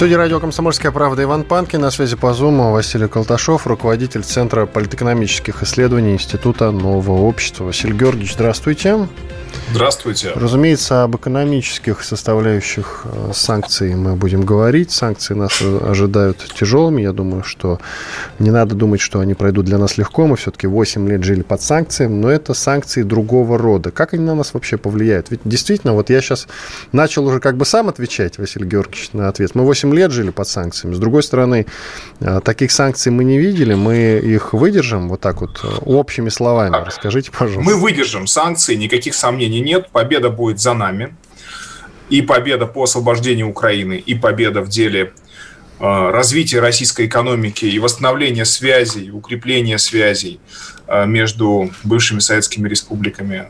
Студии 0.00 0.14
радио 0.14 0.40
«Комсомольская 0.40 0.92
правда» 0.92 1.24
Иван 1.24 1.44
Панкин. 1.44 1.82
На 1.82 1.90
связи 1.90 2.16
по 2.16 2.32
Зуму 2.32 2.72
Василий 2.72 3.06
Колташов, 3.06 3.66
руководитель 3.66 4.22
Центра 4.22 4.64
политэкономических 4.64 5.62
исследований 5.62 6.14
Института 6.14 6.70
нового 6.70 7.20
общества. 7.20 7.64
Василий 7.64 7.92
Георгиевич, 7.92 8.32
здравствуйте. 8.32 9.06
Здравствуйте. 9.72 10.32
Разумеется, 10.34 11.04
об 11.04 11.14
экономических 11.14 12.02
составляющих 12.02 13.02
э, 13.04 13.30
санкций 13.32 13.94
мы 13.94 14.16
будем 14.16 14.42
говорить. 14.42 14.90
Санкции 14.90 15.34
нас 15.34 15.62
ожидают 15.62 16.38
тяжелыми. 16.58 17.02
Я 17.02 17.12
думаю, 17.12 17.44
что 17.44 17.78
не 18.40 18.50
надо 18.50 18.74
думать, 18.74 19.00
что 19.00 19.20
они 19.20 19.34
пройдут 19.34 19.66
для 19.66 19.78
нас 19.78 19.96
легко. 19.96 20.26
Мы 20.26 20.36
все-таки 20.36 20.66
8 20.66 21.08
лет 21.08 21.22
жили 21.22 21.42
под 21.42 21.62
санкциями, 21.62 22.14
но 22.14 22.28
это 22.28 22.52
санкции 22.52 23.04
другого 23.04 23.58
рода. 23.58 23.92
Как 23.92 24.12
они 24.12 24.24
на 24.24 24.34
нас 24.34 24.54
вообще 24.54 24.76
повлияют? 24.76 25.30
Ведь 25.30 25.40
действительно, 25.44 25.94
вот 25.94 26.10
я 26.10 26.20
сейчас 26.20 26.48
начал 26.90 27.24
уже 27.26 27.38
как 27.38 27.56
бы 27.56 27.64
сам 27.64 27.88
отвечать, 27.88 28.38
Василий 28.38 28.66
Георгиевич, 28.66 29.10
на 29.12 29.28
ответ. 29.28 29.54
Мы 29.54 29.64
8 29.64 29.94
лет 29.94 30.10
жили 30.10 30.30
под 30.30 30.48
санкциями. 30.48 30.94
С 30.94 30.98
другой 30.98 31.22
стороны, 31.22 31.66
э, 32.18 32.40
таких 32.42 32.72
санкций 32.72 33.12
мы 33.12 33.22
не 33.22 33.38
видели. 33.38 33.74
Мы 33.74 34.18
их 34.18 34.52
выдержим 34.52 35.08
вот 35.08 35.20
так 35.20 35.40
вот 35.40 35.60
э, 35.62 35.68
общими 35.84 36.28
словами. 36.28 36.74
Расскажите, 36.84 37.30
пожалуйста. 37.30 37.62
Мы 37.62 37.76
выдержим 37.76 38.26
санкции, 38.26 38.74
никаких 38.74 39.14
сомнений 39.14 39.59
нет, 39.60 39.90
победа 39.90 40.30
будет 40.30 40.60
за 40.60 40.74
нами. 40.74 41.14
И 42.08 42.22
победа 42.22 42.66
по 42.66 42.84
освобождению 42.84 43.48
Украины, 43.48 43.94
и 43.94 44.14
победа 44.16 44.62
в 44.62 44.68
деле 44.68 45.12
э, 45.78 46.10
развития 46.10 46.58
российской 46.58 47.06
экономики 47.06 47.66
и 47.66 47.78
восстановления 47.78 48.44
связей, 48.44 49.10
укрепления 49.10 49.78
связей 49.78 50.40
э, 50.88 51.06
между 51.06 51.70
бывшими 51.84 52.18
советскими 52.18 52.68
республиками. 52.68 53.46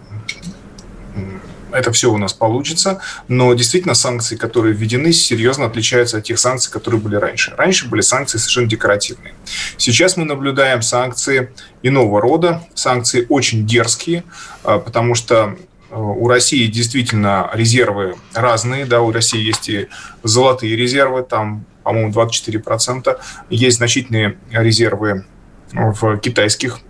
Это 1.73 1.93
все 1.93 2.13
у 2.13 2.19
нас 2.19 2.33
получится, 2.33 3.01
но 3.29 3.53
действительно 3.55 3.95
санкции, 3.95 4.37
которые 4.37 4.75
введены, 4.75 5.13
серьезно 5.13 5.67
отличаются 5.67 6.19
от 6.19 6.25
тех 6.25 6.39
санкций, 6.39 6.73
которые 6.73 7.01
были 7.01 7.17
раньше. 7.17 7.55
Раньше 7.57 7.89
были 7.89 8.01
санкции 8.01 8.39
совершенно 8.39 8.67
декоративные. 8.67 9.35
Сейчас 9.77 10.17
мы 10.17 10.25
наблюдаем 10.25 10.83
санкции 10.83 11.53
иного 11.83 12.21
рода, 12.21 12.63
санкции 12.75 13.27
очень 13.29 13.67
дерзкие, 13.67 14.25
э, 14.65 14.81
потому 14.85 15.15
что 15.15 15.57
у 15.91 16.29
России 16.29 16.67
действительно 16.67 17.51
резервы 17.53 18.17
разные, 18.35 18.85
да, 18.85 19.01
у 19.01 19.11
России 19.13 19.41
есть 19.41 19.69
и 19.69 19.89
золотые 20.23 20.77
резервы, 20.77 21.23
там, 21.23 21.65
по-моему, 21.83 22.13
24%, 22.13 23.19
есть 23.51 23.79
значительные 23.79 24.39
резервы 24.51 25.25
в 25.73 26.19
китайских 26.19 26.81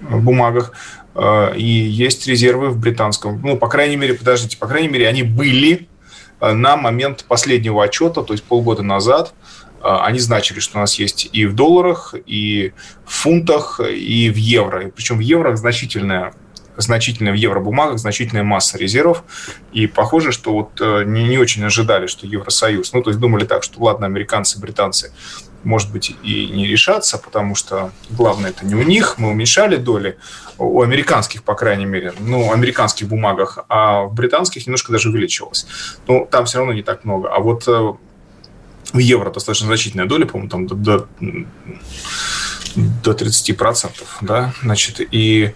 бумагах, 0.00 0.72
э, 1.14 1.56
и 1.56 1.64
есть 1.64 2.26
резервы 2.26 2.70
в 2.70 2.78
британском. 2.78 3.40
Ну, 3.42 3.56
по 3.56 3.68
крайней 3.68 3.96
мере, 3.96 4.14
подождите, 4.14 4.56
по 4.56 4.66
крайней 4.66 4.88
мере, 4.88 5.08
они 5.08 5.22
были 5.22 5.88
э, 6.40 6.52
на 6.52 6.76
момент 6.76 7.24
последнего 7.24 7.84
отчета, 7.84 8.22
то 8.22 8.32
есть 8.32 8.44
полгода 8.44 8.82
назад, 8.82 9.34
э, 9.82 9.82
они 9.82 10.18
значили, 10.18 10.60
что 10.60 10.78
у 10.78 10.80
нас 10.80 10.98
есть 10.98 11.28
и 11.32 11.46
в 11.46 11.54
долларах, 11.54 12.14
и 12.26 12.72
в 13.04 13.12
фунтах, 13.12 13.80
и 13.80 14.30
в 14.30 14.36
евро. 14.36 14.90
Причем 14.94 15.16
в 15.16 15.20
евро 15.20 15.56
значительная 15.56 16.32
значительная 16.76 17.32
в 17.32 17.36
евробумагах, 17.36 17.98
значительная 17.98 18.44
масса 18.44 18.78
резервов. 18.78 19.24
И 19.72 19.86
похоже, 19.86 20.32
что 20.32 20.52
вот 20.52 20.80
э, 20.80 21.04
не, 21.04 21.24
не 21.24 21.38
очень 21.38 21.64
ожидали, 21.64 22.06
что 22.06 22.26
Евросоюз, 22.26 22.92
ну, 22.92 23.02
то 23.02 23.10
есть 23.10 23.20
думали 23.20 23.44
так, 23.44 23.62
что 23.62 23.82
ладно, 23.82 24.06
американцы, 24.06 24.58
британцы, 24.58 25.12
может 25.64 25.90
быть, 25.90 26.14
и 26.22 26.48
не 26.48 26.66
решатся, 26.66 27.18
потому 27.18 27.54
что 27.54 27.90
главное 28.10 28.50
это 28.50 28.64
не 28.64 28.74
у 28.74 28.82
них. 28.82 29.18
Мы 29.18 29.30
уменьшали 29.30 29.76
доли 29.76 30.16
у 30.58 30.80
американских, 30.80 31.42
по 31.42 31.54
крайней 31.54 31.86
мере, 31.86 32.12
ну, 32.20 32.52
американских 32.52 33.08
бумагах, 33.08 33.58
а 33.68 34.04
в 34.04 34.14
британских 34.14 34.66
немножко 34.66 34.92
даже 34.92 35.08
увеличилось. 35.08 35.66
Но 36.06 36.24
там 36.24 36.44
все 36.44 36.58
равно 36.58 36.72
не 36.72 36.82
так 36.82 37.04
много. 37.04 37.34
А 37.34 37.40
вот 37.40 37.66
э, 37.66 37.92
в 38.92 38.98
евро 38.98 39.30
достаточно 39.30 39.66
значительная 39.66 40.06
доля, 40.06 40.26
по-моему, 40.26 40.48
там 40.48 40.66
до, 40.66 40.74
до 40.74 41.08
до 42.76 43.12
30%, 43.12 43.90
да, 44.20 44.52
значит, 44.62 45.00
и 45.10 45.54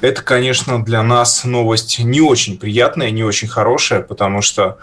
это, 0.00 0.22
конечно, 0.22 0.84
для 0.84 1.02
нас 1.02 1.44
новость 1.44 1.98
не 2.00 2.20
очень 2.20 2.58
приятная, 2.58 3.10
не 3.10 3.24
очень 3.24 3.48
хорошая, 3.48 4.02
потому 4.02 4.42
что 4.42 4.78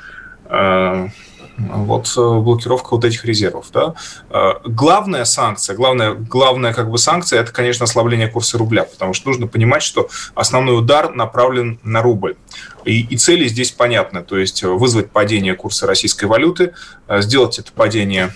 э, 0.46 1.10
вот 1.58 2.14
э, 2.18 2.40
блокировка 2.40 2.96
вот 2.96 3.06
этих 3.06 3.26
резервов, 3.26 3.68
да. 3.74 3.94
Э, 4.30 4.54
главная 4.66 5.26
санкция, 5.26 5.76
главная, 5.76 6.14
главная 6.14 6.74
как 6.74 6.90
бы 6.90 6.98
санкция, 6.98 7.42
это, 7.42 7.52
конечно, 7.52 7.84
ослабление 7.84 8.28
курса 8.28 8.58
рубля, 8.58 8.84
потому 8.84 9.14
что 9.14 9.30
нужно 9.30 9.48
понимать, 9.48 9.84
что 9.84 10.10
основной 10.34 10.78
удар 10.78 11.14
направлен 11.14 11.80
на 11.84 12.02
рубль. 12.02 12.36
И, 12.84 13.02
и 13.02 13.18
цели 13.18 13.48
здесь 13.48 13.72
понятны, 13.72 14.24
то 14.24 14.38
есть 14.38 14.64
вызвать 14.64 15.12
падение 15.12 15.56
курса 15.56 15.88
российской 15.88 16.26
валюты, 16.26 16.74
э, 17.08 17.22
сделать 17.22 17.60
это 17.60 17.72
падение 17.72 18.34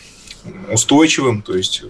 устойчивым, 0.71 1.41
то 1.41 1.55
есть 1.55 1.83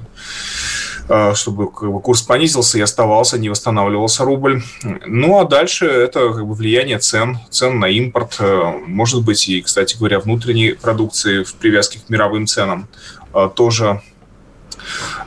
чтобы 1.33 1.71
как 1.71 1.91
бы, 1.91 2.01
курс 2.01 2.21
понизился 2.21 2.77
и 2.77 2.81
оставался, 2.81 3.39
не 3.39 3.49
восстанавливался 3.49 4.23
рубль. 4.23 4.61
Ну, 5.05 5.39
а 5.39 5.45
дальше 5.45 5.85
это 5.85 6.31
как 6.31 6.45
бы, 6.45 6.53
влияние 6.53 6.99
цен, 6.99 7.39
цен 7.49 7.79
на 7.79 7.85
импорт, 7.85 8.37
э, 8.39 8.73
может 8.85 9.23
быть, 9.23 9.49
и, 9.49 9.61
кстати 9.61 9.97
говоря, 9.97 10.19
внутренней 10.19 10.73
продукции 10.73 11.43
в 11.43 11.55
привязке 11.55 11.99
к 11.99 12.09
мировым 12.09 12.45
ценам 12.45 12.87
э, 13.33 13.49
тоже 13.55 14.01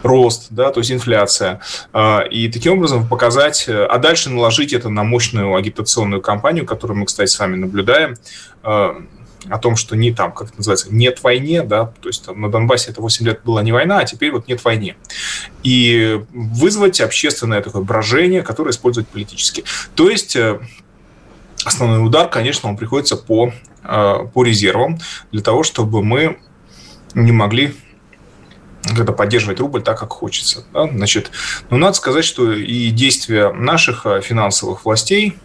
рост, 0.02 0.48
да, 0.50 0.72
то 0.72 0.80
есть 0.80 0.90
инфляция. 0.90 1.60
И 2.30 2.50
таким 2.52 2.72
образом 2.72 3.06
показать, 3.06 3.68
а 3.68 3.98
дальше 3.98 4.30
наложить 4.30 4.72
это 4.72 4.88
на 4.88 5.04
мощную 5.04 5.54
агитационную 5.54 6.20
кампанию, 6.22 6.66
которую 6.66 6.98
мы, 6.98 7.06
кстати, 7.06 7.30
с 7.30 7.38
вами 7.38 7.56
наблюдаем, 7.56 8.16
о 9.48 9.58
том, 9.58 9.76
что 9.76 9.96
не 9.96 10.12
там, 10.12 10.32
как 10.32 10.48
это 10.48 10.58
называется, 10.58 10.88
нет 10.90 11.22
войне, 11.22 11.62
да, 11.62 11.86
то 12.00 12.08
есть 12.08 12.24
там, 12.24 12.40
на 12.40 12.50
Донбассе 12.50 12.90
это 12.90 13.00
8 13.00 13.26
лет 13.26 13.40
была 13.44 13.62
не 13.62 13.72
война, 13.72 13.98
а 13.98 14.04
теперь 14.04 14.32
вот 14.32 14.48
нет 14.48 14.64
войны. 14.64 14.96
И 15.62 16.20
вызвать 16.32 17.00
общественное 17.00 17.62
такое 17.62 17.82
брожение, 17.82 18.42
которое 18.42 18.70
используют 18.70 19.08
политически. 19.08 19.64
То 19.94 20.08
есть 20.08 20.36
э, 20.36 20.60
основной 21.64 22.04
удар, 22.04 22.28
конечно, 22.28 22.68
он 22.68 22.76
приходится 22.76 23.16
по, 23.16 23.52
э, 23.84 24.14
по 24.32 24.44
резервам, 24.44 24.98
для 25.32 25.42
того, 25.42 25.62
чтобы 25.62 26.02
мы 26.02 26.38
не 27.14 27.32
могли 27.32 27.74
когда 28.84 29.12
поддерживать 29.12 29.60
рубль 29.60 29.82
так, 29.82 29.98
как 30.00 30.10
хочется. 30.10 30.64
Да? 30.72 30.88
Значит, 30.88 31.30
ну, 31.70 31.76
надо 31.76 31.94
сказать, 31.94 32.24
что 32.24 32.52
и 32.52 32.90
действия 32.90 33.52
наших 33.52 34.06
э, 34.06 34.20
финансовых 34.22 34.84
властей, 34.84 35.36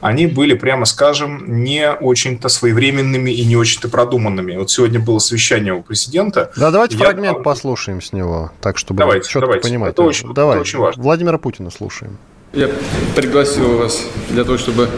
они 0.00 0.26
были, 0.26 0.54
прямо 0.54 0.84
скажем, 0.84 1.62
не 1.62 1.90
очень-то 1.90 2.48
своевременными 2.48 3.30
и 3.30 3.44
не 3.44 3.56
очень-то 3.56 3.88
продуманными. 3.88 4.56
Вот 4.56 4.70
сегодня 4.70 5.00
было 5.00 5.18
совещание 5.18 5.74
у 5.74 5.82
президента. 5.82 6.50
Да, 6.56 6.70
давайте 6.70 6.96
я... 6.96 7.04
фрагмент 7.04 7.42
послушаем 7.42 8.00
с 8.00 8.12
него, 8.12 8.52
так, 8.60 8.78
чтобы 8.78 8.98
давайте, 8.98 9.28
четко 9.28 9.40
давайте. 9.40 9.68
понимать. 9.68 9.90
Это 9.90 10.02
очень, 10.02 10.32
Давай. 10.32 10.56
это 10.56 10.62
очень 10.62 10.78
важно. 10.78 11.02
Владимира 11.02 11.38
Путина 11.38 11.70
слушаем. 11.70 12.16
Я 12.54 12.70
пригласил 13.14 13.76
вас 13.76 14.06
для 14.30 14.42
того, 14.42 14.56
чтобы 14.56 14.88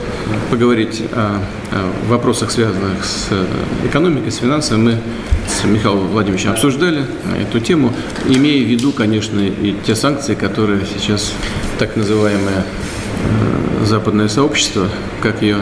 поговорить 0.50 1.03
о, 1.12 1.43
о 1.72 2.09
вопросах, 2.09 2.53
связанных 2.53 3.05
с 3.05 3.28
экономикой, 3.84 4.31
с 4.31 4.37
финансами. 4.37 4.78
Мы 4.78 4.99
с 5.49 5.65
Михаилом 5.65 6.09
Владимировичем 6.09 6.53
обсуждали 6.53 7.05
эту 7.41 7.59
тему, 7.59 7.93
имея 8.28 8.65
в 8.65 8.69
виду, 8.69 8.93
конечно, 8.93 9.41
и 9.41 9.75
те 9.84 9.97
санкции, 9.97 10.37
которые 10.37 10.83
сейчас 10.87 11.33
так 11.81 11.97
называемые 11.97 12.63
Э, 12.63 12.99
западное 13.84 14.28
сообщество, 14.28 14.89
как, 15.22 15.43
ее, 15.43 15.59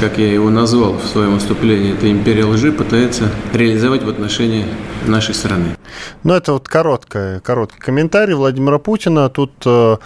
как 0.00 0.18
я 0.18 0.32
его 0.32 0.50
назвал 0.50 0.94
в 0.94 1.04
своем 1.04 1.34
выступлении, 1.34 1.94
это 1.94 2.10
империя 2.10 2.44
лжи, 2.44 2.72
пытается 2.72 3.30
реализовать 3.52 4.02
в 4.02 4.08
отношении 4.08 4.66
нашей 5.06 5.34
страны. 5.34 5.76
Ну, 6.22 6.34
это 6.34 6.52
вот 6.52 6.68
короткий, 6.68 7.40
короткий 7.40 7.78
комментарий 7.78 8.34
Владимира 8.34 8.78
Путина. 8.78 9.28
Тут 9.28 9.52
э, 9.64 9.96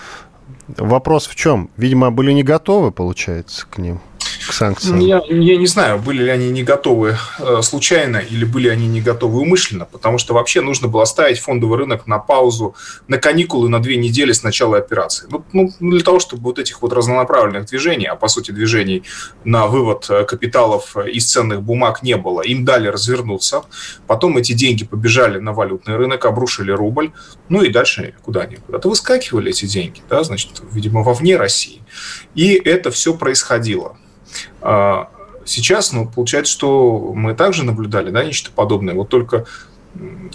вопрос 0.76 1.26
в 1.26 1.34
чем? 1.34 1.70
Видимо, 1.76 2.10
были 2.10 2.32
не 2.32 2.42
готовы, 2.42 2.92
получается, 2.92 3.66
к 3.68 3.78
ним. 3.78 4.00
К 4.52 4.54
санкциям? 4.54 4.98
Я, 5.00 5.22
я 5.28 5.56
не 5.56 5.66
знаю, 5.66 5.98
были 5.98 6.24
ли 6.24 6.30
они 6.30 6.50
не 6.50 6.62
готовы 6.62 7.16
э, 7.38 7.62
случайно 7.62 8.18
или 8.18 8.44
были 8.44 8.68
они 8.68 8.86
не 8.86 9.00
готовы 9.00 9.40
умышленно, 9.40 9.86
потому 9.86 10.18
что 10.18 10.34
вообще 10.34 10.60
нужно 10.60 10.88
было 10.88 11.06
ставить 11.06 11.38
фондовый 11.38 11.78
рынок 11.78 12.06
на 12.06 12.18
паузу, 12.18 12.74
на 13.08 13.18
каникулы 13.18 13.68
на 13.68 13.80
две 13.80 13.96
недели 13.96 14.32
с 14.32 14.42
начала 14.42 14.76
операции. 14.76 15.26
Ну, 15.30 15.44
ну, 15.52 15.90
для 15.90 16.02
того, 16.02 16.20
чтобы 16.20 16.42
вот 16.42 16.58
этих 16.58 16.82
вот 16.82 16.92
разнонаправленных 16.92 17.66
движений, 17.66 18.06
а 18.06 18.14
по 18.14 18.28
сути 18.28 18.50
движений 18.50 19.04
на 19.44 19.66
вывод 19.66 20.06
э, 20.10 20.24
капиталов 20.24 20.96
из 20.96 21.30
ценных 21.30 21.62
бумаг 21.62 22.02
не 22.02 22.16
было, 22.16 22.42
им 22.42 22.64
дали 22.64 22.88
развернуться, 22.88 23.62
потом 24.06 24.36
эти 24.36 24.52
деньги 24.52 24.84
побежали 24.84 25.38
на 25.38 25.52
валютный 25.52 25.96
рынок, 25.96 26.26
обрушили 26.26 26.72
рубль, 26.72 27.12
ну 27.48 27.62
и 27.62 27.70
дальше 27.70 28.14
куда 28.22 28.42
они? 28.42 28.56
Куда-то 28.56 28.88
выскакивали 28.88 29.50
эти 29.50 29.66
деньги, 29.66 30.02
да, 30.10 30.22
значит, 30.24 30.50
видимо, 30.72 31.02
вовне 31.02 31.36
России. 31.36 31.82
И 32.34 32.54
это 32.54 32.90
все 32.90 33.14
происходило. 33.14 33.96
А, 34.60 35.08
сейчас, 35.44 35.92
ну, 35.92 36.08
получается, 36.08 36.52
что 36.52 37.12
мы 37.14 37.34
также 37.34 37.64
наблюдали, 37.64 38.10
да, 38.10 38.24
нечто 38.24 38.50
подобное. 38.50 38.94
Вот 38.94 39.08
только, 39.08 39.46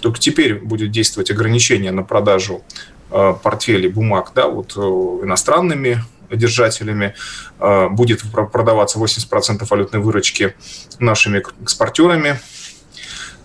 только 0.00 0.18
теперь 0.18 0.54
будет 0.54 0.90
действовать 0.90 1.30
ограничение 1.30 1.92
на 1.92 2.02
продажу 2.02 2.62
а, 3.10 3.34
портфелей 3.34 3.88
бумаг, 3.88 4.32
да, 4.34 4.48
вот 4.48 4.74
э, 4.76 4.80
иностранными 4.80 6.02
держателями, 6.30 7.14
а, 7.58 7.88
будет 7.88 8.22
продаваться 8.52 8.98
80% 8.98 9.66
валютной 9.68 10.00
выручки 10.00 10.54
нашими 10.98 11.42
экспортерами, 11.62 12.38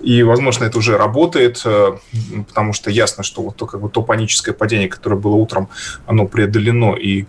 и, 0.04 0.22
возможно, 0.22 0.66
это 0.66 0.78
уже 0.78 0.98
работает, 0.98 1.62
э, 1.64 1.98
потому 2.50 2.74
что 2.74 2.92
ясно, 2.92 3.24
что 3.24 3.42
вот 3.42 3.56
то, 3.56 3.66
как 3.66 3.80
бы, 3.80 3.90
то 3.90 4.02
паническое 4.02 4.54
падение, 4.54 4.90
которое 4.90 5.16
было 5.16 5.36
утром, 5.36 5.70
оно 6.06 6.28
преодолено, 6.28 6.94
и 6.96 7.26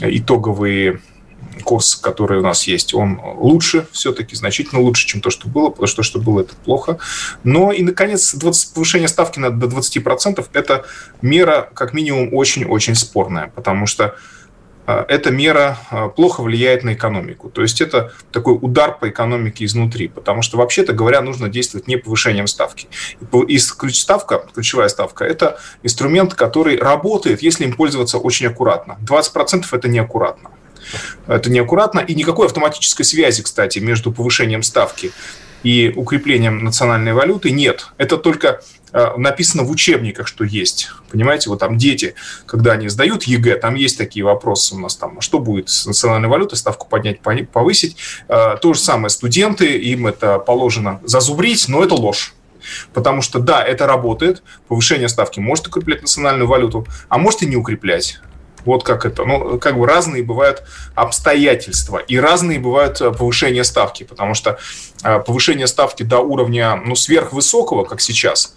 итоговые 0.00 1.00
курс, 1.60 1.96
который 1.96 2.38
у 2.38 2.42
нас 2.42 2.64
есть, 2.64 2.94
он 2.94 3.20
лучше 3.36 3.86
все-таки, 3.92 4.36
значительно 4.36 4.80
лучше, 4.80 5.06
чем 5.06 5.20
то, 5.20 5.30
что 5.30 5.48
было, 5.48 5.70
потому 5.70 5.86
что 5.86 5.96
то, 5.96 6.02
что 6.02 6.20
было, 6.20 6.40
это 6.40 6.54
плохо. 6.56 6.98
Но 7.44 7.72
и, 7.72 7.82
наконец, 7.82 8.34
20, 8.34 8.74
повышение 8.74 9.08
ставки 9.08 9.38
на, 9.38 9.50
до 9.50 9.66
20%– 9.66 10.46
это 10.52 10.84
мера, 11.22 11.70
как 11.74 11.92
минимум, 11.92 12.34
очень-очень 12.34 12.94
спорная, 12.94 13.52
потому 13.54 13.86
что 13.86 14.16
а, 14.90 15.04
эта 15.08 15.30
мера 15.30 15.78
а, 15.90 16.08
плохо 16.08 16.42
влияет 16.42 16.82
на 16.82 16.94
экономику. 16.94 17.48
То 17.48 17.62
есть 17.62 17.80
это 17.80 18.12
такой 18.32 18.58
удар 18.60 18.98
по 18.98 19.08
экономике 19.08 19.64
изнутри, 19.64 20.08
потому 20.08 20.42
что, 20.42 20.58
вообще-то 20.58 20.92
говоря, 20.92 21.20
нужно 21.20 21.48
действовать 21.48 21.86
не 21.86 21.96
повышением 21.96 22.48
ставки. 22.48 22.88
И 23.46 23.58
ставка, 23.58 24.44
ключевая 24.52 24.88
ставка, 24.88 25.24
это 25.24 25.60
инструмент, 25.84 26.34
который 26.34 26.76
работает, 26.76 27.42
если 27.42 27.64
им 27.64 27.74
пользоваться 27.74 28.18
очень 28.18 28.46
аккуратно. 28.46 28.98
20% 29.06 29.64
это 29.70 29.88
неаккуратно. 29.88 30.50
Это 31.26 31.50
неаккуратно, 31.50 32.00
и 32.00 32.14
никакой 32.14 32.46
автоматической 32.46 33.04
связи, 33.04 33.42
кстати, 33.42 33.78
между 33.78 34.12
повышением 34.12 34.62
ставки 34.62 35.12
и 35.62 35.92
укреплением 35.94 36.64
национальной 36.64 37.12
валюты 37.12 37.50
нет. 37.50 37.88
Это 37.98 38.16
только 38.16 38.62
э, 38.92 39.16
написано 39.16 39.62
в 39.62 39.70
учебниках, 39.70 40.26
что 40.26 40.44
есть. 40.44 40.90
Понимаете, 41.10 41.50
вот 41.50 41.58
там 41.58 41.76
дети, 41.76 42.14
когда 42.46 42.72
они 42.72 42.88
сдают 42.88 43.24
ЕГЭ, 43.24 43.56
там 43.56 43.74
есть 43.74 43.98
такие 43.98 44.24
вопросы 44.24 44.74
у 44.74 44.78
нас 44.78 44.96
там, 44.96 45.18
а 45.18 45.20
что 45.20 45.38
будет 45.38 45.68
с 45.68 45.86
национальной 45.86 46.28
валютой, 46.28 46.56
ставку 46.56 46.88
поднять, 46.88 47.20
повысить. 47.20 47.96
Э, 48.28 48.56
то 48.60 48.72
же 48.72 48.80
самое 48.80 49.10
студенты, 49.10 49.78
им 49.78 50.06
это 50.06 50.38
положено 50.38 51.00
зазубрить, 51.04 51.68
но 51.68 51.84
это 51.84 51.94
ложь. 51.94 52.34
Потому 52.92 53.22
что, 53.22 53.38
да, 53.38 53.62
это 53.62 53.86
работает, 53.86 54.42
повышение 54.68 55.08
ставки 55.08 55.40
может 55.40 55.66
укреплять 55.68 56.02
национальную 56.02 56.46
валюту, 56.46 56.86
а 57.08 57.18
может 57.18 57.42
и 57.42 57.46
не 57.46 57.56
укреплять. 57.56 58.20
Вот 58.64 58.84
как 58.84 59.06
это. 59.06 59.24
Ну, 59.24 59.58
как 59.58 59.78
бы 59.78 59.86
разные 59.86 60.22
бывают 60.22 60.62
обстоятельства 60.94 61.98
и 61.98 62.18
разные 62.18 62.58
бывают 62.58 63.00
э, 63.00 63.10
повышения 63.10 63.64
ставки, 63.64 64.04
потому 64.04 64.34
что 64.34 64.58
э, 65.02 65.20
повышение 65.20 65.66
ставки 65.66 66.02
до 66.02 66.18
уровня 66.18 66.76
ну, 66.76 66.94
сверхвысокого, 66.94 67.84
как 67.84 68.00
сейчас, 68.00 68.54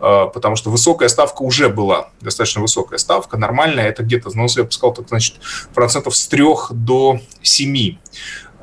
э, 0.00 0.26
потому 0.32 0.56
что 0.56 0.70
высокая 0.70 1.08
ставка 1.08 1.42
уже 1.42 1.68
была, 1.68 2.10
достаточно 2.20 2.60
высокая 2.60 2.98
ставка, 2.98 3.36
нормальная, 3.36 3.88
это 3.88 4.02
где-то, 4.02 4.30
ну, 4.34 4.46
я 4.56 4.64
бы 4.64 4.72
сказал, 4.72 4.94
так, 4.94 5.08
значит, 5.08 5.36
процентов 5.74 6.16
с 6.16 6.26
3 6.28 6.44
до 6.70 7.20
7. 7.42 7.96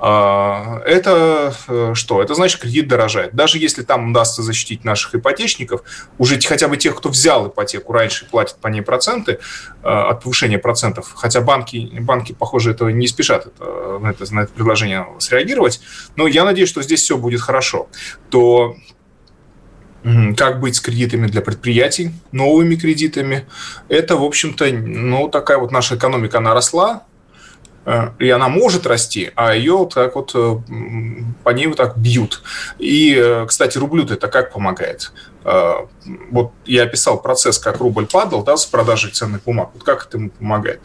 А, 0.06 0.82
это 0.86 1.54
э, 1.70 1.94
что? 1.94 2.22
Это 2.22 2.36
значит, 2.36 2.60
кредит 2.60 2.90
дорожает. 2.90 3.34
Даже 3.34 3.58
если 3.58 3.84
там 3.84 4.10
удастся 4.10 4.44
защитить 4.44 4.84
наших 4.84 5.16
ипотечников, 5.16 5.82
уже 6.18 6.38
хотя 6.42 6.68
бы 6.68 6.76
тех, 6.76 6.98
кто 6.98 7.08
взял 7.08 7.48
ипотеку 7.48 7.94
раньше, 7.94 8.26
платят 8.30 8.58
по 8.58 8.68
ней 8.68 8.82
проценты 8.82 9.40
э, 9.82 9.88
от 9.88 10.22
повышения 10.22 10.60
процентов, 10.60 11.14
хотя 11.16 11.40
банки, 11.40 11.90
банки 12.02 12.34
похоже, 12.34 12.72
этого 12.72 12.90
не 12.90 13.08
спешат 13.08 13.48
это, 13.48 14.00
на, 14.00 14.10
это, 14.10 14.34
на 14.34 14.42
это 14.42 14.52
предложение 14.52 15.08
среагировать, 15.20 15.80
но 16.18 16.28
я 16.28 16.44
надеюсь, 16.44 16.68
что 16.68 16.82
здесь 16.82 17.02
все 17.02 17.18
будет 17.18 17.40
хорошо, 17.40 17.88
то 18.30 18.76
как 20.36 20.60
быть 20.60 20.76
с 20.76 20.82
кредитами 20.82 21.28
для 21.28 21.40
предприятий, 21.40 22.12
новыми 22.34 22.76
кредитами. 22.76 23.48
Это, 23.88 24.18
в 24.18 24.24
общем-то, 24.26 24.66
ну, 24.70 25.30
такая 25.30 25.60
вот 25.60 25.72
наша 25.72 25.96
экономика, 25.96 26.40
она 26.40 26.54
росла, 26.54 27.04
и 28.20 28.30
она 28.30 28.48
может 28.48 28.86
расти, 28.86 29.32
а 29.36 29.54
ее 29.54 29.74
вот 29.74 29.94
так 29.94 30.16
вот 30.16 30.32
э, 30.36 30.58
по 31.44 31.50
ней 31.50 31.68
вот 31.68 31.78
так 31.78 31.98
бьют. 31.98 32.42
И, 32.80 33.14
э, 33.14 33.46
кстати, 33.46 33.78
рублю-то 33.78 34.14
это 34.14 34.28
как 34.28 34.54
помогает? 34.54 35.12
Вот 36.32 36.54
я 36.66 36.84
описал 36.84 37.22
процесс, 37.22 37.60
как 37.60 37.80
рубль 37.82 38.06
падал 38.06 38.44
да, 38.44 38.56
с 38.56 38.66
продажей 38.66 39.12
ценных 39.12 39.44
бумаг. 39.44 39.72
Вот 39.74 39.84
как 39.84 40.08
это 40.08 40.18
ему 40.18 40.30
помогает? 40.30 40.80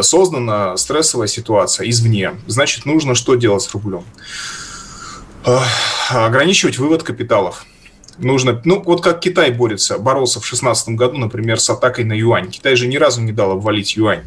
Создана 0.00 0.78
стрессовая 0.78 1.26
ситуация 1.26 1.90
извне. 1.90 2.32
Значит, 2.46 2.86
нужно 2.86 3.14
что 3.14 3.34
делать 3.34 3.62
с 3.62 3.70
рублем? 3.74 4.04
Ограничивать 6.08 6.78
вывод 6.78 7.02
капиталов 7.02 7.66
нужно, 8.18 8.60
ну 8.64 8.82
вот 8.82 9.02
как 9.02 9.20
Китай 9.20 9.50
борется, 9.50 9.98
боролся 9.98 10.38
в 10.38 10.42
2016 10.42 10.90
году, 10.90 11.18
например, 11.18 11.60
с 11.60 11.68
атакой 11.70 12.04
на 12.04 12.12
юань. 12.12 12.50
Китай 12.50 12.76
же 12.76 12.86
ни 12.86 12.96
разу 12.96 13.20
не 13.20 13.32
дал 13.32 13.52
обвалить 13.52 13.96
юань. 13.96 14.22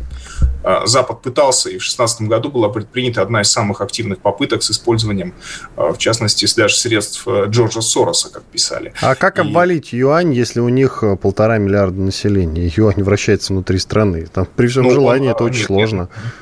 А, 0.63 0.87
Запад 0.87 1.21
пытался, 1.21 1.69
и 1.69 1.73
в 1.73 1.85
2016 1.85 2.23
году 2.23 2.49
была 2.49 2.69
предпринята 2.69 3.21
одна 3.21 3.41
из 3.41 3.51
самых 3.51 3.81
активных 3.81 4.19
попыток 4.19 4.63
с 4.63 4.71
использованием, 4.71 5.33
а, 5.75 5.93
в 5.93 5.97
частности, 5.99 6.47
даже 6.57 6.75
средств 6.75 7.27
э, 7.27 7.45
Джорджа 7.49 7.81
Сороса, 7.81 8.31
как 8.31 8.43
писали. 8.43 8.93
А 9.01 9.13
как 9.15 9.37
и... 9.37 9.41
обвалить 9.41 9.93
юань, 9.93 10.33
если 10.33 10.59
у 10.61 10.69
них 10.69 11.03
э, 11.03 11.17
полтора 11.17 11.59
миллиарда 11.59 12.01
населения? 12.01 12.71
Юань 12.75 13.03
вращается 13.03 13.53
внутри 13.53 13.77
страны. 13.77 14.27
Там 14.33 14.47
при 14.55 14.67
всем 14.67 14.83
ну, 14.83 14.91
желании 14.91 15.27
он, 15.27 15.35
это 15.35 15.43
очень 15.43 15.59
нет, 15.59 15.67
сложно. 15.67 16.01
Нет. 16.01 16.33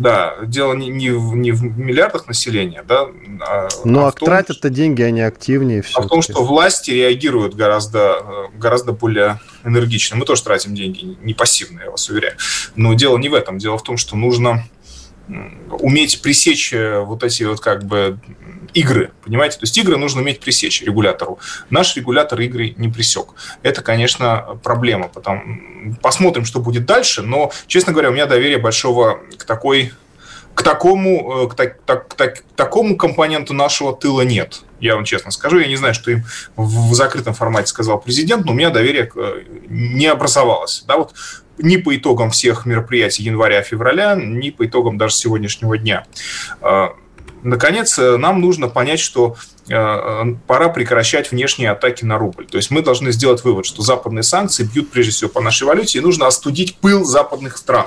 Да, 0.00 0.36
дело 0.42 0.72
не, 0.72 0.88
не, 0.88 1.10
в, 1.10 1.36
не 1.36 1.52
в 1.52 1.62
миллиардах 1.62 2.26
населения, 2.26 2.82
да. 2.88 3.08
А, 3.40 3.68
ну, 3.84 4.06
а, 4.06 4.08
а 4.08 4.12
тратят-то 4.12 4.70
деньги, 4.70 5.02
они 5.02 5.20
активнее. 5.20 5.84
А 5.94 6.00
в 6.00 6.08
том, 6.08 6.22
что 6.22 6.42
власти 6.42 6.90
реагируют 6.90 7.54
гораздо, 7.54 8.48
гораздо 8.56 8.92
более 8.92 9.40
энергично. 9.62 10.16
Мы 10.16 10.24
тоже 10.24 10.42
тратим 10.42 10.74
деньги, 10.74 11.18
не 11.20 11.34
пассивно, 11.34 11.80
я 11.84 11.90
вас 11.90 12.08
уверяю. 12.08 12.34
Но 12.76 12.94
дело 12.94 13.18
не 13.18 13.28
в 13.28 13.34
этом. 13.34 13.58
Дело 13.58 13.76
в 13.76 13.82
том, 13.82 13.98
что 13.98 14.16
нужно 14.16 14.64
уметь 15.70 16.22
пресечь 16.22 16.72
э, 16.72 17.00
вот 17.00 17.22
эти 17.22 17.44
вот 17.44 17.60
как 17.60 17.84
бы 17.84 18.18
игры, 18.74 19.10
понимаете? 19.24 19.58
То 19.58 19.64
есть 19.64 19.76
игры 19.78 19.96
нужно 19.96 20.22
уметь 20.22 20.40
пресечь 20.40 20.82
регулятору. 20.82 21.38
Наш 21.70 21.96
регулятор 21.96 22.40
игры 22.40 22.74
не 22.76 22.88
пресек. 22.88 23.28
Это, 23.62 23.82
конечно, 23.82 24.58
проблема. 24.62 25.08
Потом 25.08 25.96
посмотрим, 26.02 26.44
что 26.44 26.60
будет 26.60 26.86
дальше, 26.86 27.22
но, 27.22 27.50
честно 27.66 27.92
говоря, 27.92 28.10
у 28.10 28.12
меня 28.12 28.26
доверия 28.26 28.58
большого 28.58 29.20
к 29.36 29.44
такой 29.44 29.92
к 30.54 30.62
такому, 30.62 31.44
э, 31.44 31.48
к, 31.48 31.54
так, 31.54 31.80
так, 31.86 32.14
так, 32.14 32.42
такому 32.56 32.96
компоненту 32.96 33.54
нашего 33.54 33.94
тыла 33.94 34.22
нет. 34.22 34.62
Я 34.80 34.96
вам 34.96 35.04
честно 35.04 35.30
скажу, 35.30 35.58
я 35.58 35.68
не 35.68 35.76
знаю, 35.76 35.94
что 35.94 36.10
им 36.10 36.24
в 36.56 36.92
закрытом 36.94 37.34
формате 37.34 37.68
сказал 37.68 38.00
президент, 38.00 38.44
но 38.44 38.52
у 38.52 38.54
меня 38.54 38.70
доверие 38.70 39.10
э, 39.14 39.42
не 39.68 40.06
образовалось. 40.06 40.84
Да, 40.86 40.96
вот 40.96 41.14
ни 41.62 41.76
по 41.76 41.96
итогам 41.96 42.30
всех 42.30 42.66
мероприятий 42.66 43.22
января-февраля, 43.24 44.14
ни 44.16 44.50
по 44.50 44.66
итогам 44.66 44.98
даже 44.98 45.14
сегодняшнего 45.14 45.78
дня. 45.78 46.06
А, 46.60 46.94
наконец, 47.42 47.98
э, 47.98 48.16
нам 48.16 48.40
нужно 48.40 48.68
понять, 48.68 49.00
что 49.00 49.36
э, 49.68 50.24
пора 50.46 50.68
прекращать 50.68 51.30
внешние 51.30 51.70
атаки 51.70 52.04
на 52.04 52.18
рубль. 52.18 52.46
То 52.46 52.56
есть 52.56 52.70
мы 52.70 52.82
должны 52.82 53.12
сделать 53.12 53.44
вывод, 53.44 53.66
что 53.66 53.82
западные 53.82 54.22
санкции 54.22 54.64
бьют 54.64 54.90
прежде 54.90 55.12
всего 55.12 55.30
по 55.30 55.40
нашей 55.40 55.64
валюте, 55.64 55.98
и 55.98 56.02
нужно 56.02 56.26
остудить 56.26 56.76
пыл 56.76 57.04
западных 57.04 57.56
стран. 57.56 57.86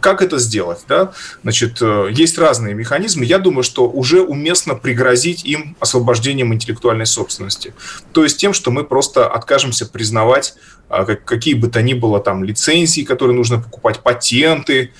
Как 0.00 0.22
это 0.22 0.38
сделать? 0.38 0.84
Да? 0.88 1.12
Значит, 1.42 1.78
э, 1.82 2.08
есть 2.10 2.38
разные 2.38 2.74
механизмы. 2.74 3.24
Я 3.24 3.38
думаю, 3.38 3.62
что 3.62 3.88
уже 3.88 4.22
уместно 4.22 4.74
пригрозить 4.74 5.44
им 5.44 5.76
освобождением 5.80 6.54
интеллектуальной 6.54 7.06
собственности. 7.06 7.74
То 8.12 8.22
есть 8.24 8.38
тем, 8.38 8.52
что 8.52 8.70
мы 8.70 8.84
просто 8.84 9.26
откажемся 9.26 9.86
признавать 9.86 10.54
а, 10.90 11.04
какие 11.04 11.54
бы 11.54 11.68
то 11.68 11.82
ни 11.82 11.94
было 11.94 12.18
там 12.18 12.42
лицензии, 12.42 13.02
которые 13.02 13.36
нужно 13.36 13.60
покупать, 13.60 14.00
патенты, 14.00 14.92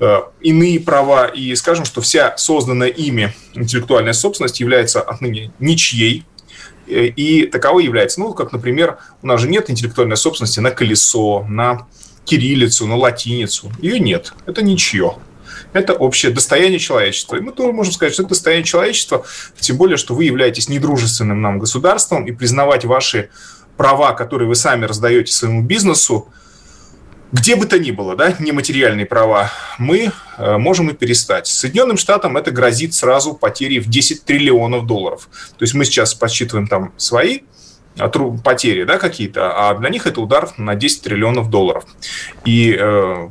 э, 0.00 0.18
иные 0.40 0.80
права, 0.80 1.26
и 1.26 1.54
скажем, 1.54 1.84
что 1.84 2.00
вся 2.00 2.36
созданная 2.38 2.88
ими 2.88 3.34
интеллектуальная 3.52 4.14
собственность 4.14 4.60
является 4.60 5.02
отныне 5.02 5.52
ничьей, 5.58 6.24
э, 6.88 7.06
и 7.06 7.46
таковой 7.46 7.84
является, 7.84 8.20
ну, 8.20 8.32
как, 8.32 8.52
например, 8.52 8.98
у 9.22 9.26
нас 9.26 9.42
же 9.42 9.48
нет 9.48 9.68
интеллектуальной 9.68 10.16
собственности 10.16 10.60
на 10.60 10.70
колесо, 10.70 11.44
на 11.48 11.86
кириллицу, 12.26 12.86
на 12.86 12.96
латиницу. 12.96 13.72
Ее 13.80 13.98
нет. 13.98 14.34
Это 14.44 14.62
ничье. 14.62 15.16
Это 15.72 15.94
общее 15.94 16.32
достояние 16.32 16.78
человечества. 16.78 17.36
И 17.36 17.40
мы 17.40 17.52
тоже 17.52 17.72
можем 17.72 17.92
сказать, 17.92 18.12
что 18.12 18.22
это 18.22 18.30
достояние 18.30 18.64
человечества, 18.64 19.24
тем 19.58 19.76
более, 19.76 19.96
что 19.96 20.14
вы 20.14 20.24
являетесь 20.24 20.68
недружественным 20.68 21.40
нам 21.40 21.58
государством, 21.58 22.26
и 22.26 22.32
признавать 22.32 22.84
ваши 22.84 23.30
права, 23.76 24.12
которые 24.12 24.48
вы 24.48 24.54
сами 24.54 24.84
раздаете 24.84 25.32
своему 25.32 25.62
бизнесу, 25.62 26.28
где 27.32 27.56
бы 27.56 27.66
то 27.66 27.78
ни 27.78 27.90
было, 27.90 28.16
да, 28.16 28.34
нематериальные 28.38 29.04
права, 29.04 29.50
мы 29.78 30.12
э, 30.38 30.56
можем 30.58 30.90
и 30.90 30.94
перестать. 30.94 31.46
Соединенным 31.46 31.96
Штатам 31.96 32.36
это 32.36 32.50
грозит 32.50 32.94
сразу 32.94 33.34
потерей 33.34 33.80
в 33.80 33.88
10 33.88 34.24
триллионов 34.24 34.86
долларов. 34.86 35.28
То 35.58 35.64
есть 35.64 35.74
мы 35.74 35.84
сейчас 35.84 36.14
подсчитываем 36.14 36.68
там 36.68 36.92
свои 36.96 37.40
потери 38.44 38.84
да, 38.84 38.98
какие-то, 38.98 39.68
а 39.68 39.74
для 39.74 39.90
них 39.90 40.06
это 40.06 40.20
удар 40.20 40.50
на 40.56 40.74
10 40.74 41.02
триллионов 41.02 41.50
долларов. 41.50 41.84
И 42.44 42.76
э, 42.78 43.28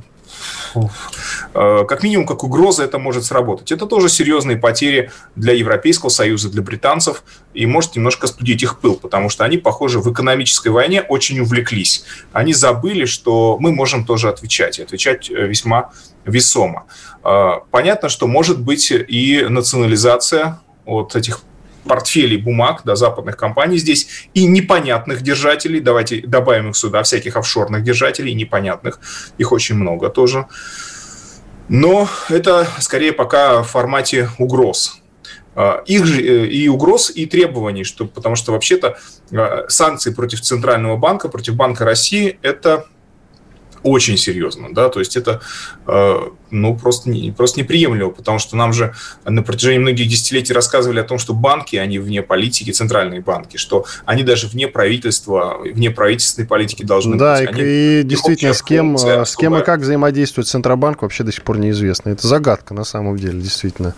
Э, 1.53 1.85
как 1.87 2.03
минимум, 2.03 2.25
как 2.25 2.43
угроза 2.43 2.83
это 2.83 2.99
может 2.99 3.25
сработать. 3.25 3.71
Это 3.71 3.85
тоже 3.85 4.09
серьезные 4.09 4.57
потери 4.57 5.11
для 5.35 5.53
Европейского 5.53 6.09
Союза, 6.09 6.49
для 6.49 6.61
британцев, 6.61 7.23
и 7.53 7.65
может 7.65 7.95
немножко 7.95 8.27
студить 8.27 8.63
их 8.63 8.79
пыл, 8.79 8.95
потому 8.95 9.29
что 9.29 9.43
они, 9.43 9.57
похоже, 9.57 9.99
в 9.99 10.11
экономической 10.11 10.69
войне 10.69 11.01
очень 11.01 11.39
увлеклись. 11.39 12.03
Они 12.33 12.53
забыли, 12.53 13.05
что 13.05 13.57
мы 13.59 13.71
можем 13.71 14.05
тоже 14.05 14.29
отвечать, 14.29 14.79
и 14.79 14.83
отвечать 14.83 15.29
э, 15.29 15.47
весьма 15.47 15.91
весомо. 16.25 16.85
Понятно, 17.71 18.09
что 18.09 18.25
может 18.25 18.59
быть 18.59 18.91
и 18.91 19.45
национализация 19.47 20.59
вот 20.85 21.15
этих 21.15 21.41
портфелей 21.87 22.37
бумаг 22.37 22.81
да, 22.83 22.95
западных 22.95 23.37
компаний 23.37 23.77
здесь 23.77 24.29
и 24.33 24.45
непонятных 24.45 25.21
держателей, 25.21 25.79
давайте 25.79 26.21
добавим 26.21 26.69
их 26.69 26.75
сюда, 26.75 27.03
всяких 27.03 27.35
офшорных 27.35 27.83
держателей, 27.83 28.33
непонятных, 28.33 28.99
их 29.37 29.51
очень 29.51 29.75
много 29.75 30.09
тоже. 30.09 30.47
Но 31.67 32.07
это 32.29 32.67
скорее 32.79 33.11
пока 33.11 33.63
в 33.63 33.67
формате 33.67 34.29
угроз. 34.37 35.01
А, 35.55 35.83
их 35.85 36.05
же 36.05 36.21
э, 36.21 36.47
и 36.47 36.67
угроз, 36.67 37.11
и 37.15 37.25
требований, 37.25 37.83
что, 37.85 38.05
потому 38.05 38.35
что 38.35 38.51
вообще-то 38.51 38.97
а, 39.31 39.65
санкции 39.69 40.13
против 40.13 40.41
Центрального 40.41 40.97
банка, 40.97 41.29
против 41.29 41.55
Банка 41.55 41.85
России– 41.85 42.37
это 42.41 42.85
очень 43.85 44.17
серьезно, 44.17 44.73
да, 44.73 44.89
то 44.89 44.99
есть 44.99 45.15
это, 45.15 45.41
э, 45.87 46.15
ну, 46.49 46.75
просто, 46.75 47.09
не, 47.09 47.31
просто 47.31 47.59
неприемлемо, 47.59 48.09
потому 48.09 48.39
что 48.39 48.57
нам 48.57 48.73
же 48.73 48.93
на 49.23 49.43
протяжении 49.43 49.77
многих 49.77 50.07
десятилетий 50.07 50.53
рассказывали 50.53 50.99
о 50.99 51.03
том, 51.03 51.19
что 51.19 51.33
банки, 51.33 51.75
они 51.75 51.99
вне 51.99 52.23
политики, 52.23 52.71
центральные 52.71 53.21
банки, 53.21 53.57
что 53.57 53.85
они 54.05 54.23
даже 54.23 54.47
вне 54.47 54.67
правительства, 54.67 55.59
вне 55.63 55.91
правительственной 55.91 56.47
политики 56.47 56.83
должны 56.83 57.15
да, 57.17 57.37
быть. 57.39 57.51
Да, 57.51 57.61
и, 57.61 58.01
и 58.01 58.03
действительно, 58.03 58.53
с 58.53 58.63
кем, 58.63 58.97
с 58.97 59.35
кем 59.35 59.55
и 59.55 59.63
как 59.63 59.81
взаимодействует 59.81 60.47
Центробанк, 60.47 61.03
вообще 61.03 61.23
до 61.23 61.31
сих 61.31 61.43
пор 61.43 61.59
неизвестно. 61.59 62.09
Это 62.09 62.27
загадка 62.27 62.73
на 62.73 62.83
самом 62.83 63.17
деле, 63.17 63.39
действительно. 63.39 63.93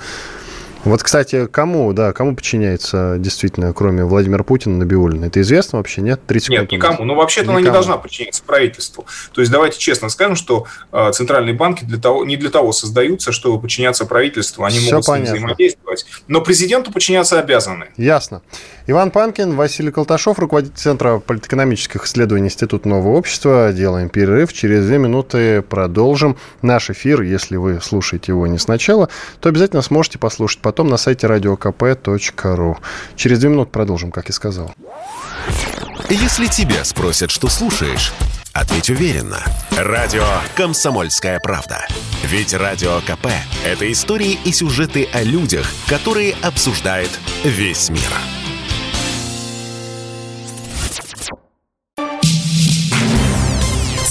Вот, 0.88 1.04
кстати, 1.04 1.48
кому, 1.48 1.92
да, 1.92 2.14
кому 2.14 2.34
подчиняется 2.34 3.18
действительно, 3.20 3.74
кроме 3.74 4.06
Владимира 4.06 4.46
Путина, 4.46 4.78
Набиулина? 4.78 5.26
Это 5.26 5.42
известно 5.42 5.80
вообще, 5.80 6.00
нет? 6.00 6.22
30 6.26 6.50
нет, 6.50 6.72
никому. 6.72 7.04
Ну, 7.04 7.14
вообще-то 7.14 7.52
она 7.52 7.60
не 7.60 7.70
должна 7.70 7.98
подчиняться 7.98 8.42
правительству. 8.42 9.06
То 9.34 9.42
есть 9.42 9.52
давайте 9.52 9.80
честно 9.80 10.08
скажем, 10.08 10.38
что 10.38 10.66
э, 10.94 11.12
центральные 11.12 11.56
банки 11.56 11.84
для 11.84 11.98
того, 11.98 12.24
не 12.24 12.38
для 12.38 12.50
того 12.50 12.72
создаются, 12.72 13.34
чтобы 13.34 13.60
подчиняться 13.60 14.06
правительству. 14.06 14.64
Они 14.64 14.80
Все 14.80 14.92
могут 14.92 15.08
понятно. 15.08 15.26
с 15.26 15.30
ним 15.32 15.38
взаимодействовать. 15.40 16.06
Но 16.30 16.40
президенту 16.40 16.94
подчиняться 16.94 17.38
обязаны. 17.38 17.88
Ясно. 17.98 18.42
Иван 18.90 19.12
Панкин, 19.12 19.58
Василий 19.58 19.92
Колташов, 19.92 20.40
руководитель 20.40 20.78
Центра 20.78 21.20
политэкономических 21.20 22.06
исследований 22.06 22.46
Института 22.48 22.88
Нового 22.88 23.18
Общества. 23.18 23.74
Делаем 23.74 24.08
перерыв. 24.08 24.54
Через 24.54 24.86
две 24.86 25.00
минуты 25.00 25.62
продолжим 25.62 26.38
наш 26.62 26.90
эфир. 26.90 27.24
Если 27.24 27.58
вы 27.58 27.82
слушаете 27.82 28.32
его 28.32 28.48
не 28.48 28.58
сначала, 28.58 29.10
то 29.42 29.50
обязательно 29.50 29.82
сможете 29.82 30.18
послушать 30.20 30.62
потом 30.62 30.77
на 30.84 30.98
сайте 30.98 31.28
radiokp.ru. 31.28 32.78
Через 33.16 33.40
две 33.40 33.50
минуты 33.50 33.72
продолжим, 33.72 34.12
как 34.12 34.30
и 34.30 34.34
сказал. 34.34 34.74
Если 36.10 36.46
тебя 36.48 36.86
спросят, 36.86 37.32
что 37.32 37.48
слушаешь, 37.48 38.14
ответь 38.54 38.90
уверенно. 38.90 39.44
Радио 39.72 40.26
«Комсомольская 40.56 41.40
правда». 41.42 41.86
Ведь 42.24 42.54
Радио 42.54 43.00
КП– 43.02 43.28
это 43.66 43.92
истории 43.92 44.38
и 44.44 44.52
сюжеты 44.52 45.08
о 45.14 45.24
людях, 45.24 45.68
которые 45.88 46.34
обсуждает 46.42 47.10
весь 47.44 47.90
мир. 47.90 48.02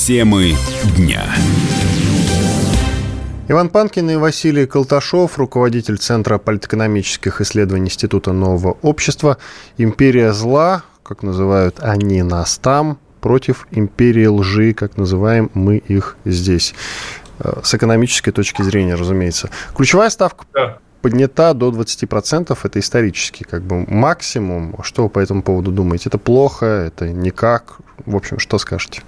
Темы 0.07 0.55
дня. 0.97 1.35
Иван 3.49 3.69
Панкин 3.69 4.11
и 4.11 4.17
Василий 4.17 4.67
Колташов, 4.67 5.39
руководитель 5.39 5.99
Центра 5.99 6.39
политэкономических 6.39 7.41
исследований 7.41 7.87
Института 7.87 8.33
Нового 8.33 8.77
Общества. 8.83 9.39
Империя 9.79 10.33
зла, 10.33 10.83
как 11.05 11.23
называют 11.23 11.79
они 11.79 12.25
нас 12.25 12.59
там, 12.59 12.99
против 13.21 13.69
империи 13.71 14.27
лжи, 14.27 14.73
как 14.73 14.97
называем 14.97 15.53
мы 15.55 15.77
их 15.77 16.17
здесь. 16.25 16.75
Э, 17.39 17.61
с 17.63 17.73
экономической 17.73 18.33
точки 18.33 18.63
зрения, 18.63 18.97
разумеется. 18.97 19.49
Ключевая 19.77 20.11
ставка 20.11 20.45
да. 20.53 20.79
поднята 21.01 21.55
до 21.55 21.71
20%. 21.71 22.59
Это 22.61 22.81
исторический 22.81 23.45
как 23.45 23.63
бы 23.63 23.85
максимум. 23.87 24.75
Что 24.83 25.05
вы 25.05 25.09
по 25.09 25.21
этому 25.21 25.43
поводу 25.43 25.71
думаете? 25.71 26.09
Это 26.09 26.19
плохо? 26.19 26.67
Это 26.67 27.11
никак? 27.11 27.79
В 28.07 28.17
общем, 28.17 28.41
что 28.41 28.59
скажете? 28.59 29.03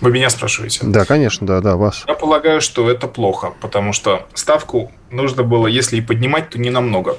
Вы 0.00 0.10
меня 0.10 0.28
спрашиваете? 0.28 0.80
Да, 0.82 1.04
конечно, 1.04 1.46
да, 1.46 1.60
да, 1.60 1.76
вас. 1.76 2.04
Я 2.06 2.14
полагаю, 2.14 2.60
что 2.60 2.90
это 2.90 3.08
плохо, 3.08 3.54
потому 3.60 3.92
что 3.92 4.26
ставку 4.34 4.92
нужно 5.10 5.42
было, 5.42 5.66
если 5.66 5.96
и 5.96 6.00
поднимать, 6.00 6.50
то 6.50 6.58
не 6.58 6.70
намного. 6.70 7.16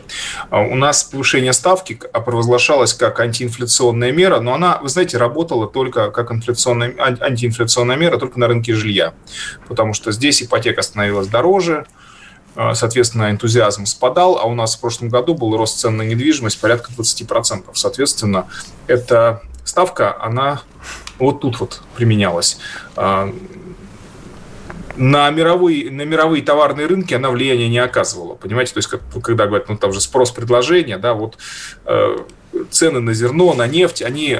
А 0.49 0.61
у 0.61 0.75
нас 0.75 1.03
повышение 1.03 1.53
ставки 1.53 1.99
провозглашалось 2.13 2.93
как 2.93 3.19
антиинфляционная 3.19 4.11
мера, 4.11 4.39
но 4.39 4.53
она, 4.53 4.79
вы 4.81 4.89
знаете, 4.89 5.17
работала 5.17 5.67
только 5.67 6.11
как 6.11 6.31
инфляционная, 6.31 6.93
антиинфляционная 6.97 7.95
мера 7.95 8.17
только 8.17 8.39
на 8.39 8.47
рынке 8.47 8.73
жилья, 8.73 9.13
потому 9.67 9.93
что 9.93 10.11
здесь 10.11 10.43
ипотека 10.43 10.81
становилась 10.81 11.27
дороже, 11.27 11.87
а, 12.55 12.73
соответственно, 12.73 13.29
энтузиазм 13.29 13.85
спадал, 13.85 14.37
а 14.37 14.45
у 14.45 14.55
нас 14.55 14.75
в 14.75 14.81
прошлом 14.81 15.09
году 15.09 15.35
был 15.35 15.55
рост 15.55 15.79
цен 15.79 15.95
на 15.97 16.01
недвижимость 16.01 16.59
порядка 16.59 16.91
20%. 16.91 17.65
Соответственно, 17.73 18.47
эта 18.87 19.41
ставка, 19.63 20.19
она 20.21 20.61
вот 21.19 21.41
тут 21.41 21.59
вот 21.59 21.81
применялась. 21.95 22.59
А, 22.95 23.33
на, 24.97 25.29
мировой, 25.29 25.89
на 25.89 26.03
мировые 26.03 26.43
товарные 26.43 26.87
рынки 26.87 27.13
она 27.13 27.29
влияния 27.29 27.69
не 27.69 27.79
оказывала. 27.79 28.35
Понимаете, 28.35 28.73
то 28.73 28.79
есть, 28.79 28.89
как, 28.89 29.01
когда 29.23 29.45
говорят, 29.45 29.69
ну 29.69 29.77
там 29.77 29.93
же 29.93 30.01
спрос-предложение, 30.01 30.97
да, 30.97 31.13
вот 31.13 31.37
э, 31.85 32.17
цены 32.69 32.99
на 32.99 33.13
зерно, 33.13 33.53
на 33.53 33.67
нефть, 33.67 34.01
они 34.01 34.39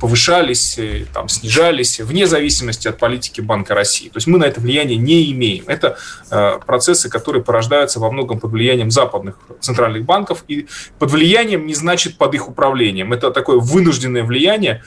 повышались, 0.00 0.78
э, 0.78 1.06
там, 1.12 1.28
снижались, 1.28 2.00
вне 2.00 2.26
зависимости 2.26 2.88
от 2.88 2.98
политики 2.98 3.40
Банка 3.40 3.74
России. 3.74 4.08
То 4.08 4.16
есть 4.16 4.26
мы 4.26 4.38
на 4.38 4.44
это 4.44 4.60
влияние 4.60 4.96
не 4.96 5.30
имеем. 5.32 5.64
Это 5.66 5.98
э, 6.30 6.58
процессы, 6.64 7.08
которые 7.08 7.42
порождаются 7.42 8.00
во 8.00 8.10
многом 8.10 8.40
под 8.40 8.52
влиянием 8.52 8.90
западных 8.90 9.38
центральных 9.60 10.04
банков. 10.04 10.44
И 10.48 10.68
под 10.98 11.10
влиянием 11.10 11.66
не 11.66 11.74
значит 11.74 12.16
под 12.16 12.34
их 12.34 12.48
управлением. 12.48 13.12
Это 13.12 13.30
такое 13.30 13.58
вынужденное 13.58 14.22
влияние, 14.22 14.82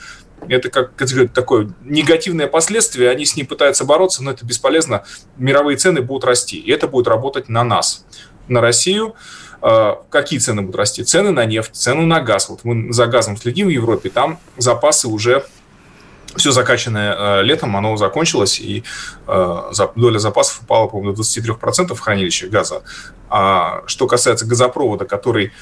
это 0.48 0.70
как, 0.70 0.94
как 0.94 1.08
сказать, 1.08 1.32
такое 1.32 1.72
негативное 1.82 2.46
последствие, 2.46 3.10
они 3.10 3.24
с 3.24 3.36
ним 3.36 3.46
пытаются 3.46 3.84
бороться, 3.84 4.22
но 4.22 4.30
это 4.30 4.44
бесполезно. 4.44 5.04
Мировые 5.36 5.76
цены 5.76 6.02
будут 6.02 6.24
расти, 6.24 6.58
и 6.58 6.70
это 6.70 6.88
будет 6.88 7.08
работать 7.08 7.48
на 7.48 7.64
нас, 7.64 8.04
на 8.48 8.60
Россию. 8.60 9.14
А, 9.60 10.02
какие 10.10 10.38
цены 10.38 10.62
будут 10.62 10.76
расти? 10.76 11.04
Цены 11.04 11.30
на 11.30 11.44
нефть, 11.44 11.74
цены 11.74 12.02
на 12.02 12.20
газ. 12.20 12.48
Вот 12.48 12.64
мы 12.64 12.92
за 12.92 13.06
газом 13.06 13.36
следим 13.36 13.68
в 13.68 13.70
Европе, 13.70 14.10
там 14.10 14.38
запасы 14.56 15.08
уже 15.08 15.44
все 16.36 16.50
закачанное 16.50 17.14
э, 17.14 17.42
летом, 17.42 17.76
оно 17.76 17.96
закончилось, 17.96 18.58
и 18.58 18.84
э, 19.26 19.72
доля 19.96 20.18
запасов 20.18 20.62
упала, 20.62 20.86
по-моему, 20.86 21.14
до 21.14 21.22
23% 21.22 21.94
в 21.94 22.00
хранилищах 22.00 22.50
газа. 22.50 22.82
А 23.28 23.82
что 23.86 24.06
касается 24.06 24.46
газопровода, 24.46 25.04
который 25.04 25.52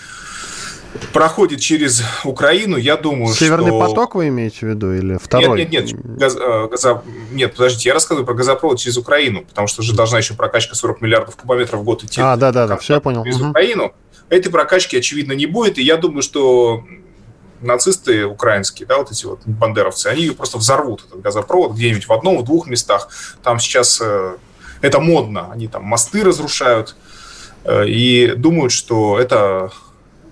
проходит 1.13 1.61
через 1.61 2.03
Украину, 2.25 2.77
я 2.77 2.97
думаю, 2.97 3.35
Северный 3.35 3.69
что... 3.69 3.81
поток 3.81 4.15
вы 4.15 4.29
имеете 4.29 4.59
в 4.61 4.63
виду 4.65 4.93
или 4.93 5.19
второй? 5.19 5.59
Нет, 5.61 5.71
нет, 5.71 5.85
нет. 5.87 6.17
Газ, 6.17 6.37
э, 6.37 6.69
газо... 6.69 7.03
Нет, 7.33 7.55
подождите, 7.55 7.89
я 7.89 7.95
рассказываю 7.95 8.27
про 8.27 8.35
газопровод 8.35 8.79
через 8.79 8.97
Украину, 8.97 9.43
потому 9.43 9.69
что 9.69 9.83
же 9.83 9.95
должна 9.95 10.19
еще 10.19 10.35
прокачка 10.35 10.75
40 10.75 11.01
миллиардов 11.01 11.37
кубометров 11.37 11.81
в 11.81 11.85
год 11.85 12.05
идти. 12.05 12.21
А, 12.21 12.37
да-да-да, 12.37 12.77
все 12.77 12.95
я 12.95 13.01
понял. 13.01 13.25
Через 13.25 13.41
угу. 13.41 13.51
Украину. 13.51 13.93
Этой 14.29 14.51
прокачки, 14.51 14.97
очевидно, 14.97 15.33
не 15.33 15.47
будет, 15.47 15.79
и 15.79 15.83
я 15.83 15.97
думаю, 15.97 16.23
что 16.23 16.85
нацисты 17.61 18.25
украинские, 18.25 18.87
да, 18.87 18.99
вот 18.99 19.11
эти 19.11 19.27
вот 19.27 19.41
бандеровцы, 19.45 20.07
они 20.07 20.31
просто 20.31 20.59
взорвут 20.59 21.05
этот 21.07 21.21
газопровод 21.21 21.73
где-нибудь 21.73 22.07
в 22.07 22.13
одном, 22.13 22.39
в 22.39 22.45
двух 22.45 22.67
местах. 22.67 23.09
Там 23.43 23.59
сейчас 23.59 24.01
э, 24.01 24.37
это 24.81 25.01
модно, 25.01 25.51
они 25.53 25.69
там 25.69 25.85
мосты 25.85 26.25
разрушают 26.25 26.97
э, 27.65 27.87
и 27.87 28.35
думают, 28.37 28.73
что 28.73 29.19
это 29.19 29.73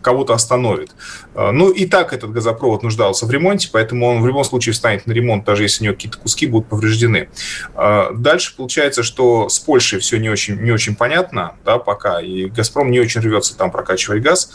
кого-то 0.03 0.35
остановит. 0.35 0.91
А, 1.35 1.53
ну, 1.53 1.71
и 1.71 1.87
так 1.87 2.13
этот 2.13 2.31
газопровод 2.33 2.83
нуждался 2.83 3.27
в 3.27 3.31
ремонте, 3.31 3.69
поэтому 3.73 4.07
он 4.07 4.23
в 4.23 4.27
любом 4.27 4.45
случае 4.45 4.73
встанет 4.73 5.07
на 5.07 5.13
ремонт, 5.13 5.45
даже 5.45 5.63
если 5.63 5.83
у 5.83 5.85
него 5.85 5.95
какие-то 5.95 6.19
куски 6.19 6.47
будут 6.47 6.69
повреждены. 6.69 7.29
А, 7.75 8.13
дальше 8.13 8.55
получается, 8.57 9.03
что 9.03 9.49
с 9.49 9.59
Польшей 9.59 9.99
все 10.01 10.19
не 10.19 10.29
очень, 10.29 10.61
не 10.61 10.71
очень 10.71 10.97
понятно, 10.97 11.57
да, 11.65 11.79
пока, 11.79 12.21
и 12.21 12.47
«Газпром» 12.47 12.91
не 12.91 13.01
очень 13.01 13.21
рвется 13.21 13.57
там 13.57 13.71
прокачивать 13.71 14.23
газ. 14.23 14.51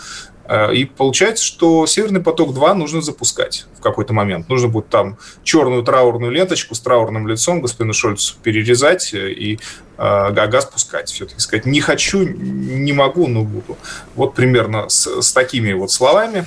А, 0.45 0.71
и 0.71 0.85
получается, 0.85 1.43
что 1.43 1.85
«Северный 1.85 2.21
поток-2» 2.21 2.73
нужно 2.73 3.01
запускать 3.01 3.65
в 3.77 3.81
какой-то 3.81 4.13
момент. 4.13 4.50
Нужно 4.50 4.67
будет 4.67 4.89
там 4.89 5.17
черную 5.43 5.83
траурную 5.83 6.31
ленточку 6.31 6.75
с 6.75 6.79
траурным 6.79 7.27
лицом 7.27 7.62
господину 7.62 7.93
Шольцу 7.93 8.35
перерезать 8.43 9.13
и 9.13 9.59
а 9.95 10.31
газ 10.31 10.65
пускать. 10.65 11.09
Все-таки 11.09 11.39
сказать, 11.39 11.65
не 11.65 11.79
хочу, 11.79 12.23
не 12.23 12.93
могу, 12.93 13.27
но 13.27 13.43
буду. 13.43 13.77
Вот 14.15 14.33
примерно 14.33 14.89
с, 14.89 15.21
с 15.21 15.31
такими 15.31 15.71
вот 15.73 15.91
словами. 15.91 16.45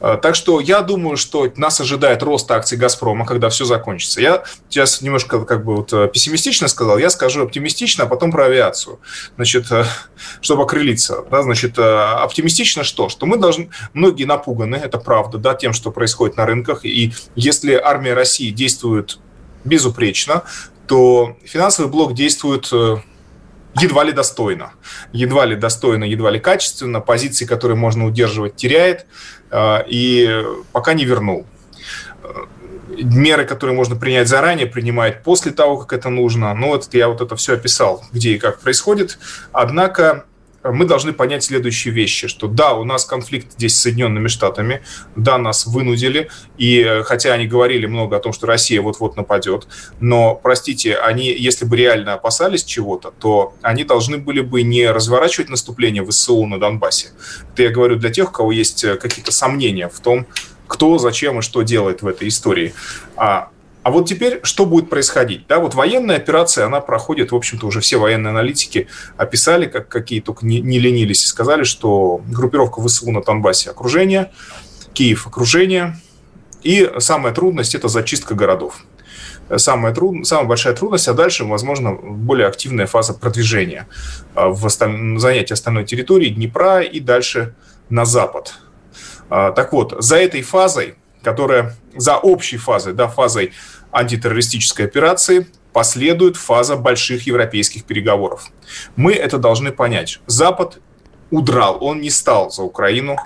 А, 0.00 0.16
так 0.16 0.34
что 0.34 0.60
я 0.60 0.82
думаю, 0.82 1.16
что 1.16 1.50
нас 1.56 1.80
ожидает 1.80 2.22
рост 2.22 2.50
акций 2.50 2.76
«Газпрома», 2.78 3.26
когда 3.26 3.48
все 3.48 3.64
закончится. 3.64 4.20
Я 4.20 4.44
сейчас 4.68 5.00
немножко 5.00 5.44
как 5.44 5.64
бы 5.64 5.76
вот 5.76 5.92
э, 5.92 6.08
пессимистично 6.12 6.68
сказал, 6.68 6.98
я 6.98 7.10
скажу 7.10 7.42
оптимистично, 7.42 8.04
а 8.04 8.06
потом 8.06 8.30
про 8.30 8.46
авиацию. 8.46 9.00
Значит, 9.36 9.70
э, 9.70 9.84
чтобы 10.40 10.62
окрылиться. 10.62 11.24
Да, 11.30 11.42
значит, 11.42 11.78
э, 11.78 11.82
оптимистично 11.82 12.84
что? 12.84 13.08
Что 13.08 13.26
мы 13.26 13.36
должны... 13.36 13.70
Многие 13.92 14.24
напуганы, 14.24 14.76
это 14.76 14.98
правда, 14.98 15.38
да, 15.38 15.54
тем, 15.54 15.72
что 15.72 15.90
происходит 15.90 16.36
на 16.36 16.46
рынках. 16.46 16.84
И 16.84 17.12
если 17.34 17.74
армия 17.74 18.14
России 18.14 18.50
действует 18.50 19.18
безупречно, 19.64 20.42
то 20.86 21.36
финансовый 21.44 21.88
блок 21.88 22.14
действует 22.14 22.68
э, 22.72 22.96
едва 23.80 24.04
ли 24.04 24.12
достойно. 24.12 24.72
Едва 25.12 25.46
ли 25.46 25.56
достойно, 25.56 26.04
едва 26.04 26.30
ли 26.30 26.38
качественно. 26.38 27.00
Позиции, 27.00 27.44
которые 27.44 27.76
можно 27.76 28.06
удерживать, 28.06 28.56
теряет. 28.56 29.06
Э, 29.54 29.84
и 29.86 30.44
пока 30.72 30.94
не 30.94 31.04
вернул. 31.04 31.46
Э, 32.22 32.28
меры, 32.88 33.44
которые 33.44 33.76
можно 33.76 33.94
принять 33.94 34.28
заранее, 34.28 34.66
принимает 34.66 35.22
после 35.22 35.52
того, 35.52 35.76
как 35.78 35.92
это 35.92 36.08
нужно. 36.10 36.52
Ну, 36.54 36.68
вот 36.68 36.92
я 36.92 37.08
вот 37.08 37.20
это 37.20 37.36
все 37.36 37.54
описал, 37.54 38.04
где 38.12 38.34
и 38.34 38.38
как 38.38 38.58
происходит. 38.58 39.18
Однако 39.52 40.24
мы 40.72 40.86
должны 40.86 41.12
понять 41.12 41.44
следующие 41.44 41.92
вещи, 41.92 42.26
что 42.28 42.48
да, 42.48 42.74
у 42.74 42.84
нас 42.84 43.04
конфликт 43.04 43.52
здесь 43.52 43.76
с 43.76 43.80
Соединенными 43.80 44.28
Штатами, 44.28 44.82
да, 45.14 45.38
нас 45.38 45.66
вынудили, 45.66 46.30
и 46.56 47.02
хотя 47.04 47.34
они 47.34 47.46
говорили 47.46 47.86
много 47.86 48.16
о 48.16 48.20
том, 48.20 48.32
что 48.32 48.46
Россия 48.46 48.80
вот-вот 48.80 49.16
нападет, 49.16 49.66
но, 50.00 50.34
простите, 50.34 50.96
они, 50.96 51.26
если 51.32 51.64
бы 51.64 51.76
реально 51.76 52.14
опасались 52.14 52.64
чего-то, 52.64 53.12
то 53.18 53.54
они 53.62 53.84
должны 53.84 54.18
были 54.18 54.40
бы 54.40 54.62
не 54.62 54.90
разворачивать 54.90 55.50
наступление 55.50 56.02
в 56.02 56.10
ССУ 56.10 56.46
на 56.46 56.58
Донбассе. 56.58 57.08
Это 57.52 57.62
я 57.64 57.70
говорю 57.70 57.96
для 57.96 58.10
тех, 58.10 58.30
у 58.30 58.32
кого 58.32 58.52
есть 58.52 58.84
э, 58.84 58.96
какие-то 58.96 59.32
сомнения 59.32 59.88
в 59.88 60.00
том, 60.00 60.26
кто, 60.66 60.98
зачем 60.98 61.38
и 61.38 61.42
что 61.42 61.62
делает 61.62 62.02
в 62.02 62.06
этой 62.06 62.28
истории. 62.28 62.74
А 63.16 63.50
а 63.84 63.90
вот 63.90 64.08
теперь 64.08 64.40
что 64.42 64.64
будет 64.64 64.88
происходить? 64.88 65.46
Да, 65.46 65.58
вот 65.58 65.74
военная 65.74 66.16
операция, 66.16 66.64
она 66.64 66.80
проходит, 66.80 67.32
в 67.32 67.36
общем-то, 67.36 67.66
уже 67.66 67.80
все 67.80 67.98
военные 67.98 68.30
аналитики 68.30 68.88
описали, 69.18 69.66
как, 69.66 69.88
какие 69.88 70.20
только 70.20 70.46
не, 70.46 70.62
не 70.62 70.78
ленились, 70.78 71.22
и 71.22 71.26
сказали, 71.26 71.64
что 71.64 72.22
группировка 72.26 72.82
ВСУ 72.82 73.10
на 73.12 73.22
Донбассе 73.22 73.70
окружение, 73.70 74.32
Киев 74.94 75.26
окружение, 75.26 75.98
и 76.62 76.90
самая 76.98 77.34
трудность– 77.34 77.74
это 77.76 77.88
зачистка 77.88 78.34
городов. 78.34 78.78
Самая, 79.54 79.92
труд... 79.94 80.26
самая 80.26 80.46
большая 80.46 80.74
трудность, 80.74 81.06
а 81.08 81.12
дальше, 81.12 81.44
возможно, 81.44 81.92
более 81.92 82.46
активная 82.46 82.86
фаза 82.86 83.12
продвижения 83.12 83.86
а, 84.34 84.48
в 84.48 84.64
осталь... 84.64 85.18
занятии 85.18 85.52
остальной 85.52 85.84
территории 85.84 86.30
Днепра 86.30 86.80
и 86.80 87.00
дальше 87.00 87.54
на 87.90 88.06
запад. 88.06 88.54
А, 89.28 89.52
так 89.52 89.74
вот, 89.74 89.94
за 90.02 90.16
этой 90.16 90.40
фазой, 90.40 90.94
которая 91.22 91.76
за 91.96 92.16
общей 92.16 92.56
фазой, 92.56 92.94
да, 92.94 93.08
фазой 93.08 93.52
антитеррористической 93.94 94.86
операции 94.86 95.46
последует 95.72 96.36
фаза 96.36 96.76
больших 96.76 97.26
европейских 97.26 97.84
переговоров. 97.84 98.48
Мы 98.96 99.12
это 99.12 99.38
должны 99.38 99.72
понять. 99.72 100.20
Запад 100.26 100.80
удрал, 101.30 101.78
он 101.80 102.00
не 102.00 102.10
стал 102.10 102.50
за 102.50 102.62
Украину 102.62 103.16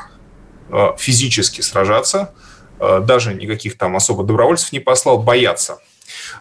э, 0.71 0.89
физически 0.99 1.61
сражаться, 1.61 2.35
э, 2.81 3.01
даже 3.01 3.35
никаких 3.35 3.77
там 3.77 3.97
особо 3.97 4.25
добровольцев 4.25 4.73
не 4.73 4.81
послал, 4.81 5.19
бояться. 5.19 5.79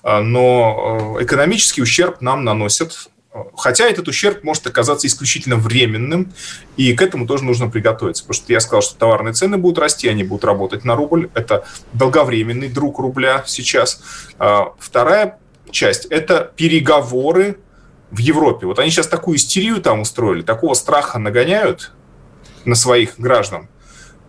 Э, 0.04 0.20
но 0.20 1.18
экономический 1.20 1.82
ущерб 1.82 2.22
нам 2.22 2.44
наносят 2.44 3.10
Хотя 3.56 3.88
этот 3.88 4.08
ущерб 4.08 4.44
может 4.44 4.66
оказаться 4.68 5.08
исключительно 5.08 5.56
временным, 5.56 6.34
и 6.76 6.94
к 6.94 7.02
этому 7.02 7.28
тоже 7.28 7.44
нужно 7.44 7.70
приготовиться. 7.70 8.24
Потому 8.24 8.44
что 8.44 8.54
я 8.54 8.60
сказал, 8.60 8.82
что 8.82 8.98
товарные 8.98 9.34
цены 9.34 9.58
будут 9.58 9.80
расти, 9.80 10.08
они 10.08 10.24
будут 10.24 10.46
работать 10.46 10.84
на 10.86 10.96
рубль. 10.96 11.30
Это 11.34 11.66
долговременный 11.94 12.70
друг 12.70 13.00
рубля 13.00 13.44
сейчас. 13.46 14.02
А, 14.40 14.74
вторая 14.80 15.40
часть– 15.72 16.06
это 16.10 16.52
переговоры 16.56 17.58
в 18.12 18.20
Европе. 18.20 18.66
Вот 18.68 18.80
они 18.80 18.90
сейчас 18.90 19.08
такую 19.08 19.38
истерию 19.38 19.82
там 19.82 20.02
устроили, 20.02 20.42
такого 20.42 20.74
страха 20.74 21.20
нагоняют 21.20 21.92
на 22.66 22.76
своих 22.76 23.20
граждан. 23.20 23.68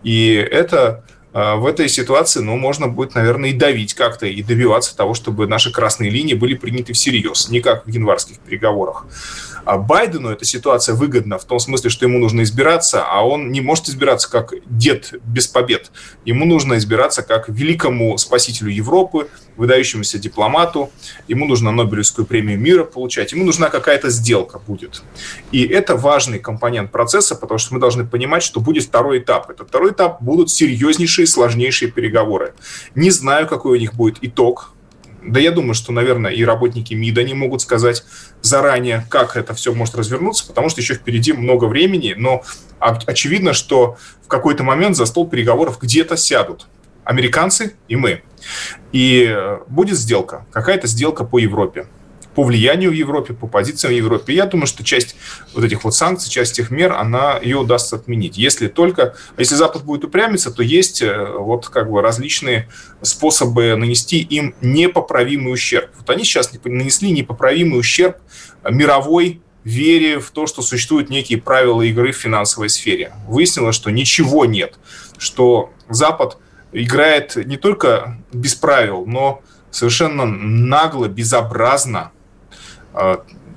И 0.03 0.33
это 0.33 1.03
в 1.33 1.65
этой 1.67 1.87
ситуации, 1.89 2.39
ну, 2.39 2.57
можно 2.57 2.87
будет, 2.87 3.15
наверное, 3.15 3.51
и 3.51 3.53
давить 3.53 3.93
как-то, 3.93 4.25
и 4.25 4.41
добиваться 4.41 4.97
того, 4.97 5.13
чтобы 5.13 5.47
наши 5.47 5.71
красные 5.71 6.09
линии 6.09 6.33
были 6.33 6.55
приняты 6.55 6.93
всерьез, 6.93 7.49
не 7.49 7.61
как 7.61 7.85
в 7.85 7.89
январских 7.89 8.39
переговорах. 8.39 9.05
А 9.65 9.77
Байдену 9.77 10.29
эта 10.29 10.45
ситуация 10.45 10.95
выгодна 10.95 11.37
в 11.37 11.45
том 11.45 11.59
смысле, 11.59 11.89
что 11.89 12.05
ему 12.05 12.19
нужно 12.19 12.43
избираться, 12.43 13.03
а 13.05 13.25
он 13.25 13.51
не 13.51 13.61
может 13.61 13.89
избираться 13.89 14.29
как 14.29 14.53
дед 14.65 15.13
без 15.25 15.47
побед. 15.47 15.91
Ему 16.25 16.45
нужно 16.45 16.77
избираться 16.77 17.21
как 17.21 17.49
великому 17.49 18.17
спасителю 18.17 18.71
Европы, 18.71 19.27
выдающемуся 19.57 20.17
дипломату. 20.19 20.89
Ему 21.27 21.45
нужно 21.45 21.71
Нобелевскую 21.71 22.25
премию 22.25 22.59
мира 22.59 22.83
получать. 22.83 23.31
Ему 23.31 23.43
нужна 23.45 23.69
какая-то 23.69 24.09
сделка 24.09 24.59
будет. 24.59 25.03
И 25.51 25.65
это 25.65 25.95
важный 25.95 26.39
компонент 26.39 26.91
процесса, 26.91 27.35
потому 27.35 27.57
что 27.57 27.73
мы 27.73 27.79
должны 27.79 28.05
понимать, 28.05 28.43
что 28.43 28.59
будет 28.59 28.85
второй 28.85 29.19
этап. 29.19 29.49
Этот 29.49 29.67
второй 29.67 29.91
этап 29.91 30.21
будут 30.21 30.49
серьезнейшие, 30.49 31.27
сложнейшие 31.27 31.91
переговоры. 31.91 32.53
Не 32.95 33.11
знаю, 33.11 33.47
какой 33.47 33.77
у 33.77 33.79
них 33.79 33.93
будет 33.93 34.17
итог, 34.21 34.73
да 35.31 35.39
я 35.39 35.51
думаю, 35.51 35.73
что, 35.73 35.91
наверное, 35.91 36.31
и 36.31 36.43
работники 36.43 36.93
МИДа 36.93 37.23
не 37.23 37.33
могут 37.33 37.61
сказать 37.61 38.03
заранее, 38.41 39.05
как 39.09 39.37
это 39.37 39.53
все 39.53 39.73
может 39.73 39.95
развернуться, 39.95 40.47
потому 40.47 40.69
что 40.69 40.81
еще 40.81 40.95
впереди 40.95 41.33
много 41.33 41.65
времени, 41.65 42.15
но 42.17 42.43
очевидно, 42.79 43.53
что 43.53 43.97
в 44.23 44.27
какой-то 44.27 44.63
момент 44.63 44.95
за 44.95 45.05
стол 45.05 45.27
переговоров 45.27 45.79
где-то 45.81 46.17
сядут 46.17 46.67
американцы 47.03 47.75
и 47.87 47.95
мы. 47.95 48.21
И 48.91 49.25
э, 49.27 49.59
будет 49.67 49.97
сделка, 49.97 50.45
какая-то 50.51 50.87
сделка 50.87 51.23
по 51.23 51.39
Европе 51.39 51.87
по 52.39 52.43
влиянию 52.43 52.91
в 52.91 52.93
Европе, 52.93 53.33
по 53.33 53.47
позициям 53.47 53.91
в 53.91 53.97
Европе. 53.97 54.33
Я 54.33 54.45
думаю, 54.45 54.65
что 54.65 54.81
часть 54.81 55.17
вот 55.53 55.65
этих 55.65 55.83
вот 55.83 55.93
санкций, 55.93 56.31
часть 56.31 56.57
этих 56.57 56.71
мер, 56.71 56.93
она 56.93 57.37
ее 57.37 57.57
удастся 57.57 57.97
отменить. 57.97 58.37
Если 58.37 58.69
только, 58.69 59.13
если 59.37 59.55
Запад 59.55 59.83
будет 59.83 60.05
упрямиться, 60.05 60.49
то 60.49 60.63
есть 60.63 61.01
э, 61.01 61.33
вот 61.37 61.67
как 61.67 61.91
бы 61.91 62.01
различные 62.01 62.69
способы 63.01 63.75
нанести 63.75 64.21
им 64.21 64.55
непоправимый 64.61 65.51
ущерб. 65.51 65.89
Вот 65.97 66.09
они 66.09 66.23
сейчас 66.23 66.49
нанесли 66.63 67.11
непоправимый 67.11 67.77
ущерб 67.77 68.15
мировой 68.63 69.41
вере 69.65 70.19
в 70.19 70.31
то, 70.31 70.47
что 70.47 70.61
существуют 70.61 71.09
некие 71.09 71.41
правила 71.41 71.81
игры 71.81 72.13
в 72.13 72.15
финансовой 72.15 72.69
сфере. 72.69 73.11
Выяснилось, 73.27 73.75
что 73.75 73.89
ничего 73.89 74.45
нет, 74.45 74.79
что 75.17 75.73
Запад 75.89 76.37
играет 76.71 77.35
не 77.35 77.57
только 77.57 78.17
без 78.31 78.55
правил, 78.55 79.03
но 79.05 79.41
совершенно 79.71 80.23
нагло, 80.25 81.09
безобразно 81.09 82.13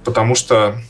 потому 0.04 0.34
что, 0.34 0.80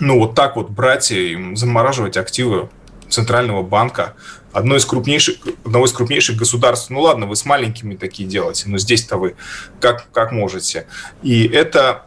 ну, 0.00 0.18
вот 0.18 0.34
так 0.34 0.56
вот 0.56 0.70
брать 0.70 1.10
и 1.10 1.54
замораживать 1.54 2.16
активы 2.16 2.68
Центрального 3.08 3.62
банка, 3.62 4.14
одно 4.52 4.76
из 4.76 4.84
крупнейших, 4.84 5.36
одного 5.64 5.84
из 5.86 5.92
крупнейших 5.92 6.36
государств, 6.36 6.90
ну 6.90 7.00
ладно, 7.02 7.26
вы 7.26 7.36
с 7.36 7.44
маленькими 7.44 7.94
такие 7.94 8.28
делаете, 8.28 8.64
но 8.68 8.78
здесь-то 8.78 9.16
вы 9.18 9.36
как, 9.80 10.10
как 10.12 10.32
можете. 10.32 10.86
И 11.22 11.46
это 11.46 12.06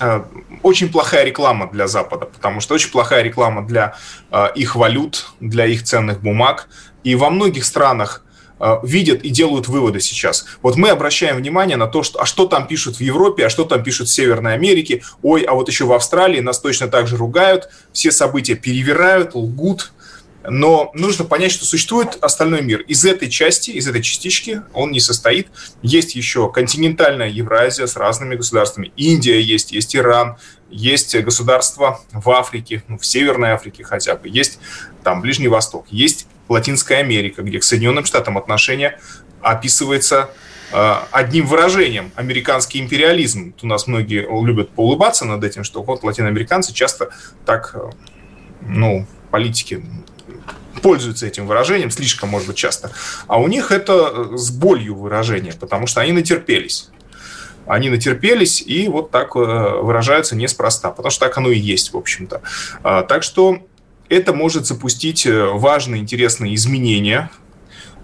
э, 0.00 0.24
очень 0.62 0.90
плохая 0.90 1.24
реклама 1.24 1.70
для 1.70 1.86
Запада, 1.86 2.26
потому 2.26 2.60
что 2.60 2.74
очень 2.74 2.90
плохая 2.90 3.22
реклама 3.22 3.64
для 3.64 3.94
э, 4.30 4.48
их 4.56 4.74
валют, 4.74 5.30
для 5.40 5.66
их 5.66 5.84
ценных 5.84 6.20
бумаг. 6.20 6.68
И 7.04 7.14
во 7.14 7.30
многих 7.30 7.64
странах 7.64 8.24
видят 8.82 9.22
и 9.22 9.28
делают 9.28 9.68
выводы 9.68 10.00
сейчас. 10.00 10.46
Вот 10.62 10.76
мы 10.76 10.88
обращаем 10.88 11.36
внимание 11.36 11.76
на 11.76 11.86
то, 11.86 12.02
что, 12.02 12.20
а 12.20 12.26
что 12.26 12.46
там 12.46 12.66
пишут 12.66 12.96
в 12.96 13.00
Европе, 13.00 13.46
а 13.46 13.50
что 13.50 13.64
там 13.64 13.82
пишут 13.82 14.08
в 14.08 14.12
Северной 14.12 14.54
Америке, 14.54 15.02
ой, 15.22 15.42
а 15.42 15.52
вот 15.54 15.68
еще 15.68 15.84
в 15.84 15.92
Австралии 15.92 16.40
нас 16.40 16.58
точно 16.58 16.88
так 16.88 17.06
же 17.06 17.16
ругают, 17.16 17.68
все 17.92 18.10
события 18.10 18.54
перевирают, 18.54 19.34
лгут, 19.34 19.92
Но 20.48 20.90
нужно 20.94 21.24
понять, 21.24 21.52
что 21.52 21.64
существует 21.64 22.18
остальной 22.20 22.62
мир. 22.62 22.80
Из 22.82 23.04
этой 23.04 23.28
части, 23.28 23.70
из 23.70 23.88
этой 23.88 24.02
частички 24.02 24.62
он 24.72 24.90
не 24.90 25.00
состоит. 25.00 25.48
Есть 25.82 26.14
еще 26.14 26.50
континентальная 26.50 27.28
Евразия 27.28 27.86
с 27.86 27.96
разными 27.96 28.34
государствами. 28.34 28.92
Индия 28.96 29.40
есть, 29.40 29.72
есть 29.72 29.96
Иран, 29.96 30.36
есть 30.70 31.16
государства 31.22 32.00
в 32.12 32.28
Африке, 32.30 32.82
ну, 32.88 32.98
в 32.98 33.06
Северной 33.06 33.50
Африке 33.50 33.84
хотя 33.84 34.16
бы, 34.16 34.28
есть 34.28 34.58
там 35.04 35.20
Ближний 35.20 35.48
Восток, 35.48 35.86
есть 35.90 36.26
Латинская 36.48 36.96
Америка, 36.96 37.42
где 37.42 37.58
к 37.58 37.64
Соединенным 37.64 38.04
Штатам 38.04 38.38
отношения 38.38 38.98
описывается 39.40 40.30
э, 40.72 40.94
одним 41.12 41.46
выражением 41.46 42.12
американский 42.16 42.80
империализм. 42.80 43.54
У 43.62 43.66
нас 43.66 43.86
многие 43.86 44.26
любят 44.44 44.70
поулыбаться 44.70 45.24
над 45.24 45.42
этим, 45.44 45.64
что 45.64 45.82
вот 45.82 46.02
латиноамериканцы 46.02 46.72
часто 46.72 47.10
так, 47.44 47.72
э, 47.74 47.90
ну, 48.62 49.06
политики 49.30 49.84
пользуются 50.82 51.26
этим 51.26 51.46
выражением, 51.46 51.90
слишком, 51.90 52.28
может 52.28 52.48
быть, 52.48 52.56
часто. 52.56 52.90
А 53.26 53.40
у 53.40 53.48
них 53.48 53.72
это 53.72 54.36
с 54.36 54.50
болью 54.50 54.94
выражение, 54.94 55.52
потому 55.52 55.86
что 55.86 56.00
они 56.00 56.12
натерпелись. 56.12 56.90
Они 57.66 57.90
натерпелись 57.90 58.62
и 58.62 58.86
вот 58.88 59.10
так 59.10 59.34
э, 59.34 59.38
выражаются 59.38 60.36
неспроста, 60.36 60.90
потому 60.90 61.10
что 61.10 61.26
так 61.26 61.36
оно 61.36 61.50
и 61.50 61.58
есть, 61.58 61.92
в 61.92 61.96
общем-то. 61.96 62.42
А, 62.84 63.02
так 63.02 63.24
что 63.24 63.58
это 64.08 64.32
может 64.32 64.66
запустить 64.66 65.26
э, 65.26 65.46
важные, 65.46 66.00
интересные 66.00 66.54
изменения 66.54 67.30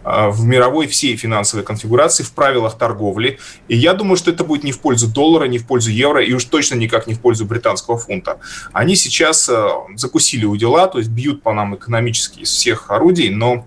в 0.05 0.45
мировой 0.45 0.87
всей 0.87 1.17
финансовой 1.17 1.65
конфигурации, 1.65 2.23
в 2.23 2.33
правилах 2.33 2.77
торговли. 2.77 3.39
И 3.69 3.77
я 3.77 3.95
думаю, 3.95 4.17
что 4.17 4.31
это 4.31 4.45
будет 4.45 4.65
не 4.65 4.73
в 4.73 4.81
пользу 4.81 5.09
доллара, 5.09 5.45
не 5.45 5.59
в 5.59 5.67
пользу 5.67 5.91
евро, 5.91 6.23
и 6.23 6.33
уж 6.33 6.45
точно 6.45 6.75
никак 6.75 7.07
не 7.07 7.15
в 7.15 7.21
пользу 7.21 7.45
британского 7.45 7.99
фунта. 7.99 8.39
Они 8.73 8.97
сейчас 8.97 9.49
э, 9.49 9.69
закусили 9.97 10.45
у 10.45 10.57
дела, 10.57 10.87
то 10.89 10.99
есть 10.99 11.11
бьют 11.11 11.43
по 11.43 11.53
нам 11.53 11.77
экономически 11.77 12.41
из 12.41 12.51
всех 12.51 12.91
орудий, 12.91 13.31
но 13.31 13.67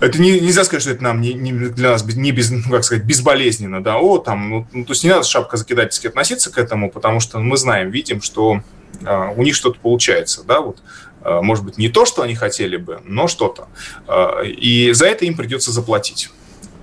это 0.00 0.20
не, 0.20 0.40
нельзя 0.40 0.64
сказать, 0.64 0.82
что 0.82 0.90
это 0.90 1.02
нам 1.02 1.20
не, 1.20 1.34
не 1.34 1.52
для 1.52 1.90
нас 1.90 2.04
не 2.04 2.32
без, 2.32 2.50
ну, 2.50 2.62
как 2.70 2.84
сказать, 2.84 3.04
безболезненно, 3.04 3.82
да, 3.82 3.98
о, 3.98 4.18
там, 4.18 4.50
ну, 4.50 4.66
ну, 4.72 4.84
то 4.84 4.92
есть 4.92 5.04
не 5.04 5.10
надо 5.10 5.24
шапка 5.24 5.56
закидательски 5.56 6.08
относиться 6.08 6.50
к 6.50 6.58
этому, 6.58 6.90
потому 6.90 7.20
что 7.20 7.38
мы 7.38 7.56
знаем, 7.56 7.90
видим, 7.90 8.20
что 8.20 8.60
э, 9.00 9.32
у 9.36 9.42
них 9.42 9.54
что-то 9.54 9.78
получается, 9.80 10.42
да, 10.42 10.60
вот 10.60 10.82
может 11.24 11.64
быть, 11.64 11.78
не 11.78 11.88
то, 11.88 12.04
что 12.04 12.22
они 12.22 12.34
хотели 12.34 12.76
бы, 12.76 13.00
но 13.04 13.28
что-то. 13.28 13.68
Э, 14.06 14.46
и 14.46 14.92
за 14.92 15.06
это 15.06 15.24
им 15.24 15.36
придется 15.36 15.72
заплатить. 15.72 16.30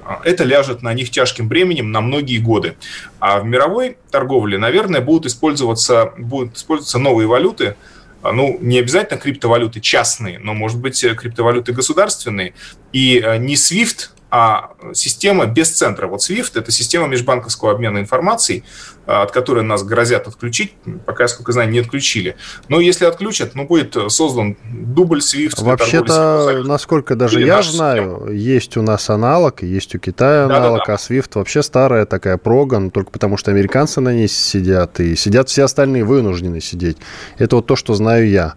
Э, 0.05 0.15
это 0.23 0.43
ляжет 0.43 0.81
на 0.81 0.93
них 0.93 1.09
тяжким 1.09 1.47
бременем 1.47 1.91
на 1.91 2.01
многие 2.01 2.37
годы. 2.37 2.75
А 3.19 3.39
в 3.39 3.45
мировой 3.45 3.97
торговле, 4.09 4.57
наверное, 4.57 5.01
будут 5.01 5.25
использоваться, 5.25 6.13
будут 6.17 6.57
использоваться 6.57 6.99
новые 6.99 7.27
валюты, 7.27 7.75
ну, 8.23 8.59
не 8.61 8.77
обязательно 8.77 9.19
криптовалюты 9.19 9.79
частные, 9.79 10.37
но, 10.37 10.53
может 10.53 10.77
быть, 10.77 11.01
криптовалюты 11.01 11.73
государственные. 11.73 12.53
И 12.93 13.15
не 13.39 13.55
SWIFT, 13.55 14.09
а 14.31 14.71
система 14.93 15.45
без 15.45 15.69
центра. 15.69 16.07
Вот 16.07 16.21
SWIFT– 16.21 16.51
это 16.55 16.71
система 16.71 17.07
межбанковского 17.07 17.71
обмена 17.71 17.99
информацией, 17.99 18.63
а, 19.05 19.23
от 19.23 19.31
которой 19.31 19.63
нас 19.63 19.83
грозят 19.83 20.27
отключить, 20.27 20.73
пока, 21.05 21.27
сколько 21.27 21.51
знаю, 21.51 21.69
не 21.69 21.79
отключили. 21.79 22.37
Но 22.69 22.79
если 22.79 23.05
отключат, 23.05 23.55
ну, 23.55 23.67
будет 23.67 23.97
создан 24.07 24.55
дубль 24.71 25.19
SWIFT. 25.19 25.61
Вообще-то, 25.61 26.63
насколько 26.63 27.15
даже 27.15 27.41
я 27.41 27.61
знаю, 27.61 28.19
система. 28.19 28.31
есть 28.31 28.77
у 28.77 28.81
нас 28.81 29.09
аналог, 29.09 29.63
есть 29.63 29.93
у 29.95 29.99
Китая 29.99 30.45
аналог, 30.45 30.79
да, 30.79 30.85
да, 30.85 30.85
да. 30.85 30.93
а 30.93 31.13
SWIFT 31.13 31.31
вообще 31.35 31.61
старая 31.61 32.05
такая 32.05 32.37
проган, 32.37 32.89
только 32.89 33.11
потому 33.11 33.35
что 33.35 33.51
американцы 33.51 33.99
на 33.99 34.13
ней 34.13 34.29
сидят, 34.29 35.01
и 35.01 35.17
сидят 35.17 35.49
все 35.49 35.63
остальные 35.63 36.05
вынуждены 36.05 36.61
сидеть. 36.61 36.97
Это 37.37 37.57
вот 37.57 37.67
то, 37.67 37.75
что 37.75 37.95
знаю 37.95 38.29
я. 38.29 38.55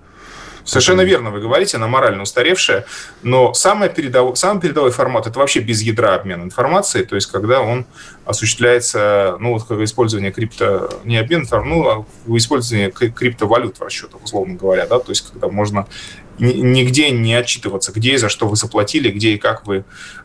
Совершенно 0.64 1.02
верно 1.02 1.30
вы 1.30 1.40
говорите, 1.40 1.76
она 1.76 1.88
морально 1.88 2.22
устаревшая, 2.22 2.86
но 3.22 3.52
самый 3.52 3.90
передовой, 3.90 4.36
самый 4.36 4.60
передовой 4.60 4.90
формат– 4.90 5.26
это 5.28 5.38
вообще 5.38 5.60
без 5.60 5.82
ядра 5.82 6.14
обмен 6.14 6.42
информацией, 6.42 7.04
то 7.04 7.14
есть 7.14 7.30
когда 7.30 7.60
он 7.60 7.86
осуществляется, 8.24 9.36
ну, 9.40 9.52
вот 9.52 9.64
как 9.64 9.78
использование 9.80 10.32
крипто, 10.32 11.00
не 11.04 11.18
обмен, 11.18 11.46
ну, 11.50 11.88
а 11.88 12.06
использование 12.36 12.90
криптовалют 12.90 13.78
в 13.78 13.82
расчетах, 13.82 14.24
условно 14.24 14.54
говоря, 14.54 14.86
да, 14.86 14.98
то 14.98 15.10
есть 15.10 15.30
когда 15.30 15.48
можно 15.48 15.86
нигде 16.38 17.10
не 17.10 17.34
отчитываться, 17.34 17.92
где 17.92 18.14
и 18.14 18.16
за 18.16 18.28
что 18.28 18.48
вы 18.48 18.56
заплатили, 18.56 19.10
где 19.10 19.30
и 19.30 19.38
как 19.38 19.66
вы 19.66 19.84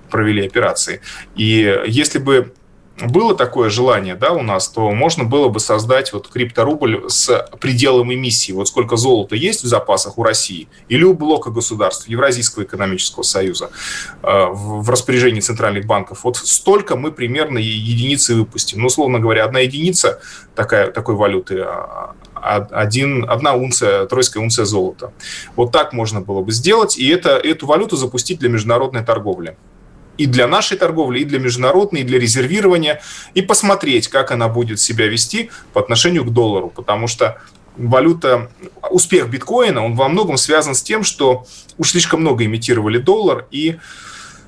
провели 0.09 0.45
операции. 0.45 1.01
И 1.35 1.83
если 1.85 2.19
бы 2.19 2.53
было 3.01 3.35
такое 3.35 3.69
желание 3.69 4.15
да, 4.15 4.31
у 4.31 4.41
нас, 4.41 4.67
то 4.67 4.91
можно 4.91 5.23
было 5.23 5.49
бы 5.49 5.59
создать 5.59 6.11
вот 6.13 6.27
крипторубль 6.27 7.03
с 7.07 7.47
пределом 7.59 8.13
эмиссии. 8.13 8.51
Вот 8.51 8.67
сколько 8.67 8.97
золота 8.97 9.35
есть 9.35 9.63
в 9.63 9.67
запасах 9.67 10.17
у 10.17 10.23
России 10.23 10.67
или 10.87 11.03
у 11.03 11.13
блока 11.13 11.49
государств 11.49 12.07
Евразийского 12.07 12.63
экономического 12.63 13.23
союза 13.23 13.71
э, 14.21 14.45
в 14.51 14.89
распоряжении 14.89 15.39
центральных 15.39 15.85
банков. 15.85 16.23
Вот 16.23 16.37
столько 16.37 16.95
мы 16.95 17.11
примерно 17.11 17.57
единицы 17.57 18.35
выпустим. 18.35 18.79
Ну, 18.79 18.87
условно 18.87 19.19
говоря, 19.19 19.45
одна 19.45 19.59
единица 19.59 20.19
такая, 20.55 20.91
такой 20.91 21.15
валюты 21.15 21.61
а, 21.61 22.15
а, 22.35 22.67
один, 22.71 23.29
одна 23.29 23.53
унция, 23.53 24.05
тройская 24.05 24.41
унция 24.41 24.65
золота. 24.65 25.13
Вот 25.55 25.71
так 25.71 25.93
можно 25.93 26.21
было 26.21 26.41
бы 26.41 26.51
сделать, 26.51 26.97
и 26.97 27.07
это, 27.07 27.31
эту 27.31 27.65
валюту 27.65 27.95
запустить 27.95 28.39
для 28.39 28.49
международной 28.49 29.03
торговли 29.03 29.57
и 30.19 30.25
для 30.25 30.47
нашей 30.47 30.77
торговли, 30.77 31.21
и 31.21 31.23
для 31.23 31.39
международной, 31.39 32.01
и 32.01 32.03
для 32.03 32.19
резервирования, 32.19 33.01
и 33.35 33.41
посмотреть, 33.41 34.09
как 34.09 34.31
она 34.31 34.49
будет 34.49 34.79
себя 34.81 35.07
вести 35.07 35.49
по 35.71 35.79
отношению 35.79 36.25
к 36.25 36.33
доллару, 36.33 36.69
потому 36.69 37.07
что 37.07 37.41
валюта, 37.77 38.51
успех 38.91 39.29
биткоина, 39.29 39.83
он 39.83 39.95
во 39.95 40.09
многом 40.09 40.35
связан 40.35 40.75
с 40.75 40.83
тем, 40.83 41.03
что 41.03 41.45
уж 41.77 41.91
слишком 41.91 42.19
много 42.19 42.43
имитировали 42.43 42.97
доллар, 42.97 43.45
и 43.49 43.77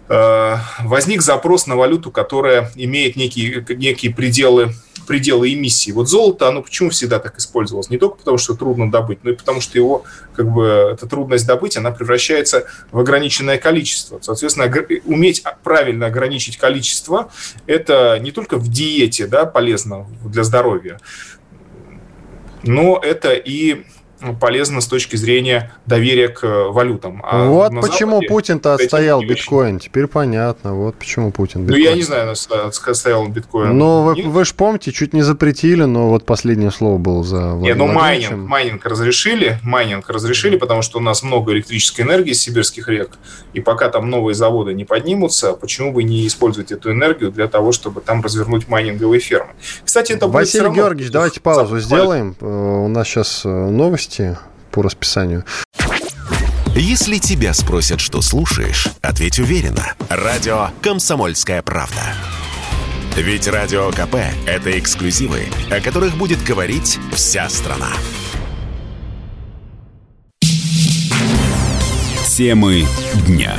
э, 0.09 0.55
возник 0.79 1.21
запрос 1.21 1.67
на 1.67 1.77
валюту, 1.77 2.11
которая 2.11 2.69
имеет 2.75 3.15
некие, 3.15 3.65
некие 3.69 4.13
пределы 4.13 4.73
пределы 5.07 5.53
эмиссии. 5.53 5.91
Вот 5.91 6.07
золото, 6.07 6.47
оно 6.47 6.61
почему 6.61 6.89
всегда 6.89 7.19
так 7.19 7.37
использовалось? 7.37 7.89
Не 7.89 7.97
только 7.97 8.17
потому, 8.17 8.37
что 8.37 8.55
трудно 8.55 8.91
добыть, 8.91 9.23
но 9.23 9.31
и 9.31 9.35
потому, 9.35 9.61
что 9.61 9.77
его, 9.77 10.03
как 10.33 10.49
бы, 10.49 10.91
эта 10.93 11.07
трудность 11.07 11.45
добыть, 11.45 11.77
она 11.77 11.91
превращается 11.91 12.65
в 12.91 12.99
ограниченное 12.99 13.57
количество. 13.57 14.19
Соответственно, 14.21 14.71
уметь 15.05 15.43
правильно 15.63 16.07
ограничить 16.07 16.57
количество, 16.57 17.31
это 17.67 18.19
не 18.19 18.31
только 18.31 18.57
в 18.57 18.69
диете 18.69 19.27
да, 19.27 19.45
полезно 19.45 20.07
для 20.25 20.43
здоровья, 20.43 20.99
но 22.63 22.99
это 23.03 23.33
и 23.33 23.85
полезно 24.39 24.81
с 24.81 24.87
точки 24.87 25.15
зрения 25.15 25.71
доверия 25.85 26.27
к 26.27 26.43
э, 26.43 26.69
валютам. 26.69 27.21
А 27.25 27.45
вот 27.45 27.71
почему 27.81 28.15
Западе 28.15 28.27
Путин-то 28.27 28.73
отстоял 28.73 29.21
биткоин. 29.21 29.75
Очень... 29.75 29.87
Теперь 29.87 30.07
понятно, 30.07 30.73
вот 30.73 30.95
почему 30.95 31.31
Путин 31.31 31.65
биткоин. 31.65 31.83
Ну, 31.83 31.89
я 31.89 31.95
не 31.95 32.03
знаю, 32.03 32.31
отстоял 32.31 33.27
биткоин. 33.27 33.77
Но 33.77 34.03
вы, 34.03 34.23
вы 34.23 34.45
же 34.45 34.53
помните, 34.53 34.91
чуть 34.91 35.13
не 35.13 35.21
запретили, 35.21 35.83
но 35.83 36.09
вот 36.09 36.25
последнее 36.25 36.71
слово 36.71 36.97
было 36.97 37.23
за 37.23 37.57
Нет, 37.59 37.77
ну 37.77 37.87
майнинг, 37.87 38.47
майнинг 38.47 38.85
разрешили, 38.85 39.59
майнинг 39.63 40.09
разрешили, 40.09 40.57
потому 40.57 40.81
что 40.81 40.99
у 40.99 41.01
нас 41.01 41.23
много 41.23 41.53
электрической 41.53 42.05
энергии 42.05 42.31
из 42.31 42.41
сибирских 42.41 42.87
рек, 42.87 43.17
и 43.53 43.59
пока 43.59 43.89
там 43.89 44.09
новые 44.09 44.35
заводы 44.35 44.73
не 44.73 44.85
поднимутся, 44.85 45.53
почему 45.53 45.91
бы 45.91 46.03
не 46.03 46.27
использовать 46.27 46.71
эту 46.71 46.91
энергию 46.91 47.31
для 47.31 47.47
того, 47.47 47.71
чтобы 47.71 48.01
там 48.01 48.21
развернуть 48.21 48.67
майнинговые 48.67 49.19
фермы. 49.19 49.51
Кстати, 49.83 50.13
это 50.13 50.27
Василий 50.27 50.67
будет 50.67 50.75
Георгиевич, 50.75 51.11
давайте 51.11 51.39
паузу 51.39 51.79
сделаем. 51.79 52.35
Э, 52.39 52.45
у 52.45 52.87
нас 52.87 53.07
сейчас 53.07 53.41
э, 53.45 53.49
новости 53.49 54.10
новости 54.11 54.37
по 54.71 54.81
расписанию. 54.81 55.45
Если 56.75 57.17
тебя 57.17 57.53
спросят, 57.53 57.99
что 57.99 58.21
слушаешь, 58.21 58.87
ответь 59.01 59.39
уверенно. 59.39 59.93
Радио 60.09 60.69
«Комсомольская 60.81 61.61
правда». 61.61 62.01
Ведь 63.17 63.47
Радио 63.47 63.91
КП– 63.91 64.15
это 64.47 64.77
эксклюзивы, 64.79 65.43
о 65.69 65.81
которых 65.81 66.15
будет 66.15 66.41
говорить 66.43 66.97
вся 67.11 67.49
страна. 67.49 67.89
Темы 72.25 72.85
дня 73.27 73.53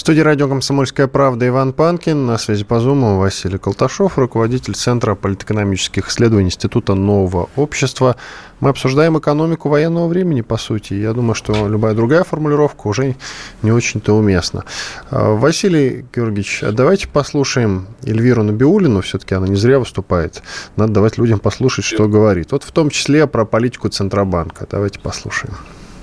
студии 0.00 0.22
радио 0.22 0.48
«Комсомольская 0.48 1.06
правда» 1.06 1.46
Иван 1.46 1.72
Панкин. 1.72 2.26
На 2.26 2.36
связи 2.36 2.64
по 2.64 2.80
Зуму 2.80 3.16
Василий 3.18 3.58
Колташов, 3.58 4.18
руководитель 4.18 4.74
Центра 4.74 5.14
политэкономических 5.14 6.08
исследований 6.08 6.48
Института 6.48 6.94
нового 6.94 7.48
общества. 7.54 8.16
Мы 8.58 8.70
обсуждаем 8.70 9.16
экономику 9.18 9.68
военного 9.68 10.08
времени, 10.08 10.40
по 10.40 10.56
сути. 10.56 10.94
Я 10.94 11.12
думаю, 11.12 11.36
что 11.36 11.68
любая 11.68 11.94
другая 11.94 12.24
формулировка 12.24 12.88
уже 12.88 13.14
не 13.62 13.70
очень-то 13.70 14.14
уместна. 14.14 14.64
А, 15.10 15.32
Василий 15.32 16.04
Георгиевич, 16.12 16.64
а 16.64 16.72
давайте 16.72 17.06
послушаем 17.06 17.86
Эльвиру 18.02 18.42
Набиулину. 18.42 19.00
Все-таки 19.00 19.36
она 19.36 19.46
не 19.46 19.56
зря 19.56 19.78
выступает. 19.78 20.42
Надо 20.74 20.94
давать 20.94 21.18
людям 21.18 21.38
послушать, 21.38 21.84
что 21.84 22.08
говорит. 22.08 22.50
Вот 22.50 22.64
в 22.64 22.72
том 22.72 22.90
числе 22.90 23.28
про 23.28 23.44
политику 23.44 23.88
Центробанка. 23.90 24.66
Давайте 24.68 24.98
послушаем. 24.98 25.54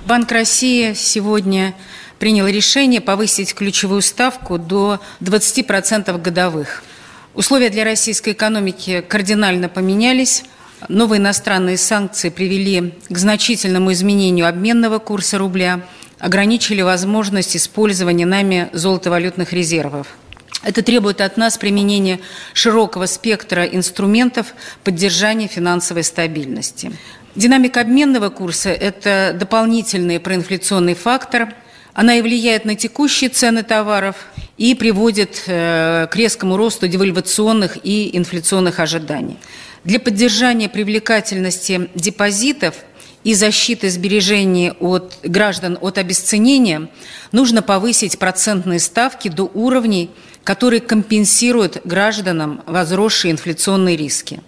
Банк 0.06 0.32
России 0.32 0.94
сегодня 0.94 1.74
принял 2.22 2.46
решение 2.46 3.00
повысить 3.00 3.52
ключевую 3.52 4.00
ставку 4.00 4.56
до 4.56 5.00
20% 5.22 6.22
годовых. 6.22 6.84
Условия 7.34 7.68
для 7.68 7.82
российской 7.82 8.32
экономики 8.32 9.04
кардинально 9.08 9.68
поменялись. 9.68 10.44
Новые 10.86 11.18
иностранные 11.18 11.76
санкции 11.76 12.28
привели 12.28 12.94
к 13.08 13.18
значительному 13.18 13.90
изменению 13.92 14.46
обменного 14.46 15.00
курса 15.00 15.36
рубля, 15.36 15.80
ограничили 16.20 16.80
возможность 16.82 17.56
использования 17.56 18.24
нами 18.24 18.70
золотовалютных 18.72 19.52
резервов. 19.52 20.06
Это 20.62 20.82
требует 20.82 21.20
от 21.20 21.36
нас 21.36 21.58
применения 21.58 22.20
широкого 22.54 23.06
спектра 23.06 23.64
инструментов 23.64 24.54
поддержания 24.84 25.48
финансовой 25.48 26.04
стабильности. 26.04 26.92
Динамика 27.34 27.80
обменного 27.80 28.28
курса– 28.28 28.68
это 28.70 29.34
дополнительный 29.36 30.20
проинфляционный 30.20 30.94
фактор. 30.94 31.52
Она 31.94 32.16
и 32.16 32.22
влияет 32.22 32.64
на 32.64 32.74
текущие 32.74 33.28
цены 33.28 33.62
товаров 33.62 34.16
и 34.56 34.74
приводит 34.74 35.44
э, 35.46 36.06
к 36.10 36.16
резкому 36.16 36.56
росту 36.56 36.88
девальвационных 36.88 37.78
и 37.82 38.16
инфляционных 38.16 38.80
ожиданий. 38.80 39.38
Для 39.84 40.00
поддержания 40.00 40.68
привлекательности 40.68 41.90
депозитов 41.94 42.76
и 43.24 43.34
защиты 43.34 43.90
сбережений 43.90 44.72
от 44.72 45.18
граждан 45.22 45.78
от 45.80 45.98
обесценения 45.98 46.88
нужно 47.30 47.62
повысить 47.62 48.18
процентные 48.18 48.80
ставки 48.80 49.28
до 49.28 49.44
уровней, 49.44 50.10
которые 50.44 50.80
компенсируют 50.80 51.82
гражданам 51.84 52.62
возросшие 52.66 53.32
инфляционные 53.32 53.96
риски. 53.96 54.40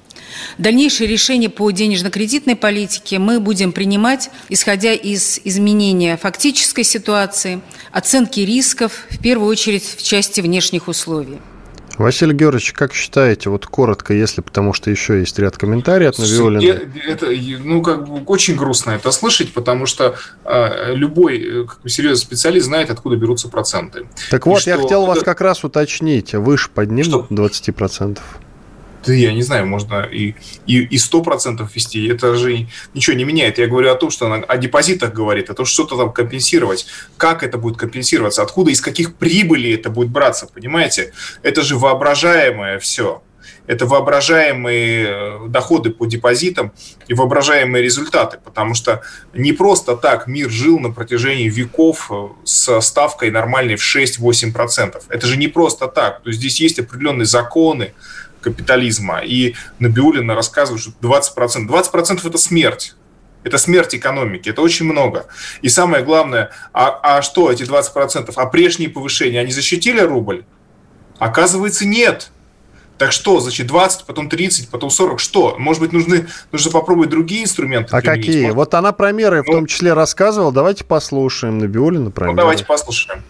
Дальнейшие 0.58 1.08
решения 1.08 1.48
по 1.48 1.70
денежно-кредитной 1.70 2.56
политике 2.56 3.18
мы 3.18 3.40
будем 3.40 3.72
принимать, 3.72 4.30
исходя 4.48 4.92
из 4.92 5.40
изменения 5.44 6.16
фактической 6.16 6.84
ситуации, 6.84 7.60
оценки 7.92 8.40
рисков, 8.40 9.06
в 9.10 9.20
первую 9.20 9.48
очередь 9.48 9.84
в 9.84 10.02
части 10.02 10.40
внешних 10.40 10.88
условий. 10.88 11.38
Василий 11.98 12.34
Георгиевич, 12.34 12.72
как 12.72 12.92
считаете, 12.92 13.50
вот 13.50 13.66
коротко, 13.66 14.14
если, 14.14 14.40
потому 14.40 14.72
что 14.72 14.90
еще 14.90 15.20
есть 15.20 15.38
ряд 15.38 15.56
комментариев 15.56 16.10
от 16.10 16.18
Навиолина. 16.18 16.80
Это, 17.06 17.26
ну, 17.62 17.82
как 17.82 18.08
бы 18.08 18.22
очень 18.24 18.56
грустно 18.56 18.92
это 18.92 19.10
слышать, 19.12 19.52
потому 19.52 19.86
что 19.86 20.16
э, 20.44 20.94
любой 20.94 21.66
как 21.66 21.80
бы, 21.82 21.88
серьезный 21.88 22.22
специалист 22.22 22.66
знает, 22.66 22.90
откуда 22.90 23.16
берутся 23.16 23.48
проценты. 23.48 24.06
Так 24.30 24.46
вот, 24.46 24.66
И 24.66 24.70
я 24.70 24.76
хотел 24.76 25.02
это... 25.02 25.12
вас 25.12 25.22
как 25.22 25.40
раз 25.40 25.64
уточнить, 25.64 26.34
выше 26.34 26.70
поднимут 26.70 27.06
что? 27.06 27.26
20%? 27.30 28.18
Да 29.06 29.12
я 29.12 29.32
не 29.32 29.42
знаю, 29.42 29.66
можно 29.66 30.02
и, 30.02 30.34
и, 30.66 30.78
и 30.82 30.96
100% 30.96 31.66
ввести, 31.72 32.06
это 32.06 32.34
же 32.36 32.66
ничего 32.94 33.16
не 33.16 33.24
меняет. 33.24 33.58
Я 33.58 33.66
говорю 33.66 33.90
о 33.90 33.94
том, 33.94 34.10
что 34.10 34.26
она 34.26 34.44
о 34.44 34.56
депозитах 34.56 35.12
говорит, 35.12 35.50
о 35.50 35.54
том, 35.54 35.66
что 35.66 35.74
что-то 35.74 35.96
там 35.96 36.12
компенсировать. 36.12 36.86
Как 37.16 37.42
это 37.42 37.58
будет 37.58 37.76
компенсироваться, 37.76 38.42
откуда, 38.42 38.70
из 38.70 38.80
каких 38.80 39.16
прибылей 39.16 39.74
это 39.74 39.90
будет 39.90 40.10
браться, 40.10 40.46
понимаете? 40.46 41.12
Это 41.42 41.62
же 41.62 41.76
воображаемое 41.76 42.78
все. 42.78 43.22
Это 43.66 43.86
воображаемые 43.86 45.06
э, 45.08 45.38
доходы 45.48 45.90
по 45.90 46.04
депозитам 46.06 46.72
и 47.08 47.14
воображаемые 47.14 47.82
результаты, 47.82 48.38
потому 48.44 48.74
что 48.74 49.02
не 49.32 49.52
просто 49.52 49.96
так 49.96 50.26
мир 50.26 50.50
жил 50.50 50.78
на 50.78 50.92
протяжении 50.92 51.48
веков 51.48 52.10
э, 52.10 52.28
с 52.44 52.80
ставкой 52.82 53.30
нормальной 53.30 53.76
в 53.76 53.82
6-8%. 53.82 55.02
Это 55.08 55.26
же 55.26 55.38
не 55.38 55.48
просто 55.48 55.88
так. 55.88 56.22
То 56.22 56.28
есть 56.28 56.40
здесь 56.40 56.60
есть 56.60 56.78
определенные 56.78 57.26
законы, 57.26 57.94
капитализма. 58.44 59.20
И 59.20 59.54
Набиулина 59.78 60.34
рассказывает, 60.34 60.82
что 60.82 60.92
20%. 61.02 61.66
20% 61.66 62.26
это 62.26 62.38
смерть. 62.38 62.94
Это 63.42 63.58
смерть 63.58 63.94
экономики, 63.94 64.48
это 64.48 64.62
очень 64.62 64.86
много. 64.86 65.26
И 65.60 65.68
самое 65.68 66.02
главное, 66.02 66.50
а, 66.72 67.18
а 67.18 67.22
что 67.22 67.52
эти 67.52 67.62
20%? 67.62 68.32
А 68.34 68.46
прежние 68.46 68.88
повышения, 68.88 69.40
они 69.40 69.52
защитили 69.52 70.00
рубль? 70.00 70.44
Оказывается, 71.18 71.86
нет. 71.86 72.30
Так 72.96 73.12
что, 73.12 73.40
значит, 73.40 73.66
20, 73.66 74.06
потом 74.06 74.28
30, 74.28 74.70
потом 74.70 74.88
40, 74.88 75.20
что? 75.20 75.56
Может 75.58 75.82
быть, 75.82 75.92
нужны, 75.92 76.26
нужно 76.52 76.70
попробовать 76.70 77.10
другие 77.10 77.42
инструменты? 77.42 77.94
А 77.94 78.00
какие? 78.00 78.42
Может... 78.42 78.56
Вот 78.56 78.74
она 78.74 78.92
про 78.92 79.12
меры 79.12 79.42
ну, 79.44 79.52
в 79.52 79.56
том 79.56 79.66
числе 79.66 79.92
рассказывала. 79.92 80.52
Давайте 80.52 80.84
послушаем 80.84 81.58
Набиулина 81.58 82.10
про 82.10 82.26
ну, 82.26 82.32
меры. 82.32 82.42
давайте 82.42 82.64
послушаем. 82.64 83.22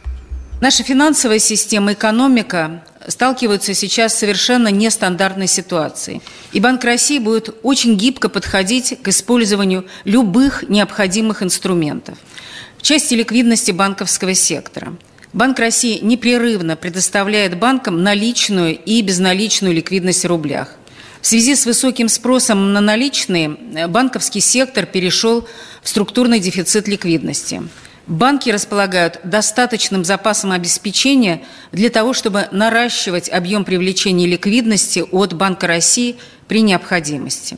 Наша 0.61 0.85
финансовая 0.85 1.39
система, 1.41 1.95
экономика 1.95 2.85
сталкиваются 3.09 3.75
сейчас 3.75 4.15
с 4.15 4.19
совершенно 4.19 4.69
нестандартной 4.69 5.47
ситуацией. 5.47 6.23
И 6.53 6.61
Банк 6.61 6.85
России 6.85 7.19
будет 7.19 7.55
очень 7.63 7.97
гибко 7.97 8.29
подходить 8.29 8.99
к 9.03 9.09
использованию 9.09 9.87
любых 10.05 10.69
необходимых 10.69 11.43
инструментов. 11.43 12.19
В 12.79 12.83
части 12.83 13.15
ликвидности 13.15 13.71
банковского 13.71 14.35
сектора. 14.35 14.97
Банк 15.33 15.59
России 15.59 15.99
непрерывно 16.01 16.77
предоставляет 16.77 17.59
банкам 17.59 18.03
наличную 18.03 18.79
и 18.79 19.03
безналичную 19.03 19.75
ликвидность 19.75 20.25
в 20.25 20.29
рублях. 20.29 20.69
В 21.21 21.27
связи 21.27 21.57
с 21.57 21.67
высоким 21.67 22.09
спросом 22.09 22.73
на 22.73 22.81
наличные 22.81 23.49
банковский 23.89 24.41
сектор 24.41 24.85
перешел 24.85 25.49
в 25.83 25.89
структурный 25.89 26.39
дефицит 26.39 26.87
ликвидности– 26.87 27.63
Банки 28.07 28.51
располагают 28.51 29.21
достаточным 29.25 30.05
запасом 30.05 30.53
обеспечения 30.53 31.43
для 31.73 31.89
того, 31.89 32.13
чтобы 32.13 32.49
наращивать 32.53 33.31
объем 33.31 33.65
привлечения 33.65 34.27
ликвидности 34.27 35.05
от 35.11 35.33
Банка 35.33 35.67
России 35.67 36.17
при 36.47 36.61
необходимости. 36.61 37.57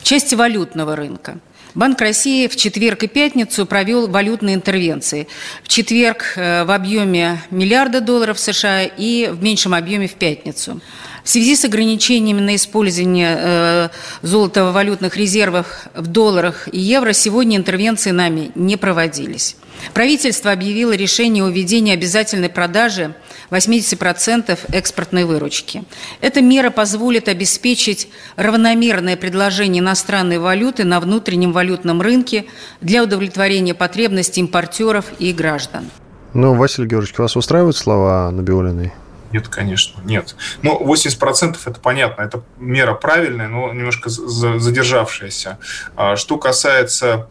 В 0.00 0.04
части 0.04 0.36
валютного 0.36 0.94
рынка. 0.94 1.38
Банк 1.74 2.00
России 2.00 2.46
в 2.46 2.54
четверг 2.54 3.02
и 3.02 3.08
пятницу 3.08 3.66
провел 3.66 4.06
валютные 4.06 4.54
интервенции. 4.54 5.26
В 5.64 5.68
четверг 5.68 6.34
э, 6.36 6.62
в 6.62 6.70
объеме 6.70 7.42
миллиарда 7.50 8.00
долларов 8.00 8.38
США 8.38 8.84
и 8.84 9.28
в 9.32 9.42
меньшем 9.42 9.74
объеме 9.74 10.06
в 10.06 10.14
пятницу. 10.14 10.80
В 11.24 11.28
связи 11.28 11.56
с 11.56 11.64
ограничениями 11.64 12.40
на 12.40 12.54
использование 12.54 13.36
э, 13.36 13.88
золотовалютных 14.22 15.16
резервов 15.16 15.88
в 15.96 16.06
долларах 16.06 16.68
и 16.70 16.78
евро 16.78 17.12
сегодня 17.12 17.56
интервенции 17.56 18.12
нами 18.12 18.52
не 18.54 18.76
проводились. 18.76 19.56
Правительство 19.92 20.52
объявило 20.52 20.92
решение 20.92 21.44
о 21.44 21.48
введении 21.48 21.92
обязательной 21.92 22.48
продажи 22.48 23.14
80% 23.50 24.58
экспортной 24.72 25.24
выручки. 25.24 25.84
Эта 26.20 26.40
мера 26.40 26.70
позволит 26.70 27.28
обеспечить 27.28 28.08
равномерное 28.36 29.16
предложение 29.16 29.80
иностранной 29.80 30.38
валюты 30.38 30.84
на 30.84 31.00
внутреннем 31.00 31.52
валютном 31.52 32.00
рынке 32.00 32.46
для 32.80 33.02
удовлетворения 33.02 33.74
потребностей 33.74 34.40
импортеров 34.40 35.06
и 35.18 35.32
граждан. 35.32 35.90
Ну, 36.32 36.54
Василий 36.54 36.88
Георгиевич, 36.88 37.16
вас 37.18 37.36
устраивают 37.36 37.76
слова 37.76 38.30
Набиулиной? 38.30 38.92
Нет, 39.34 39.48
конечно, 39.48 40.00
нет. 40.04 40.36
Но 40.62 40.80
80% 40.80 41.56
это 41.64 41.80
понятно, 41.80 42.22
это 42.22 42.44
мера 42.56 42.94
правильная, 42.94 43.48
но 43.48 43.72
немножко 43.72 44.08
задержавшаяся. 44.08 45.58
А 45.96 46.14
что 46.14 46.38
касается, 46.38 47.28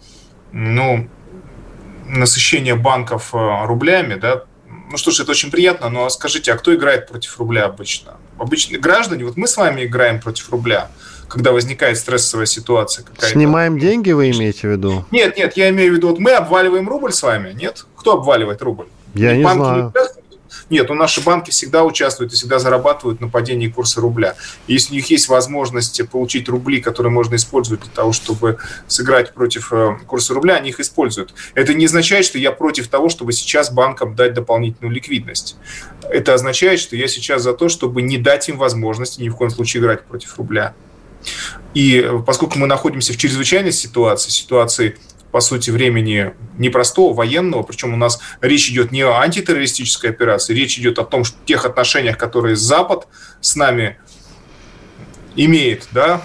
ну, 0.51 1.07
насыщение 2.05 2.75
банков 2.75 3.33
э, 3.33 3.65
рублями, 3.65 4.15
да, 4.15 4.43
ну 4.93 4.97
что 4.97 5.09
ж, 5.09 5.21
это 5.21 5.31
очень 5.31 5.49
приятно, 5.49 5.89
но 5.89 6.07
скажите, 6.09 6.53
а 6.53 6.55
кто 6.55 6.73
играет 6.75 7.07
против 7.07 7.39
рубля 7.39 7.65
обычно? 7.65 8.17
Обычно 8.37 8.77
граждане, 8.77 9.25
вот 9.25 9.37
мы 9.37 9.47
с 9.47 9.57
вами 9.57 9.85
играем 9.85 10.19
против 10.19 10.51
рубля, 10.51 10.91
когда 11.27 11.51
возникает 11.51 11.97
стрессовая 11.97 12.45
ситуация 12.45 13.03
какая-то. 13.03 13.27
Снимаем 13.29 13.79
деньги, 13.79 14.11
вы 14.11 14.29
имеете 14.29 14.67
в 14.67 14.71
виду? 14.71 15.03
Нет, 15.09 15.35
нет, 15.35 15.57
я 15.57 15.69
имею 15.69 15.93
в 15.93 15.95
виду, 15.95 16.09
вот 16.09 16.19
мы 16.19 16.33
обваливаем 16.33 16.87
рубль 16.87 17.11
с 17.11 17.23
вами, 17.23 17.53
нет? 17.53 17.87
Кто 17.95 18.13
обваливает 18.13 18.61
рубль? 18.61 18.85
Я 19.15 19.35
не 19.35 19.43
знаю. 19.43 19.93
Не 19.95 20.22
нет, 20.69 20.89
у 20.89 20.93
наши 20.93 21.21
банки 21.21 21.51
всегда 21.51 21.83
участвуют 21.83 22.33
и 22.33 22.35
всегда 22.35 22.59
зарабатывают 22.59 23.21
на 23.21 23.29
падении 23.29 23.67
курса 23.67 24.01
рубля. 24.01 24.35
И 24.67 24.73
если 24.73 24.93
у 24.93 24.95
них 24.95 25.09
есть 25.09 25.27
возможность 25.27 26.01
получить 26.09 26.49
рубли, 26.49 26.81
которые 26.81 27.11
можно 27.11 27.35
использовать 27.35 27.81
для 27.81 27.91
того, 27.91 28.13
чтобы 28.13 28.57
сыграть 28.87 29.33
против 29.33 29.71
э, 29.73 29.97
курса 30.07 30.33
рубля, 30.33 30.55
они 30.55 30.69
их 30.69 30.79
используют. 30.79 31.33
Это 31.53 31.73
не 31.73 31.85
означает, 31.85 32.25
что 32.25 32.37
я 32.37 32.51
против 32.51 32.87
того, 32.87 33.09
чтобы 33.09 33.33
сейчас 33.33 33.71
банкам 33.71 34.15
дать 34.15 34.33
дополнительную 34.33 34.93
ликвидность. 34.93 35.57
Это 36.09 36.33
означает, 36.33 36.79
что 36.79 36.95
я 36.95 37.07
сейчас 37.07 37.43
за 37.43 37.53
то, 37.53 37.69
чтобы 37.69 38.01
не 38.01 38.17
дать 38.17 38.49
им 38.49 38.57
возможности 38.57 39.21
ни 39.21 39.29
в 39.29 39.35
коем 39.35 39.51
случае 39.51 39.81
играть 39.81 40.05
против 40.05 40.37
рубля. 40.37 40.73
И 41.73 41.99
э, 41.99 42.19
поскольку 42.25 42.59
мы 42.59 42.67
находимся 42.67 43.13
в 43.13 43.17
чрезвычайной 43.17 43.71
ситуации, 43.71 44.29
ситуации 44.29 44.97
по 45.33 45.39
сути, 45.41 45.71
времени 45.71 46.31
непростого, 46.59 47.15
военного, 47.15 47.63
причем 47.63 47.91
у 47.91 47.97
нас 47.97 48.19
речь 48.39 48.69
идет 48.69 48.91
не 48.91 49.01
о 49.01 49.19
антитеррористической 49.19 50.11
операции, 50.11 50.53
речь 50.53 50.77
идет 50.77 50.99
о 50.99 51.03
том, 51.03 51.23
что 51.23 51.35
тех 51.43 51.65
отношениях, 51.65 52.19
которые 52.19 52.55
Запад 52.55 53.07
с 53.41 53.55
нами 53.55 53.97
имеет, 55.35 55.87
да, 55.91 56.21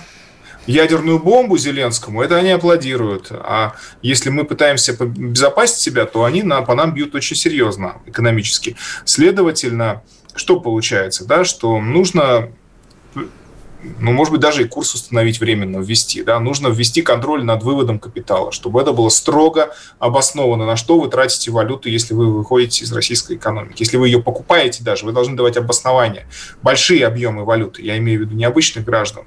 ядерную 0.67 1.21
бомбу 1.21 1.57
Зеленскому, 1.57 2.23
это 2.23 2.37
они 2.37 2.51
аплодируют. 2.51 3.29
А 3.31 3.77
если 4.03 4.29
мы 4.29 4.45
пытаемся 4.45 4.93
обезопасить 4.93 5.79
себя, 5.79 6.05
то 6.05 6.25
они 6.25 6.43
на, 6.43 6.61
по 6.61 6.75
нам 6.75 6.93
бьют 6.93 7.15
очень 7.15 7.35
серьезно 7.35 8.03
экономически. 8.05 8.77
Следовательно, 9.07 10.03
что 10.35 10.61
получается? 10.61 11.25
Да, 11.25 11.45
что 11.45 11.81
нужно 11.81 12.51
ну, 13.99 14.13
может 14.13 14.33
быть, 14.33 14.41
даже 14.41 14.63
и 14.63 14.65
курс 14.67 14.95
установить 14.95 15.41
временно 15.41 15.79
ввести. 15.79 16.23
Да? 16.23 16.41
Нужно 16.41 16.69
ввести 16.69 17.03
контроль 17.03 17.45
над 17.45 17.63
выводом 17.63 17.99
капитала, 17.99 18.51
чтобы 18.51 18.81
это 18.81 18.93
было 18.93 19.09
строго 19.09 19.75
обосновано, 19.99 20.67
на 20.67 20.77
что 20.77 20.99
вы 20.99 21.09
тратите 21.09 21.51
валюту, 21.51 21.89
если 21.89 22.15
вы 22.15 22.33
выходите 22.33 22.85
из 22.85 22.93
российской 22.93 23.37
экономики. 23.37 23.77
Если 23.83 23.97
вы 23.97 24.09
ее 24.09 24.21
покупаете 24.21 24.83
даже, 24.83 25.05
вы 25.05 25.13
должны 25.13 25.37
давать 25.37 25.57
обоснование. 25.57 26.27
Большие 26.63 27.07
объемы 27.07 27.45
валюты, 27.45 27.83
я 27.83 27.97
имею 27.99 28.21
в 28.21 28.23
виду 28.25 28.35
необычных 28.35 28.85
граждан, 28.85 29.25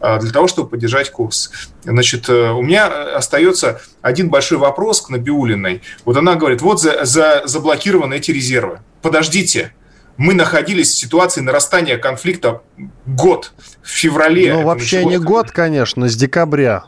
а, 0.00 0.18
для 0.18 0.32
того, 0.32 0.48
чтобы 0.48 0.70
поддержать 0.70 1.10
курс. 1.10 1.52
Значит, 1.84 2.28
э, 2.28 2.50
у 2.50 2.62
меня 2.62 3.16
остается 3.16 3.80
один 4.00 4.30
большой 4.30 4.58
вопрос 4.58 5.00
к 5.00 5.10
Набиулиной. 5.10 5.82
Вот 6.04 6.16
она 6.16 6.34
говорит, 6.34 6.60
вот 6.60 6.80
за, 6.80 7.04
за, 7.04 7.42
заблокированы 7.44 8.14
эти 8.14 8.30
резервы. 8.30 8.80
Подождите, 9.00 9.72
мы 10.16 10.34
находились 10.34 10.90
в 10.90 10.98
ситуации 10.98 11.40
нарастания 11.40 11.98
конфликта 11.98 12.62
год, 13.06 13.52
в 13.82 13.88
феврале. 13.88 14.54
Ну, 14.54 14.62
вообще 14.64 15.04
не 15.04 15.18
год, 15.18 15.50
конечно, 15.50 16.08
с 16.08 16.16
декабря. 16.16 16.84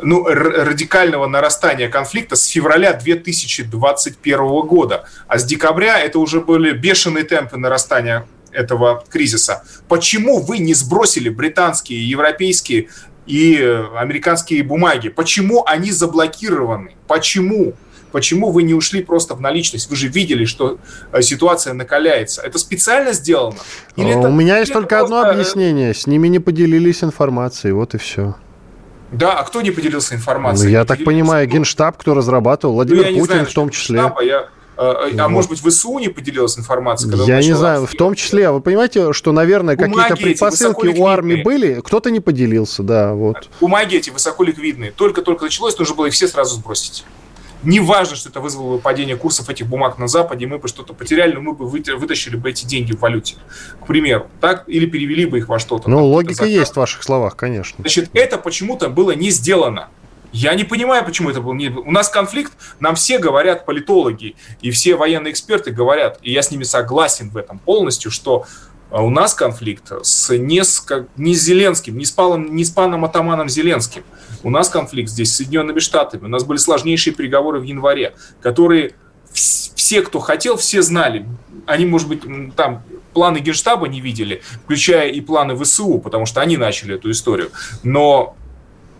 Ну, 0.00 0.24
радикального 0.26 1.26
нарастания 1.26 1.88
конфликта 1.88 2.36
с 2.36 2.46
февраля 2.46 2.92
2021 2.92 4.38
года. 4.66 5.04
А 5.26 5.38
с 5.38 5.44
декабря 5.44 5.98
это 5.98 6.18
уже 6.18 6.40
были 6.40 6.72
бешеные 6.72 7.24
темпы 7.24 7.56
нарастания 7.56 8.26
этого 8.52 9.04
кризиса. 9.08 9.64
Почему 9.88 10.40
вы 10.40 10.58
не 10.58 10.74
сбросили 10.74 11.28
британские, 11.28 12.08
европейские 12.08 12.88
и 13.26 13.56
американские 13.96 14.62
бумаги? 14.62 15.08
Почему 15.08 15.64
они 15.66 15.90
заблокированы? 15.90 16.94
Почему? 17.06 17.74
Почему 18.12 18.50
вы 18.50 18.62
не 18.62 18.74
ушли 18.74 19.02
просто 19.02 19.34
в 19.34 19.40
наличность? 19.40 19.90
Вы 19.90 19.96
же 19.96 20.08
видели, 20.08 20.44
что 20.44 20.78
э, 21.12 21.22
ситуация 21.22 21.74
накаляется. 21.74 22.42
Это 22.42 22.58
специально 22.58 23.12
сделано? 23.12 23.58
Или 23.96 24.10
это, 24.10 24.28
У 24.28 24.32
меня 24.32 24.58
есть 24.58 24.72
только 24.72 24.98
просто... 24.98 25.20
одно 25.20 25.28
э, 25.28 25.32
объяснение. 25.32 25.94
С 25.94 26.06
ними 26.06 26.28
не 26.28 26.38
поделились 26.38 27.04
информацией, 27.04 27.72
вот 27.72 27.94
и 27.94 27.98
все. 27.98 28.34
Да, 29.12 29.38
а 29.38 29.44
кто 29.44 29.62
не 29.62 29.70
поделился 29.70 30.14
информацией? 30.14 30.66
Ну, 30.66 30.72
я 30.72 30.84
так 30.84 31.02
понимаю, 31.04 31.46
Генштаб, 31.46 31.96
кто 31.96 32.14
разрабатывал, 32.14 32.74
Владимир 32.74 33.10
ну, 33.10 33.20
Путин 33.20 33.34
знаю, 33.34 33.46
в 33.46 33.52
том 33.52 33.70
числе. 33.70 33.96
Генштаба, 33.96 34.22
я, 34.22 34.40
э, 34.40 34.46
а 34.76 35.22
вот. 35.22 35.28
может 35.28 35.50
быть, 35.50 35.60
ВСУ 35.60 35.98
не 35.98 36.08
поделилась 36.08 36.58
информацией? 36.58 37.10
Когда 37.10 37.24
я 37.24 37.40
не 37.40 37.52
знаю, 37.52 37.86
в 37.86 37.92
том 37.92 38.14
числе. 38.14 38.50
Вы 38.50 38.60
понимаете, 38.60 39.12
что, 39.12 39.32
наверное, 39.32 39.76
какие-то 39.76 40.16
предпосылки 40.16 40.86
у 40.88 41.06
армии 41.06 41.42
были, 41.42 41.80
кто-то 41.84 42.10
не 42.10 42.20
поделился, 42.20 42.82
да, 42.82 43.14
вот. 43.14 43.48
Бумаги 43.60 43.96
эти 43.96 44.10
высоколиквидные. 44.10 44.92
Только-только 44.92 45.44
началось, 45.44 45.78
нужно 45.78 45.94
было 45.94 46.06
их 46.06 46.12
все 46.12 46.28
сразу 46.28 46.56
сбросить. 46.56 47.04
Не 47.62 47.80
важно, 47.80 48.14
что 48.14 48.28
это 48.28 48.40
вызвало 48.40 48.76
бы 48.76 48.78
падение 48.80 49.16
курсов 49.16 49.48
этих 49.48 49.66
бумаг 49.66 49.98
на 49.98 50.06
Западе, 50.06 50.46
мы 50.46 50.58
бы 50.58 50.68
что-то 50.68 50.94
потеряли, 50.94 51.32
но 51.32 51.40
мы 51.40 51.52
бы 51.54 51.66
вытащили 51.66 52.36
бы 52.36 52.50
эти 52.50 52.64
деньги 52.64 52.92
в 52.92 53.00
валюте, 53.00 53.36
к 53.80 53.86
примеру, 53.86 54.28
так, 54.40 54.64
или 54.68 54.86
перевели 54.86 55.26
бы 55.26 55.38
их 55.38 55.48
во 55.48 55.58
что-то. 55.58 55.90
Ну, 55.90 56.04
логика 56.04 56.44
есть 56.44 56.74
в 56.74 56.76
ваших 56.76 57.02
словах, 57.02 57.36
конечно. 57.36 57.76
Значит, 57.80 58.10
это 58.12 58.38
почему-то 58.38 58.88
было 58.88 59.12
не 59.12 59.30
сделано. 59.30 59.88
Я 60.30 60.54
не 60.54 60.64
понимаю, 60.64 61.04
почему 61.04 61.30
это 61.30 61.40
было 61.40 61.54
не... 61.54 61.68
У 61.68 61.90
нас 61.90 62.10
конфликт, 62.10 62.52
нам 62.80 62.94
все 62.96 63.18
говорят 63.18 63.64
политологи, 63.64 64.36
и 64.60 64.70
все 64.70 64.94
военные 64.94 65.32
эксперты 65.32 65.70
говорят, 65.70 66.18
и 66.20 66.30
я 66.30 66.42
с 66.42 66.50
ними 66.50 66.64
согласен 66.64 67.30
в 67.30 67.36
этом 67.38 67.58
полностью, 67.58 68.10
что 68.10 68.44
а 68.90 69.02
у 69.02 69.10
нас 69.10 69.34
конфликт 69.34 69.92
с 70.02 70.34
не, 70.36 70.64
с, 70.64 70.86
не 71.16 71.34
с 71.34 71.42
Зеленским, 71.42 71.98
не 71.98 72.04
с, 72.04 72.10
паном, 72.10 72.54
не 72.54 72.64
с 72.64 72.70
паном 72.70 73.04
Атаманом 73.04 73.48
Зеленским. 73.48 74.02
У 74.42 74.50
нас 74.50 74.68
конфликт 74.68 75.10
здесь 75.10 75.32
с 75.32 75.36
Соединенными 75.36 75.78
Штатами. 75.78 76.24
У 76.24 76.28
нас 76.28 76.44
были 76.44 76.58
сложнейшие 76.58 77.14
переговоры 77.14 77.60
в 77.60 77.64
январе, 77.64 78.14
которые 78.40 78.94
все, 79.32 80.02
кто 80.02 80.20
хотел, 80.20 80.56
все 80.56 80.82
знали. 80.82 81.26
Они, 81.66 81.84
может 81.84 82.08
быть, 82.08 82.22
там 82.56 82.82
планы 83.12 83.38
Генштаба 83.38 83.88
не 83.88 84.00
видели, 84.00 84.42
включая 84.64 85.10
и 85.10 85.20
планы 85.20 85.56
ВСУ, 85.56 85.98
потому 85.98 86.24
что 86.24 86.40
они 86.40 86.56
начали 86.56 86.94
эту 86.94 87.10
историю. 87.10 87.50
Но 87.82 88.36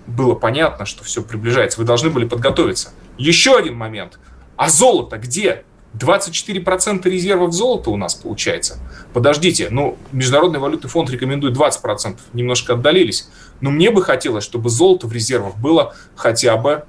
было 0.07 0.35
понятно, 0.35 0.87
что 0.87 1.05
все 1.05 1.23
приближается. 1.23 1.79
Вы 1.79 1.87
должны 1.87 2.11
были 2.11 2.27
подготовиться. 2.27 2.91
Еще 3.17 3.57
один 3.57 3.75
момент. 3.75 4.19
А 4.57 4.69
золото 4.69 5.19
где? 5.19 5.65
24% 5.97 7.09
резервов 7.09 7.53
золота 7.53 7.91
у 7.91 7.97
нас 7.97 8.15
получается. 8.15 8.79
Подождите, 9.13 9.69
ну, 9.71 9.97
Международный 10.13 10.59
валютный 10.59 10.91
фонд 10.91 11.11
рекомендует 11.11 11.57
20%, 11.57 12.19
немножко 12.33 12.75
отдалились. 12.75 13.29
Но 13.61 13.71
мне 13.71 13.91
бы 13.91 14.03
хотелось, 14.03 14.45
чтобы 14.45 14.71
золото 14.71 15.07
в 15.07 15.13
резервах 15.13 15.57
было 15.57 15.95
хотя 16.15 16.57
бы 16.57 16.85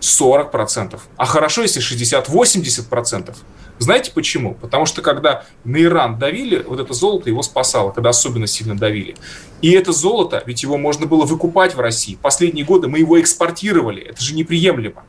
40%. 0.00 0.98
А 1.16 1.26
хорошо, 1.26 1.62
если 1.62 1.82
60-80%. 1.82 3.34
Знаете 3.78 4.10
почему? 4.12 4.54
Потому 4.54 4.86
что 4.86 5.02
когда 5.02 5.44
на 5.64 5.80
Иран 5.80 6.18
давили, 6.18 6.62
вот 6.62 6.80
это 6.80 6.92
золото 6.94 7.28
его 7.30 7.42
спасало, 7.42 7.90
когда 7.90 8.10
особенно 8.10 8.46
сильно 8.46 8.76
давили. 8.76 9.16
И 9.62 9.70
это 9.72 9.92
золото, 9.92 10.42
ведь 10.46 10.62
его 10.62 10.78
можно 10.78 11.06
было 11.06 11.24
выкупать 11.24 11.74
в 11.74 11.80
России. 11.80 12.18
Последние 12.20 12.64
годы 12.64 12.88
мы 12.88 12.98
его 12.98 13.20
экспортировали. 13.20 14.02
Это 14.02 14.22
же 14.22 14.34
неприемлемо 14.34 15.04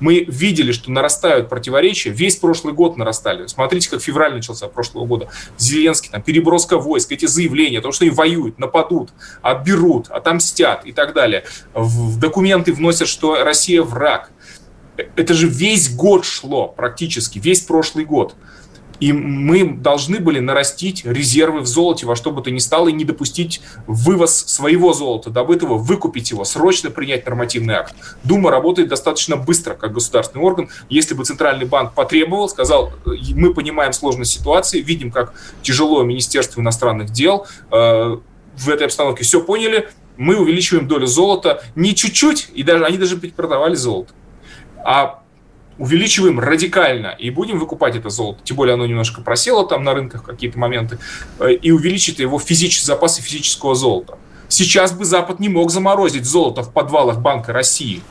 мы 0.00 0.24
видели, 0.24 0.72
что 0.72 0.90
нарастают 0.90 1.48
противоречия, 1.48 2.10
весь 2.10 2.36
прошлый 2.36 2.74
год 2.74 2.96
нарастали. 2.96 3.46
Смотрите, 3.46 3.88
как 3.88 4.02
февраль 4.02 4.34
начался 4.34 4.66
прошлого 4.68 5.06
года. 5.06 5.28
Зеленский, 5.58 6.10
там, 6.10 6.22
переброска 6.22 6.78
войск, 6.78 7.12
эти 7.12 7.26
заявления 7.26 7.78
о 7.78 7.82
том, 7.82 7.92
что 7.92 8.04
они 8.04 8.12
воюют, 8.12 8.58
нападут, 8.58 9.10
отберут, 9.42 10.08
отомстят 10.08 10.84
и 10.86 10.92
так 10.92 11.14
далее. 11.14 11.44
В 11.74 12.18
документы 12.18 12.72
вносят, 12.72 13.08
что 13.08 13.44
Россия 13.44 13.82
враг. 13.82 14.30
Это 15.16 15.34
же 15.34 15.48
весь 15.48 15.94
год 15.94 16.24
шло 16.24 16.68
практически, 16.68 17.38
весь 17.38 17.60
прошлый 17.60 18.04
год. 18.04 18.34
И 19.00 19.12
мы 19.12 19.64
должны 19.64 20.20
были 20.20 20.38
нарастить 20.38 21.04
резервы 21.04 21.60
в 21.60 21.66
золоте 21.66 22.06
во 22.06 22.14
что 22.14 22.30
бы 22.30 22.42
то 22.42 22.50
ни 22.50 22.58
стало 22.58 22.88
и 22.88 22.92
не 22.92 23.04
допустить 23.04 23.62
вывоз 23.86 24.36
своего 24.36 24.92
золота, 24.92 25.30
добытого, 25.30 25.76
выкупить 25.76 26.30
его, 26.30 26.44
срочно 26.44 26.90
принять 26.90 27.24
нормативный 27.24 27.74
акт. 27.74 27.94
Дума 28.24 28.50
работает 28.50 28.88
достаточно 28.88 29.36
быстро, 29.36 29.74
как 29.74 29.92
государственный 29.92 30.44
орган. 30.44 30.68
Если 30.88 31.14
бы 31.14 31.24
Центральный 31.24 31.66
банк 31.66 31.94
потребовал, 31.94 32.48
сказал, 32.48 32.92
мы 33.34 33.54
понимаем 33.54 33.92
сложность 33.92 34.32
ситуации, 34.32 34.80
видим, 34.80 35.10
как 35.10 35.32
тяжело 35.62 36.02
Министерство 36.02 36.60
иностранных 36.60 37.10
дел, 37.10 37.46
э, 37.72 38.18
в 38.56 38.68
этой 38.68 38.86
обстановке 38.86 39.24
все 39.24 39.42
поняли, 39.42 39.88
мы 40.16 40.36
увеличиваем 40.36 40.86
долю 40.86 41.06
золота 41.06 41.62
не 41.74 41.94
чуть-чуть, 41.94 42.50
и 42.52 42.62
даже 42.62 42.84
они 42.84 42.98
даже 42.98 43.16
продавали 43.16 43.74
золото, 43.74 44.12
а 44.84 45.19
увеличиваем 45.80 46.38
радикально 46.38 47.16
и 47.18 47.30
будем 47.30 47.58
выкупать 47.58 47.96
это 47.96 48.10
золото. 48.10 48.42
Тем 48.44 48.56
более 48.56 48.74
оно 48.74 48.86
немножко 48.86 49.22
просело 49.22 49.66
там 49.66 49.82
на 49.82 49.94
рынках 49.94 50.22
какие-то 50.22 50.58
моменты. 50.58 50.98
Э, 51.38 51.52
и 51.52 51.70
увеличить 51.70 52.18
его 52.18 52.38
физические 52.38 52.86
запасы 52.86 53.22
физического 53.22 53.74
золота. 53.74 54.18
Сейчас 54.48 54.92
бы 54.92 55.04
Запад 55.04 55.40
не 55.40 55.48
мог 55.48 55.70
заморозить 55.70 56.26
золото 56.26 56.62
в 56.62 56.72
подвалах 56.72 57.20
Банка 57.20 57.52
России. 57.52 58.02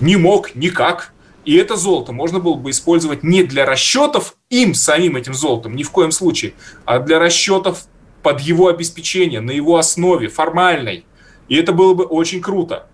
Не 0.00 0.16
мог 0.16 0.56
никак. 0.56 1.12
И 1.44 1.54
это 1.54 1.76
золото 1.76 2.12
можно 2.12 2.40
было 2.40 2.54
бы 2.54 2.70
использовать 2.70 3.22
не 3.22 3.44
для 3.44 3.64
расчетов 3.64 4.34
им 4.50 4.74
самим 4.74 5.16
этим 5.16 5.34
золотом, 5.34 5.76
ни 5.76 5.82
в 5.82 5.90
коем 5.90 6.10
случае, 6.10 6.54
а 6.86 6.98
для 6.98 7.18
расчетов 7.18 7.84
под 8.22 8.40
его 8.40 8.68
обеспечение, 8.68 9.40
на 9.40 9.50
его 9.50 9.76
основе, 9.76 10.28
формальной. 10.28 11.04
И 11.48 11.56
это 11.56 11.72
было 11.72 11.92
бы 11.92 12.04
очень 12.04 12.40
круто. 12.40 12.86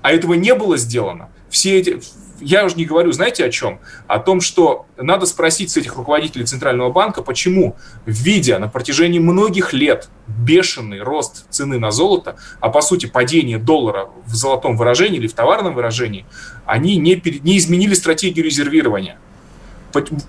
А 0.00 0.10
этого 0.10 0.34
не 0.34 0.54
было 0.54 0.78
сделано. 0.78 1.28
Все 1.50 1.78
эти, 1.78 2.00
я 2.40 2.64
уже 2.64 2.76
не 2.76 2.84
говорю, 2.84 3.12
знаете 3.12 3.44
о 3.44 3.50
чем? 3.50 3.80
О 4.06 4.18
том, 4.18 4.40
что 4.40 4.86
надо 4.96 5.26
спросить 5.26 5.70
с 5.70 5.76
этих 5.76 5.96
руководителей 5.96 6.44
Центрального 6.44 6.90
банка, 6.90 7.22
почему, 7.22 7.76
видя 8.06 8.58
на 8.58 8.68
протяжении 8.68 9.18
многих 9.18 9.72
лет 9.72 10.08
бешеный 10.26 11.00
рост 11.00 11.46
цены 11.50 11.78
на 11.78 11.90
золото, 11.90 12.36
а 12.60 12.68
по 12.68 12.80
сути 12.80 13.06
падение 13.06 13.58
доллара 13.58 14.08
в 14.26 14.34
золотом 14.34 14.76
выражении 14.76 15.18
или 15.18 15.26
в 15.26 15.34
товарном 15.34 15.74
выражении, 15.74 16.26
они 16.64 16.96
не, 16.96 17.20
не 17.42 17.58
изменили 17.58 17.94
стратегию 17.94 18.44
резервирования. 18.44 19.18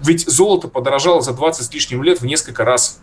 Ведь 0.04 0.28
золото 0.28 0.68
подорожало 0.68 1.22
за 1.22 1.34
20 1.34 1.66
с 1.66 1.74
лишним 1.74 2.04
лет 2.04 2.22
в 2.22 2.26
несколько 2.26 2.64
раз 2.64 3.02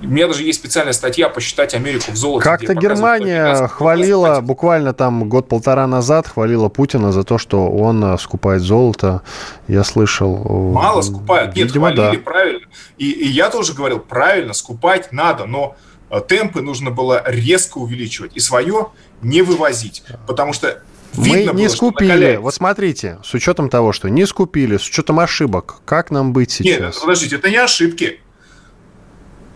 у 0.00 0.06
меня 0.06 0.28
даже 0.28 0.42
есть 0.44 0.60
специальная 0.60 0.92
статья 0.92 1.28
«Посчитать 1.28 1.74
Америку 1.74 2.12
в 2.12 2.16
золоте». 2.16 2.44
Как-то 2.44 2.74
Германия 2.74 3.66
хвалила, 3.66 4.40
буквально 4.40 4.92
там 4.94 5.28
год-полтора 5.28 5.86
назад, 5.86 6.28
хвалила 6.28 6.68
Путина 6.68 7.10
за 7.10 7.24
то, 7.24 7.38
что 7.38 7.68
он 7.68 8.04
э, 8.04 8.18
скупает 8.18 8.62
золото. 8.62 9.22
Я 9.66 9.82
слышал. 9.84 10.36
Мало 10.72 11.02
скупают. 11.02 11.56
Нет, 11.56 11.68
Видимо, 11.68 11.92
хвалили, 11.92 12.16
да. 12.16 12.22
правильно. 12.22 12.66
И, 12.96 13.10
и 13.10 13.26
я 13.26 13.50
тоже 13.50 13.74
говорил, 13.74 13.98
правильно, 13.98 14.52
скупать 14.52 15.10
надо, 15.10 15.46
но 15.46 15.76
э, 16.10 16.20
темпы 16.26 16.62
нужно 16.62 16.90
было 16.90 17.22
резко 17.26 17.78
увеличивать 17.78 18.32
и 18.36 18.40
свое 18.40 18.88
не 19.20 19.42
вывозить. 19.42 20.04
Потому 20.26 20.52
что 20.52 20.82
мы 21.14 21.44
не 21.44 21.52
было, 21.52 21.68
скупили. 21.68 22.36
Вот 22.36 22.54
смотрите, 22.54 23.18
с 23.24 23.34
учетом 23.34 23.68
того, 23.68 23.92
что 23.92 24.08
не 24.08 24.26
скупили, 24.26 24.76
с 24.76 24.86
учетом 24.86 25.18
ошибок, 25.20 25.80
как 25.84 26.10
нам 26.10 26.32
быть 26.32 26.52
сейчас? 26.52 26.80
Нет, 26.80 27.00
подождите, 27.00 27.36
это 27.36 27.50
не 27.50 27.56
ошибки. 27.56 28.20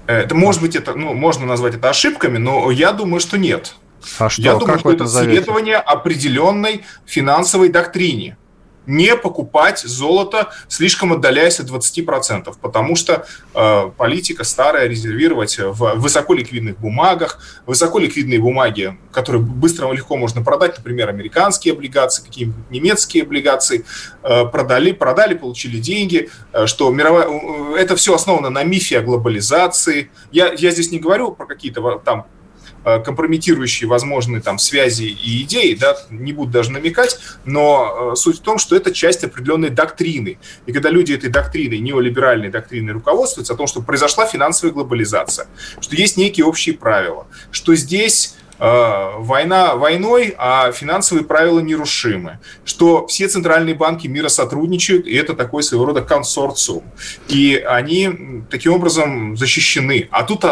Э, 0.07 0.21
это 0.21 0.35
может 0.35 0.61
быть 0.61 0.77
это, 0.77 0.95
ну, 0.95 1.15
можно 1.15 1.47
назвать 1.47 1.75
это 1.75 1.91
ошибками, 1.91 2.39
но 2.39 2.71
я 2.71 2.93
думаю, 2.93 3.21
что 3.21 3.39
нет. 3.39 3.75
А 4.19 4.29
что? 4.29 4.43
Я 4.43 4.53
думаю, 4.53 4.67
как 4.67 4.81
что 4.81 4.93
это 4.93 5.05
назовете? 5.05 5.43
следование 5.43 5.77
определенной 5.77 6.85
финансовой 7.07 7.69
доктрине. 7.69 8.37
Не 8.87 9.17
покупать 9.17 9.81
золото, 9.81 10.53
слишком 10.69 11.13
отдаляясь 11.13 11.61
от 11.61 11.69
20%, 11.69 12.55
потому 12.61 12.97
что 12.97 13.27
э, 13.55 13.91
политика 13.97 14.45
старая 14.45 14.89
резервировать 14.89 15.59
в 15.59 15.95
высоколиквидных 15.97 16.79
бумагах, 16.79 17.39
высоколиквидные 17.67 18.39
бумаги, 18.41 18.99
которые 19.13 19.43
быстро 19.43 19.91
и 19.93 19.97
легко 19.97 20.17
можно 20.17 20.43
продать, 20.43 20.77
например, 20.79 21.09
американские 21.09 21.75
облигации, 21.75 22.25
какие-нибудь 22.25 22.71
немецкие 22.71 23.23
облигации, 23.23 23.85
э, 24.23 24.45
продали, 24.47 24.93
продали, 24.93 25.35
получили 25.35 25.79
деньги, 25.79 26.31
э, 26.53 26.67
что 26.67 26.91
мировая, 26.91 27.29
э, 27.29 27.77
это 27.77 27.97
все 27.97 28.15
основано 28.15 28.51
на 28.51 28.65
мифе 28.65 28.99
о 28.99 29.03
глобализации. 29.03 30.11
Я, 30.31 30.53
я 30.53 30.71
здесь 30.71 30.91
не 30.91 30.99
говорю 30.99 31.33
про 31.33 31.47
какие-то 31.47 32.01
там 32.05 32.27
компрометирующие 32.85 33.89
возможные 33.89 34.43
там 34.43 34.59
связи 34.59 35.05
и 35.05 35.43
идеи, 35.43 35.75
да, 35.75 35.97
не 36.11 36.33
буду 36.33 36.53
даже 36.53 36.71
намекать, 36.71 37.19
но 37.45 38.13
э, 38.13 38.17
суть 38.17 38.39
в 38.39 38.43
том, 38.43 38.59
что 38.59 38.77
это 38.77 38.93
часть 38.93 39.25
определенной 39.25 39.71
доктрины. 39.71 40.39
И 40.67 40.73
когда 40.73 40.91
люди 40.91 41.13
этой 41.13 41.31
доктриной, 41.31 41.79
неолиберальной 41.79 42.51
доктриной 42.51 42.93
руководствуются, 42.93 43.55
о 43.55 43.57
том, 43.57 43.67
что 43.67 43.83
произошла 43.83 44.27
финансовая 44.27 44.73
глобализация, 44.73 45.47
что 45.81 45.97
есть 45.97 46.17
некие 46.17 46.45
общие 46.47 46.75
правила, 46.75 47.27
что 47.51 47.75
здесь 47.75 48.35
Э, 48.35 48.42
война 48.63 49.75
войной, 49.75 50.35
а 50.39 50.71
финансовые 50.71 51.25
правила 51.25 51.59
нерушимы, 51.59 52.39
что 52.65 53.09
все 53.09 53.27
центральные 53.27 53.75
банки 53.75 54.07
мира 54.07 54.29
сотрудничают, 54.29 55.07
и 55.07 55.15
это 55.15 55.35
такой 55.35 55.65
своего 55.65 55.87
рода 55.87 56.01
консорциум. 56.01 56.85
И 57.27 57.57
они 57.57 58.45
таким 58.51 58.75
образом 58.75 59.37
защищены. 59.37 60.09
А 60.13 60.23
тут, 60.23 60.45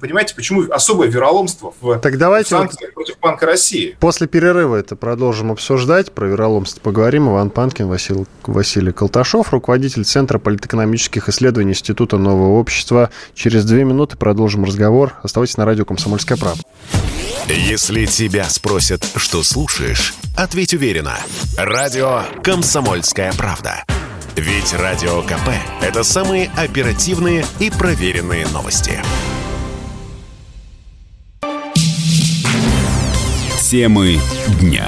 понимаете, 0.00 0.34
почему 0.34 0.64
особое 0.70 1.08
вероломство 1.08 1.74
в 1.80 1.98
так 1.98 2.16
давайте 2.16 2.50
санкциях 2.50 2.92
вот 2.94 3.04
против 3.04 3.20
Банка 3.20 3.44
России? 3.44 3.96
После 4.00 4.26
перерыва 4.26 4.76
это 4.76 4.96
продолжим 4.96 5.52
обсуждать. 5.52 6.12
Про 6.12 6.26
вероломство 6.26 6.80
поговорим. 6.80 7.28
Иван 7.28 7.50
Панкин, 7.50 7.86
Василий, 7.86 8.24
Василий 8.44 8.92
Колташов, 8.92 9.52
руководитель 9.52 10.04
Центра 10.04 10.38
политэкономических 10.38 11.28
исследований 11.28 11.72
Института 11.72 12.16
нового 12.16 12.58
общества. 12.58 13.10
Через 13.34 13.66
две 13.66 13.84
минуты 13.84 14.16
продолжим 14.16 14.64
разговор. 14.64 15.14
Оставайтесь 15.22 15.58
на 15.58 15.66
радио 15.66 15.84
«Комсомольская 15.84 16.38
правда». 16.38 16.62
Если 17.58 18.06
тебя 18.06 18.44
спросят, 18.44 19.04
что 19.16 19.42
слушаешь, 19.42 20.14
ответь 20.36 20.74
уверенно. 20.74 21.16
Радио 21.56 22.22
«Комсомольская 22.44 23.32
правда». 23.32 23.84
Ведь 24.36 24.72
Радио 24.74 25.22
КП– 25.22 25.50
это 25.82 26.04
самые 26.04 26.52
оперативные 26.56 27.44
и 27.58 27.70
проверенные 27.70 28.46
новости. 28.46 28.92
Темы 33.68 34.20
дня. 34.60 34.86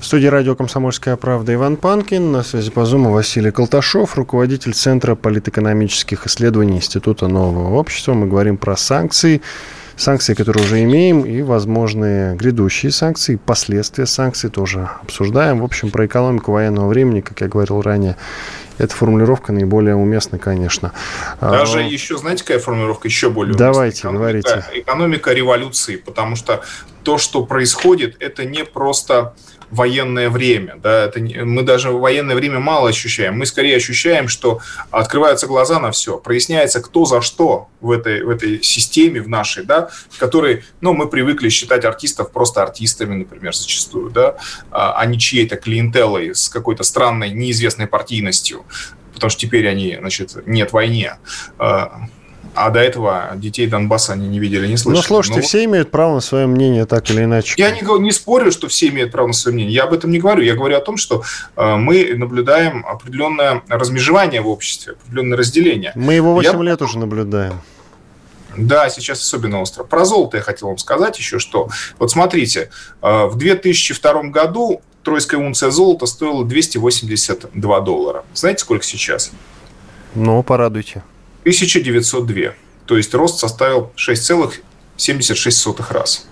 В 0.00 0.06
студии 0.06 0.26
радио 0.26 0.56
«Комсомольская 0.56 1.16
правда» 1.16 1.52
Иван 1.52 1.76
Панкин. 1.76 2.32
На 2.32 2.42
связи 2.42 2.70
по 2.70 2.86
Зуму 2.86 3.12
Василий 3.12 3.50
Колташов, 3.50 4.16
руководитель 4.16 4.72
Центра 4.72 5.16
политэкономических 5.16 6.26
исследований 6.26 6.78
Института 6.78 7.28
нового 7.28 7.74
общества. 7.74 8.14
Мы 8.14 8.26
говорим 8.26 8.56
про 8.56 8.74
санкции 8.74 9.42
санкции, 9.96 10.34
которые 10.34 10.64
уже 10.64 10.82
имеем, 10.82 11.24
и 11.24 11.42
возможные 11.42 12.34
грядущие 12.36 12.92
санкции, 12.92 13.36
последствия 13.36 14.06
санкций 14.06 14.50
тоже 14.50 14.88
обсуждаем. 15.02 15.60
В 15.60 15.64
общем, 15.64 15.90
про 15.90 16.06
экономику 16.06 16.52
военного 16.52 16.88
времени, 16.88 17.20
как 17.20 17.40
я 17.40 17.48
говорил 17.48 17.80
ранее, 17.82 18.16
эта 18.78 18.94
формулировка 18.94 19.52
наиболее 19.52 19.94
уместна, 19.94 20.38
конечно. 20.38 20.92
Даже 21.40 21.78
а, 21.78 21.82
еще, 21.82 22.18
знаете, 22.18 22.42
какая 22.42 22.58
формулировка 22.58 23.06
еще 23.06 23.30
более 23.30 23.54
Давайте, 23.54 24.08
уместна? 24.08 24.40
Экономика, 24.40 24.48
говорите. 24.50 24.80
Экономика 24.80 25.32
революции, 25.32 25.96
потому 25.96 26.34
что 26.34 26.64
то, 27.04 27.18
что 27.18 27.44
происходит, 27.46 28.16
это 28.18 28.44
не 28.44 28.64
просто 28.64 29.34
военное 29.74 30.30
время. 30.30 30.76
Да? 30.76 31.04
Это, 31.04 31.20
мы 31.20 31.62
даже 31.62 31.90
в 31.90 32.00
военное 32.00 32.34
время 32.34 32.60
мало 32.60 32.88
ощущаем. 32.88 33.38
Мы 33.38 33.46
скорее 33.46 33.76
ощущаем, 33.76 34.28
что 34.28 34.60
открываются 34.90 35.46
глаза 35.46 35.80
на 35.80 35.90
все, 35.90 36.18
проясняется, 36.18 36.80
кто 36.80 37.04
за 37.04 37.20
что 37.20 37.68
в 37.80 37.90
этой, 37.90 38.22
в 38.22 38.30
этой 38.30 38.62
системе, 38.62 39.20
в 39.20 39.28
нашей, 39.28 39.64
да, 39.64 39.90
в 40.10 40.18
которой 40.18 40.64
ну, 40.80 40.92
мы 40.92 41.08
привыкли 41.08 41.48
считать 41.48 41.84
артистов 41.84 42.32
просто 42.32 42.62
артистами, 42.62 43.14
например, 43.14 43.54
зачастую, 43.54 44.10
да, 44.10 44.36
а, 44.70 44.94
а 44.96 45.06
не 45.06 45.18
чьей-то 45.18 45.56
клиентелой 45.56 46.34
с 46.34 46.48
какой-то 46.48 46.82
странной, 46.84 47.30
неизвестной 47.30 47.86
партийностью 47.86 48.64
потому 49.14 49.30
что 49.30 49.40
теперь 49.40 49.68
они, 49.68 49.96
значит, 49.96 50.36
нет 50.44 50.72
войне. 50.72 51.18
А, 52.54 52.70
до 52.70 52.80
этого 52.80 53.32
детей 53.34 53.66
Донбасса 53.66 54.12
они 54.12 54.28
не 54.28 54.38
видели, 54.38 54.66
не 54.66 54.76
слышали. 54.76 55.00
Ну, 55.00 55.06
слушайте, 55.06 55.40
Но... 55.40 55.46
все 55.46 55.64
имеют 55.64 55.90
право 55.90 56.14
на 56.14 56.20
свое 56.20 56.46
мнение, 56.46 56.86
так 56.86 57.10
или 57.10 57.24
иначе. 57.24 57.54
Я 57.56 57.70
не, 57.70 57.82
не 58.00 58.12
спорю, 58.12 58.52
что 58.52 58.68
все 58.68 58.88
имеют 58.88 59.10
право 59.12 59.28
на 59.28 59.32
свое 59.32 59.54
мнение. 59.54 59.74
Я 59.74 59.84
об 59.84 59.92
этом 59.92 60.10
не 60.10 60.18
говорю. 60.18 60.42
Я 60.42 60.54
говорю 60.54 60.76
о 60.76 60.80
том, 60.80 60.96
что 60.96 61.22
э, 61.56 61.76
мы 61.76 62.14
наблюдаем 62.14 62.84
определенное 62.86 63.62
размежевание 63.68 64.40
в 64.40 64.48
обществе, 64.48 64.92
определенное 64.92 65.36
разделение. 65.36 65.92
Мы 65.94 66.14
его 66.14 66.32
8 66.34 66.56
я... 66.56 66.62
лет 66.62 66.82
уже 66.82 66.98
наблюдаем. 66.98 67.60
Да, 68.56 68.88
сейчас 68.88 69.20
особенно 69.20 69.60
остро. 69.60 69.82
Про 69.82 70.04
золото 70.04 70.36
я 70.36 70.42
хотел 70.42 70.68
вам 70.68 70.78
сказать 70.78 71.18
еще, 71.18 71.38
что 71.40 71.68
вот 71.98 72.10
смотрите, 72.10 72.70
э, 73.02 73.26
в 73.26 73.36
2002 73.36 74.22
году 74.24 74.80
тройская 75.02 75.40
унция 75.40 75.70
золота 75.70 76.06
стоила 76.06 76.44
282 76.44 77.80
доллара. 77.80 78.24
Знаете, 78.32 78.60
сколько 78.60 78.84
сейчас? 78.84 79.32
Ну, 80.14 80.42
порадуйте. 80.42 81.02
1902. 81.44 82.54
То 82.86 82.96
есть 82.96 83.14
рост 83.14 83.38
составил 83.38 83.92
6,76 83.96 85.92
раз. 85.92 86.26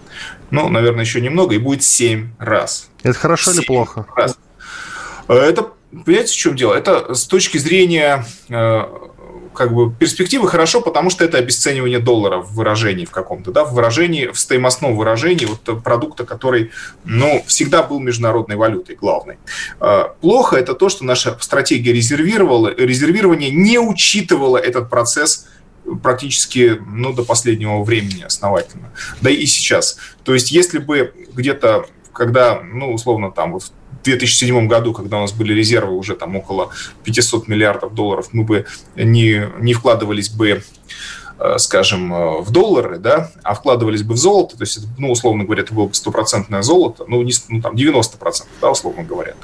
Ну, 0.51 0.69
наверное, 0.69 1.05
еще 1.05 1.21
немного, 1.21 1.55
и 1.55 1.59
будет 1.59 1.83
7 1.83 2.33
раз. 2.39 2.89
Это 3.03 3.19
хорошо 3.19 3.53
или 3.53 3.65
плохо? 3.65 4.07
Раз. 4.17 4.39
Это, 5.29 5.71
понимаете, 5.91 6.33
в 6.33 6.37
чем 6.37 6.57
дело? 6.57 6.75
Это 6.75 7.15
с 7.15 7.27
точки 7.27 7.59
зрения 7.59 8.27
э, 8.49 8.83
как 9.55 9.75
бы 9.75 9.93
перспективы 9.93 10.49
хорошо, 10.49 10.81
потому 10.81 11.11
что 11.11 11.25
это 11.25 11.39
обесценивание 11.39 11.99
доллара 11.99 12.39
в 12.39 12.55
выражении 12.55 13.05
в 13.05 13.11
каком-то, 13.11 13.53
да, 13.53 13.65
в 13.65 13.75
выражении, 13.75 14.27
в 14.27 14.39
стоимостном 14.39 14.97
выражении 14.97 15.47
вот 15.47 15.83
продукта, 15.83 16.25
который, 16.25 16.71
ну, 17.05 17.43
всегда 17.47 17.83
был 17.83 18.01
международной 18.01 18.57
валютой 18.57 18.97
главной. 18.97 19.39
А, 19.81 20.15
плохо 20.21 20.57
это 20.57 20.75
то, 20.75 20.89
что 20.89 21.05
наша 21.05 21.37
стратегия 21.41 21.93
резервировала, 21.93 22.75
резервирования 22.75 23.51
не 23.51 23.79
учитывала 23.79 24.57
этот 24.57 24.91
процесс 24.91 25.47
практически 26.03 26.81
ну, 26.87 27.13
до 27.13 27.25
последнего 27.25 27.83
времени 27.83 28.23
основательно. 28.23 28.93
Да 29.21 29.31
и 29.31 29.47
сейчас. 29.47 29.99
То 30.25 30.35
есть, 30.35 30.53
если 30.53 30.79
бы 30.79 31.13
где-то, 31.35 31.87
когда, 32.13 32.61
ну, 32.63 32.93
условно, 32.93 33.31
там 33.31 33.53
вот 33.53 33.73
2007 34.03 34.67
году, 34.67 34.93
когда 34.93 35.19
у 35.19 35.21
нас 35.21 35.33
были 35.33 35.53
резервы 35.53 35.97
уже 35.97 36.15
там 36.15 36.37
около 36.37 36.71
500 37.05 37.49
миллиардов 37.49 37.95
долларов, 37.95 38.29
мы 38.33 38.45
бы 38.45 38.67
не, 38.97 39.49
не 39.61 39.75
вкладывались 39.75 40.29
бы 40.29 40.63
э, 41.39 41.59
скажем, 41.59 42.13
э, 42.13 42.41
в 42.41 42.51
доллары, 42.51 42.99
да, 42.99 43.31
а 43.43 43.55
вкладывались 43.55 44.03
бы 44.03 44.15
в 44.15 44.19
золото, 44.19 44.57
то 44.57 44.63
есть, 44.63 44.81
ну, 44.99 45.11
условно 45.11 45.45
говоря, 45.45 45.63
это 45.63 45.75
было 45.75 45.87
бы 45.87 45.95
стопроцентное 45.95 46.63
золото, 46.63 47.05
ну, 47.09 47.23
не, 47.23 47.33
ну, 47.49 47.61
там, 47.61 47.75
90%, 47.75 48.45
да, 48.61 48.71
условно 48.71 49.03
говоря, 49.03 49.35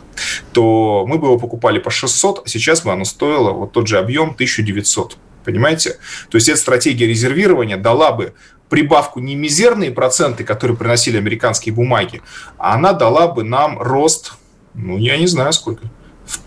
то 0.53 1.05
мы 1.07 1.19
бы 1.19 1.27
его 1.27 1.39
покупали 1.39 1.79
по 1.79 1.91
600, 1.91 2.43
а 2.45 2.49
сейчас 2.49 2.83
бы 2.83 2.93
оно 2.93 3.05
стоило 3.05 3.51
вот 3.53 3.73
тот 3.73 3.89
же 3.89 3.99
объем 3.99 4.31
1900, 4.31 5.17
понимаете? 5.45 5.99
То 6.31 6.37
есть, 6.37 6.49
эта 6.49 6.59
стратегия 6.59 7.07
резервирования 7.07 7.77
дала 7.77 8.13
бы 8.13 8.35
прибавку 8.69 9.21
не 9.21 9.35
мизерные 9.35 9.91
проценты, 9.91 10.45
которые 10.45 10.77
приносили 10.77 11.17
американские 11.17 11.75
бумаги, 11.75 12.23
а 12.59 12.75
она 12.75 12.93
дала 12.93 13.29
бы 13.29 13.45
нам 13.45 13.81
рост 13.81 14.33
ну, 14.75 14.99
я 14.99 15.17
не 15.17 15.27
знаю 15.27 15.53
сколько. 15.53 15.87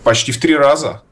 Почти 0.02 0.32
в 0.32 0.38
три 0.38 0.56
раза. 0.56 1.02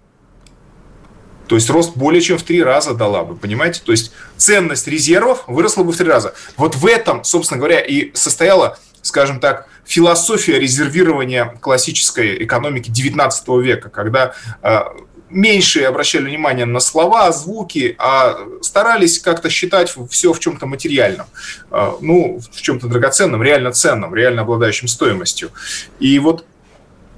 То 1.51 1.57
есть 1.57 1.69
рост 1.69 1.97
более 1.97 2.21
чем 2.21 2.39
в 2.39 2.43
три 2.45 2.63
раза 2.63 2.95
дала 2.95 3.25
бы, 3.25 3.35
понимаете? 3.35 3.83
То 3.85 3.91
есть 3.91 4.13
ценность 4.37 4.87
резервов 4.87 5.43
выросла 5.49 5.83
бы 5.83 5.91
в 5.91 5.97
три 5.97 6.07
раза. 6.07 6.33
Вот 6.57 6.77
в 6.77 6.87
этом, 6.87 7.25
собственно 7.25 7.59
говоря, 7.59 7.81
и 7.81 8.15
состояла, 8.15 8.79
скажем 9.03 9.41
так, 9.41 9.67
философия 9.85 10.61
резервирования 10.61 11.57
классической 11.61 12.45
экономики 12.45 12.89
19 12.89 13.49
века, 13.65 13.89
когда 13.89 14.35
э, 14.63 14.81
меньше 15.29 15.83
обращали 15.83 16.27
внимание 16.27 16.67
на 16.67 16.79
слова, 16.79 17.33
звуки, 17.33 17.97
а 17.99 18.39
старались 18.63 19.19
как-то 19.19 19.51
считать 19.51 19.93
все 20.09 20.33
в 20.33 20.39
чем-то 20.39 20.67
материальном, 20.67 21.27
э, 21.73 21.93
ну, 22.01 22.41
в 22.53 22.61
чем-то 22.61 22.87
драгоценном, 22.87 23.43
реально 23.43 23.73
ценном, 23.73 24.15
реально 24.15 24.43
обладающем 24.43 24.87
стоимостью. 24.87 25.51
И 25.99 26.19
вот 26.21 26.45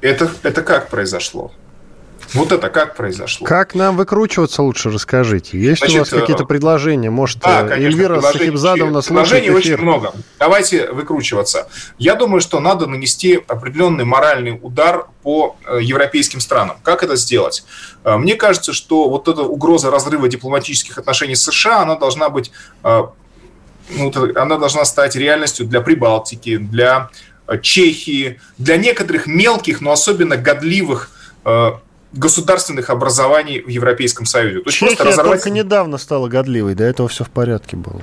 это, 0.02 0.30
это 0.42 0.62
как 0.62 0.88
произошло? 0.88 1.52
Вот 2.34 2.50
это 2.50 2.70
как 2.70 2.96
произошло? 2.96 3.46
Как 3.46 3.74
нам 3.74 3.96
выкручиваться 3.96 4.62
лучше, 4.62 4.90
расскажите. 4.90 5.58
Есть 5.58 5.80
Значит, 5.80 5.96
у 5.96 5.98
вас 6.00 6.08
какие-то 6.08 6.44
э, 6.44 6.46
предложения? 6.46 7.10
Может, 7.10 7.40
да, 7.40 7.64
конечно, 7.64 7.86
Эльвира 7.86 8.20
Сахибзадовна 8.22 9.02
слушает 9.02 9.44
эфир? 9.44 9.54
очень 9.54 9.76
много. 9.76 10.14
Давайте 10.38 10.90
выкручиваться. 10.90 11.68
Я 11.98 12.14
думаю, 12.14 12.40
что 12.40 12.60
надо 12.60 12.86
нанести 12.86 13.42
определенный 13.48 14.04
моральный 14.04 14.58
удар 14.62 15.08
по 15.22 15.56
э, 15.66 15.78
европейским 15.82 16.40
странам. 16.40 16.78
Как 16.82 17.02
это 17.02 17.16
сделать? 17.16 17.64
Э, 18.04 18.16
мне 18.16 18.34
кажется, 18.34 18.72
что 18.72 19.10
вот 19.10 19.28
эта 19.28 19.42
угроза 19.42 19.90
разрыва 19.90 20.28
дипломатических 20.28 20.96
отношений 20.96 21.34
с 21.34 21.42
США, 21.42 21.82
она 21.82 21.96
должна 21.96 22.28
быть 22.28 22.50
ну, 23.90 24.12
она 24.36 24.56
должна 24.58 24.84
стать 24.84 25.16
реальностью 25.16 25.66
для 25.66 25.80
Прибалтики, 25.80 26.56
для 26.56 27.10
Чехии, 27.58 28.40
для 28.58 28.76
некоторых 28.76 29.26
мелких, 29.26 29.80
но 29.80 29.92
особенно 29.92 30.36
годливых 30.36 31.10
государственных 32.12 32.90
образований 32.90 33.60
в 33.60 33.68
Европейском 33.68 34.26
Союзе. 34.26 34.60
То 34.60 34.68
есть 34.68 34.78
Чехия 34.78 35.02
разорвать... 35.02 35.42
только 35.42 35.50
недавно 35.50 35.98
стала 35.98 36.28
годливой, 36.28 36.74
до 36.74 36.84
этого 36.84 37.08
все 37.08 37.24
в 37.24 37.30
порядке 37.30 37.76
было. 37.76 38.02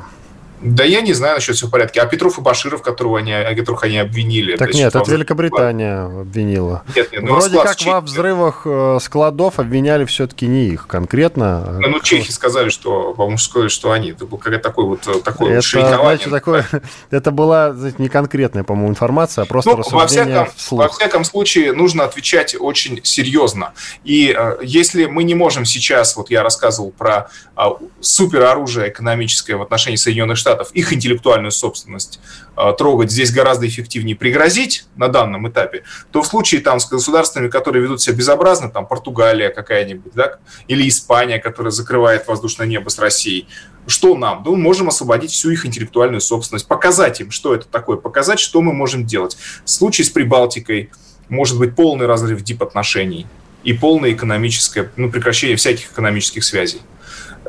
Да 0.61 0.83
я 0.83 1.01
не 1.01 1.13
знаю 1.13 1.35
насчет 1.35 1.55
все 1.55 1.67
в 1.67 1.69
порядке. 1.69 2.01
А 2.01 2.05
Петров 2.05 2.37
и 2.37 2.41
Баширов, 2.41 2.81
которого 2.81 3.19
они, 3.19 3.33
которых 3.55 3.83
они 3.83 3.97
обвинили... 3.97 4.57
Так 4.57 4.73
нет, 4.73 4.93
это 4.93 5.09
Великобритания 5.11 6.21
обвинила. 6.21 6.83
Нет, 6.95 7.11
нет. 7.11 7.23
Ну, 7.23 7.35
Вроде 7.35 7.61
как 7.61 7.81
во 7.83 8.01
взрывах 8.01 8.63
э, 8.65 8.97
складов 9.01 9.59
обвиняли 9.59 10.05
все-таки 10.05 10.47
не 10.47 10.67
их 10.67 10.87
конкретно. 10.87 11.77
А 11.77 11.79
ну, 11.79 11.99
чехи 12.01 12.31
сказали, 12.31 12.69
что, 12.69 13.13
по-моему, 13.13 13.37
сказали, 13.37 13.69
что 13.69 13.91
они. 13.91 14.11
Это 14.11 14.25
был 14.25 14.37
какой-то 14.37 14.63
такой 14.63 14.85
вот 14.85 15.07
э, 15.07 15.21
такой 15.21 15.51
это, 15.51 15.61
знаете, 15.61 16.29
такое, 16.29 16.67
это 17.09 17.31
была 17.31 17.73
знаете, 17.73 17.97
не 17.99 18.09
конкретная, 18.09 18.63
по-моему, 18.63 18.89
информация, 18.89 19.43
а 19.43 19.45
просто 19.45 19.71
ну, 19.71 19.77
рассуждение 19.77 20.35
во 20.39 20.45
всяком, 20.45 20.57
вслух. 20.57 20.81
Во 20.81 20.89
всяком 20.89 21.23
случае, 21.23 21.73
нужно 21.73 22.03
отвечать 22.03 22.55
очень 22.59 22.99
серьезно. 23.03 23.73
И 24.03 24.35
э, 24.37 24.57
если 24.61 25.05
мы 25.05 25.23
не 25.23 25.35
можем 25.35 25.65
сейчас, 25.65 26.15
вот 26.15 26.29
я 26.29 26.43
рассказывал 26.43 26.91
про 26.91 27.29
э, 27.55 27.61
супероружие 28.01 28.89
экономическое 28.89 29.55
в 29.55 29.61
отношении 29.61 29.95
Соединенных 29.95 30.37
Штатов, 30.37 30.48
Штатов 30.49 30.71
их 30.73 30.91
интеллектуальную 30.91 31.51
собственность 31.51 32.19
э, 32.57 32.73
трогать 32.75 33.11
здесь 33.11 33.31
гораздо 33.31 33.67
эффективнее 33.67 34.15
пригрозить 34.15 34.85
на 34.95 35.07
данном 35.07 35.47
этапе, 35.47 35.83
то 36.11 36.23
в 36.23 36.27
случае 36.27 36.61
там 36.61 36.79
с 36.79 36.89
государствами, 36.89 37.49
которые 37.49 37.83
ведут 37.83 38.01
себя 38.01 38.15
безобразно, 38.15 38.71
там 38.71 38.87
Португалия 38.87 39.49
какая-нибудь, 39.49 40.11
да, 40.15 40.39
или 40.67 40.87
Испания, 40.89 41.37
которая 41.37 41.69
закрывает 41.69 42.27
воздушное 42.27 42.65
небо 42.65 42.89
с 42.89 42.97
Россией, 42.97 43.47
что 43.85 44.15
нам? 44.15 44.41
Да 44.43 44.49
мы 44.49 44.57
можем 44.57 44.87
освободить 44.87 45.29
всю 45.29 45.51
их 45.51 45.67
интеллектуальную 45.67 46.21
собственность, 46.21 46.67
показать 46.67 47.21
им, 47.21 47.29
что 47.29 47.53
это 47.53 47.67
такое, 47.67 47.97
показать, 47.97 48.39
что 48.39 48.61
мы 48.61 48.73
можем 48.73 49.05
делать. 49.05 49.37
В 49.63 49.69
случае 49.69 50.05
с 50.05 50.09
Прибалтикой 50.09 50.89
может 51.27 51.59
быть 51.59 51.75
полный 51.75 52.07
разрыв 52.07 52.41
дип-отношений 52.41 53.27
и 53.63 53.73
полное 53.73 54.13
экономическое, 54.13 54.91
ну, 54.95 55.11
прекращение 55.11 55.57
всяких 55.57 55.91
экономических 55.91 56.43
связей. 56.43 56.81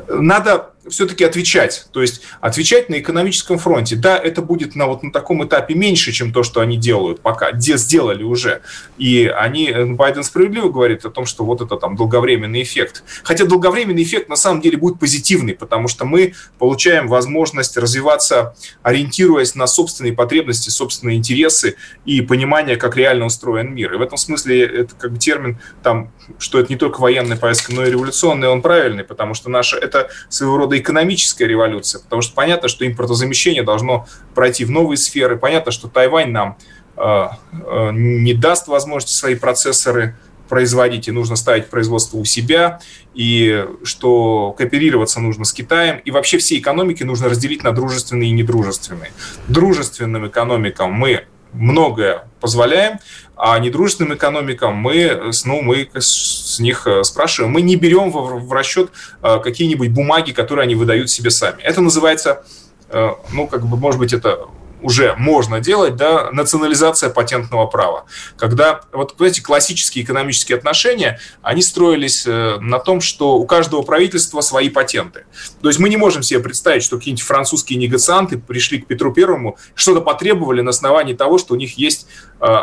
Надо 0.07 0.71
все-таки 0.89 1.23
отвечать. 1.23 1.87
То 1.91 2.01
есть 2.01 2.21
отвечать 2.39 2.89
на 2.89 2.99
экономическом 2.99 3.57
фронте. 3.57 3.95
Да, 3.95 4.17
это 4.17 4.41
будет 4.41 4.75
на, 4.75 4.87
вот, 4.87 5.03
на 5.03 5.11
таком 5.11 5.43
этапе 5.45 5.75
меньше, 5.75 6.11
чем 6.11 6.33
то, 6.33 6.43
что 6.43 6.61
они 6.61 6.77
делают 6.77 7.21
пока, 7.21 7.51
где 7.51 7.77
сделали 7.77 8.23
уже. 8.23 8.61
И 8.97 9.25
они, 9.25 9.69
э, 9.69 9.85
Байден 9.85 10.23
справедливо 10.23 10.69
говорит 10.69 11.05
о 11.05 11.09
том, 11.09 11.25
что 11.25 11.45
вот 11.45 11.61
это 11.61 11.77
там 11.77 11.95
долговременный 11.95 12.63
эффект. 12.63 13.03
Хотя 13.23 13.45
долговременный 13.45 14.03
эффект 14.03 14.29
на 14.29 14.35
самом 14.35 14.61
деле 14.61 14.77
будет 14.77 14.99
позитивный, 14.99 15.53
потому 15.53 15.87
что 15.87 16.05
мы 16.05 16.33
получаем 16.57 17.07
возможность 17.07 17.77
развиваться, 17.77 18.55
ориентируясь 18.81 19.55
на 19.55 19.67
собственные 19.67 20.13
потребности, 20.13 20.69
собственные 20.69 21.17
интересы 21.17 21.75
и 22.05 22.21
понимание, 22.21 22.75
как 22.75 22.97
реально 22.97 23.25
устроен 23.25 23.73
мир. 23.73 23.93
И 23.93 23.97
в 23.97 24.01
этом 24.01 24.17
смысле 24.17 24.65
это 24.65 24.95
как 24.95 25.11
бы 25.11 25.17
термин, 25.19 25.59
там, 25.83 26.11
что 26.39 26.59
это 26.59 26.71
не 26.71 26.77
только 26.77 26.99
военная 26.99 27.37
поездка, 27.37 27.73
но 27.73 27.85
и 27.85 27.91
революционная, 27.91 28.49
он 28.49 28.61
правильный, 28.61 29.03
потому 29.03 29.33
что 29.33 29.49
наша, 29.49 29.77
это 29.77 30.09
своего 30.29 30.57
рода 30.57 30.71
экономическая 30.81 31.47
революция, 31.47 32.01
потому 32.01 32.21
что 32.21 32.35
понятно, 32.35 32.67
что 32.67 32.85
импортозамещение 32.85 33.63
должно 33.63 34.07
пройти 34.35 34.65
в 34.65 34.71
новые 34.71 34.97
сферы. 34.97 35.37
Понятно, 35.37 35.71
что 35.71 35.87
Тайвань 35.87 36.31
нам 36.31 36.57
э, 36.97 37.27
э, 37.53 37.89
не 37.93 38.33
даст 38.33 38.67
возможности 38.67 39.17
свои 39.17 39.35
процессоры 39.35 40.15
производить, 40.51 41.07
и 41.07 41.11
нужно 41.11 41.37
ставить 41.37 41.69
производство 41.69 42.17
у 42.17 42.25
себя, 42.25 42.81
и 43.13 43.65
что 43.83 44.53
кооперироваться 44.57 45.21
нужно 45.21 45.45
с 45.45 45.53
Китаем, 45.53 45.99
и 46.03 46.11
вообще 46.11 46.39
все 46.39 46.57
экономики 46.57 47.03
нужно 47.03 47.29
разделить 47.29 47.63
на 47.63 47.71
дружественные 47.71 48.31
и 48.31 48.33
недружественные. 48.33 49.13
Дружественным 49.47 50.27
экономикам 50.27 50.91
мы 50.91 51.23
многое 51.53 52.27
позволяем, 52.41 52.99
а 53.43 53.57
недружественным 53.57 54.13
экономикам 54.13 54.75
мы, 54.75 55.19
ну, 55.45 55.61
мы 55.63 55.89
с 55.95 56.59
них 56.59 56.85
э, 56.85 57.03
спрашиваем, 57.03 57.51
мы 57.51 57.63
не 57.63 57.75
берем 57.75 58.11
в, 58.11 58.53
расчет 58.53 58.91
э, 59.23 59.39
какие-нибудь 59.39 59.89
бумаги, 59.89 60.31
которые 60.31 60.65
они 60.65 60.75
выдают 60.75 61.09
себе 61.09 61.31
сами. 61.31 61.59
Это 61.63 61.81
называется, 61.81 62.43
э, 62.89 63.09
ну, 63.33 63.47
как 63.47 63.65
бы, 63.65 63.77
может 63.77 63.99
быть, 63.99 64.13
это 64.13 64.41
уже 64.81 65.15
можно 65.17 65.59
делать, 65.59 65.95
да, 65.95 66.29
национализация 66.31 67.09
патентного 67.09 67.67
права. 67.67 68.05
Когда 68.37 68.81
вот 68.91 69.19
эти 69.21 69.41
классические 69.41 70.03
экономические 70.03 70.57
отношения, 70.57 71.19
они 71.41 71.61
строились 71.61 72.25
э, 72.25 72.57
на 72.59 72.79
том, 72.79 73.01
что 73.01 73.35
у 73.37 73.45
каждого 73.45 73.81
правительства 73.83 74.41
свои 74.41 74.69
патенты. 74.69 75.25
То 75.61 75.67
есть 75.67 75.79
мы 75.79 75.89
не 75.89 75.97
можем 75.97 76.23
себе 76.23 76.39
представить, 76.39 76.83
что 76.83 76.97
какие-нибудь 76.97 77.23
французские 77.23 77.79
негацианты 77.79 78.37
пришли 78.37 78.81
к 78.81 78.87
Петру 78.87 79.13
Первому, 79.13 79.57
что-то 79.75 80.01
потребовали 80.01 80.61
на 80.61 80.71
основании 80.71 81.13
того, 81.13 81.37
что 81.37 81.53
у 81.53 81.57
них 81.57 81.77
есть 81.77 82.07
э, 82.39 82.55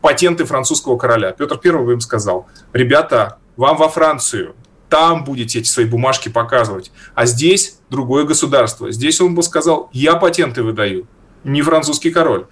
патенты 0.00 0.44
французского 0.44 0.96
короля. 0.96 1.32
Петр 1.32 1.58
Первый 1.58 1.94
им 1.94 2.00
сказал, 2.00 2.46
ребята, 2.72 3.38
вам 3.56 3.76
во 3.76 3.88
Францию, 3.88 4.54
там 4.88 5.24
будете 5.24 5.60
эти 5.60 5.68
свои 5.68 5.86
бумажки 5.86 6.28
показывать. 6.28 6.92
А 7.14 7.24
здесь 7.24 7.78
другое 7.88 8.24
государство. 8.24 8.90
Здесь 8.92 9.22
он 9.22 9.34
бы 9.34 9.42
сказал, 9.42 9.88
я 9.92 10.16
патенты 10.16 10.62
выдаю 10.62 11.06
не 11.44 11.62
французский 11.62 12.10
король. 12.10 12.46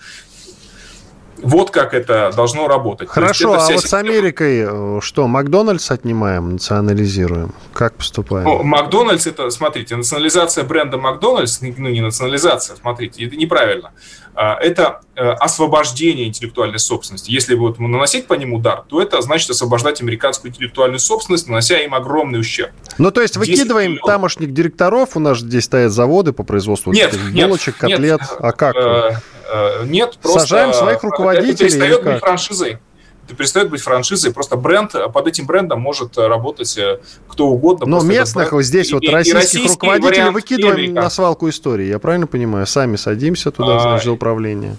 Вот 1.42 1.70
как 1.70 1.94
это 1.94 2.32
должно 2.36 2.68
работать. 2.68 3.08
Хорошо, 3.08 3.54
а 3.54 3.66
вот 3.66 3.82
с 3.82 3.94
Америкой 3.94 4.64
э, 4.66 5.00
что, 5.00 5.26
Макдональдс 5.26 5.90
отнимаем, 5.90 6.52
национализируем? 6.52 7.54
Как 7.72 7.94
поступаем? 7.94 8.44
Ну, 8.44 8.62
Макдональдс, 8.62 9.26
это, 9.26 9.48
смотрите, 9.50 9.96
национализация 9.96 10.64
бренда 10.64 10.98
Макдональдс, 10.98 11.60
ну 11.62 11.88
не 11.88 12.00
национализация, 12.00 12.76
смотрите, 12.76 13.24
это 13.24 13.36
неправильно. 13.36 13.92
А, 14.34 14.56
это 14.60 15.00
освобождение 15.22 16.28
интеллектуальной 16.28 16.78
собственности. 16.78 17.30
Если 17.30 17.54
вот 17.54 17.78
наносить 17.78 18.26
по 18.26 18.34
ним 18.34 18.54
удар, 18.54 18.84
то 18.88 19.00
это 19.00 19.20
значит 19.20 19.50
освобождать 19.50 20.00
американскую 20.00 20.50
интеллектуальную 20.50 21.00
собственность, 21.00 21.48
нанося 21.48 21.78
им 21.78 21.94
огромный 21.94 22.40
ущерб. 22.40 22.70
Ну, 22.98 23.10
то 23.10 23.20
есть 23.20 23.36
выкидываем 23.36 23.92
миллионов. 23.92 24.06
тамошних 24.06 24.52
директоров, 24.52 25.16
у 25.16 25.20
нас 25.20 25.38
здесь 25.38 25.64
стоят 25.64 25.92
заводы 25.92 26.32
по 26.32 26.42
производству 26.42 26.92
нет, 26.92 27.16
булочек, 27.32 27.76
котлет, 27.76 28.20
нет, 28.20 28.36
а 28.38 28.52
как? 28.52 28.76
Э, 28.76 29.12
Э, 29.50 29.84
нет, 29.84 30.18
просто... 30.22 30.40
Сажаем 30.40 30.72
своих 30.72 31.02
руководителей. 31.02 31.68
Это 31.68 31.78
перестает 31.78 32.04
быть 32.04 32.20
франшизой. 32.20 32.78
Это 33.26 33.36
перестает 33.36 33.70
быть 33.70 33.82
франшизой. 33.82 34.32
Просто 34.32 34.56
бренд, 34.56 34.92
под 35.12 35.26
этим 35.26 35.46
брендом 35.46 35.80
может 35.80 36.16
работать 36.18 36.76
э, 36.78 37.00
кто 37.28 37.48
угодно. 37.48 37.86
Но 37.86 38.00
местных 38.00 38.52
вот 38.52 38.62
здесь 38.62 38.90
и, 38.90 38.94
вот 38.94 39.08
российских 39.08 39.64
и 39.64 39.68
руководителей 39.68 40.30
выкидываем 40.30 40.94
на 40.94 41.10
свалку 41.10 41.48
истории. 41.48 41.86
Я 41.86 41.98
правильно 41.98 42.26
понимаю? 42.26 42.66
Сами 42.66 42.96
садимся 42.96 43.50
туда, 43.50 43.94
а, 43.94 43.98
за 43.98 44.12
управление. 44.12 44.76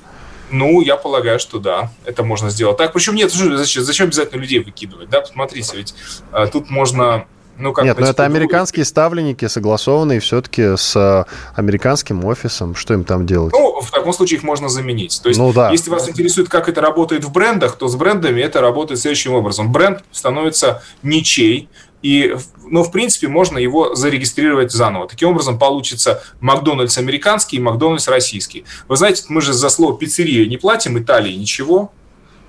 Ну, 0.52 0.82
я 0.82 0.98
полагаю, 0.98 1.40
что 1.40 1.60
да, 1.60 1.92
это 2.06 2.24
можно 2.24 2.50
сделать 2.50 2.78
так. 2.78 2.94
Причем 2.94 3.16
нет, 3.16 3.32
зачем, 3.32 3.84
зачем 3.84 4.08
обязательно 4.08 4.42
людей 4.42 4.60
выкидывать? 4.60 5.10
Да, 5.10 5.22
посмотрите, 5.22 5.78
ведь 5.78 5.96
а, 6.32 6.48
тут 6.48 6.70
можно 6.70 7.26
ну, 7.58 7.74
как 7.74 7.86
Нет, 7.86 8.00
но 8.00 8.08
это 8.08 8.26
американские 8.26 8.86
ставленники, 8.86 9.48
согласованные 9.48 10.20
все-таки 10.20 10.76
с 10.78 10.96
э, 10.96 11.26
американским 11.56 12.26
офисом. 12.26 12.76
Что 12.76 12.94
им 12.94 13.04
там 13.04 13.26
делать? 13.26 13.54
Ну, 13.54 13.82
в 13.82 13.92
таком 13.92 14.14
случае 14.14 14.38
их 14.38 14.44
можно 14.44 14.68
заменить. 14.68 15.20
То 15.22 15.30
есть, 15.30 15.40
ну, 15.40 15.54
да. 15.54 15.70
если 15.70 15.92
вас 15.92 16.10
интересует, 16.10 16.50
как 16.50 16.70
это 16.70 16.82
работает 16.82 17.24
в 17.24 17.32
брендах, 17.32 17.76
то 17.76 17.88
с 17.88 17.96
брендами 17.96 18.42
это 18.42 18.62
работает 18.62 19.00
следующим 19.00 19.34
образом. 19.34 19.72
Бренд 19.72 20.04
становится 20.12 20.82
ничей, 21.04 21.70
и, 22.02 22.36
ну, 22.66 22.84
в 22.84 22.92
принципе, 22.92 23.28
можно 23.28 23.58
его 23.58 23.96
зарегистрировать 23.96 24.72
заново. 24.72 25.08
Таким 25.08 25.30
образом, 25.30 25.60
получится 25.60 26.24
Макдональдс 26.40 26.98
американский 26.98 27.58
и 27.58 27.60
Макдональдс 27.60 28.08
российский. 28.08 28.66
Вы 28.88 28.96
знаете, 28.96 29.24
мы 29.30 29.42
же 29.42 29.54
за 29.54 29.70
слово 29.70 29.98
пиццерия 29.98 30.48
не 30.48 30.58
платим 30.58 30.98
Италии 30.98 31.34
ничего, 31.34 31.92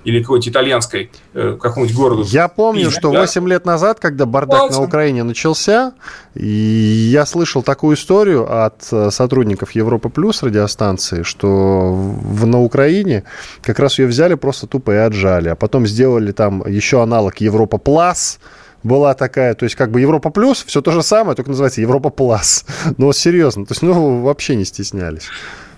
или 0.03 0.21
какой-то 0.21 0.49
итальянской 0.49 1.11
э, 1.33 1.57
какому-нибудь 1.59 1.95
городу. 1.95 2.23
Я 2.27 2.47
помню, 2.47 2.91
что 2.91 3.11
да? 3.11 3.21
8 3.21 3.47
лет 3.47 3.65
назад, 3.65 3.99
когда 3.99 4.25
бардак 4.25 4.59
Платим. 4.59 4.77
на 4.77 4.83
Украине 4.83 5.23
начался, 5.23 5.93
я 6.35 7.25
слышал 7.25 7.63
такую 7.63 7.95
историю 7.95 8.65
от 8.65 8.85
э, 8.91 9.11
сотрудников 9.11 9.71
Европа 9.71 10.09
Плюс 10.09 10.43
радиостанции, 10.43 11.23
что 11.23 11.93
в, 11.93 12.45
на 12.45 12.59
Украине 12.59 13.23
как 13.61 13.79
раз 13.79 13.97
ее 13.99 14.07
взяли 14.07 14.33
просто 14.33 14.67
тупо 14.67 14.91
и 14.91 14.97
отжали, 14.97 15.49
а 15.49 15.55
потом 15.55 15.87
сделали 15.87 16.31
там 16.31 16.67
еще 16.67 17.01
аналог 17.01 17.37
Европа 17.37 17.77
Плюс, 17.77 18.39
была 18.83 19.13
такая, 19.13 19.53
то 19.55 19.63
есть 19.63 19.75
как 19.75 19.91
бы 19.91 20.01
Европа 20.01 20.29
плюс, 20.29 20.63
все 20.63 20.81
то 20.81 20.91
же 20.91 21.03
самое, 21.03 21.35
только 21.35 21.49
называется 21.49 21.81
Европа 21.81 22.09
плюс. 22.09 22.65
Но 22.97 23.13
серьезно, 23.13 23.65
то 23.65 23.71
есть 23.71 23.81
ну 23.81 24.21
вообще 24.21 24.55
не 24.55 24.65
стеснялись. 24.65 25.27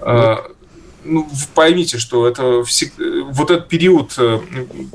А, 0.01 0.43
ну, 1.03 1.27
поймите, 1.53 1.97
что 1.97 2.27
это 2.27 2.63
вот 3.31 3.51
этот 3.51 3.67
период 3.67 4.15
э, 4.17 4.39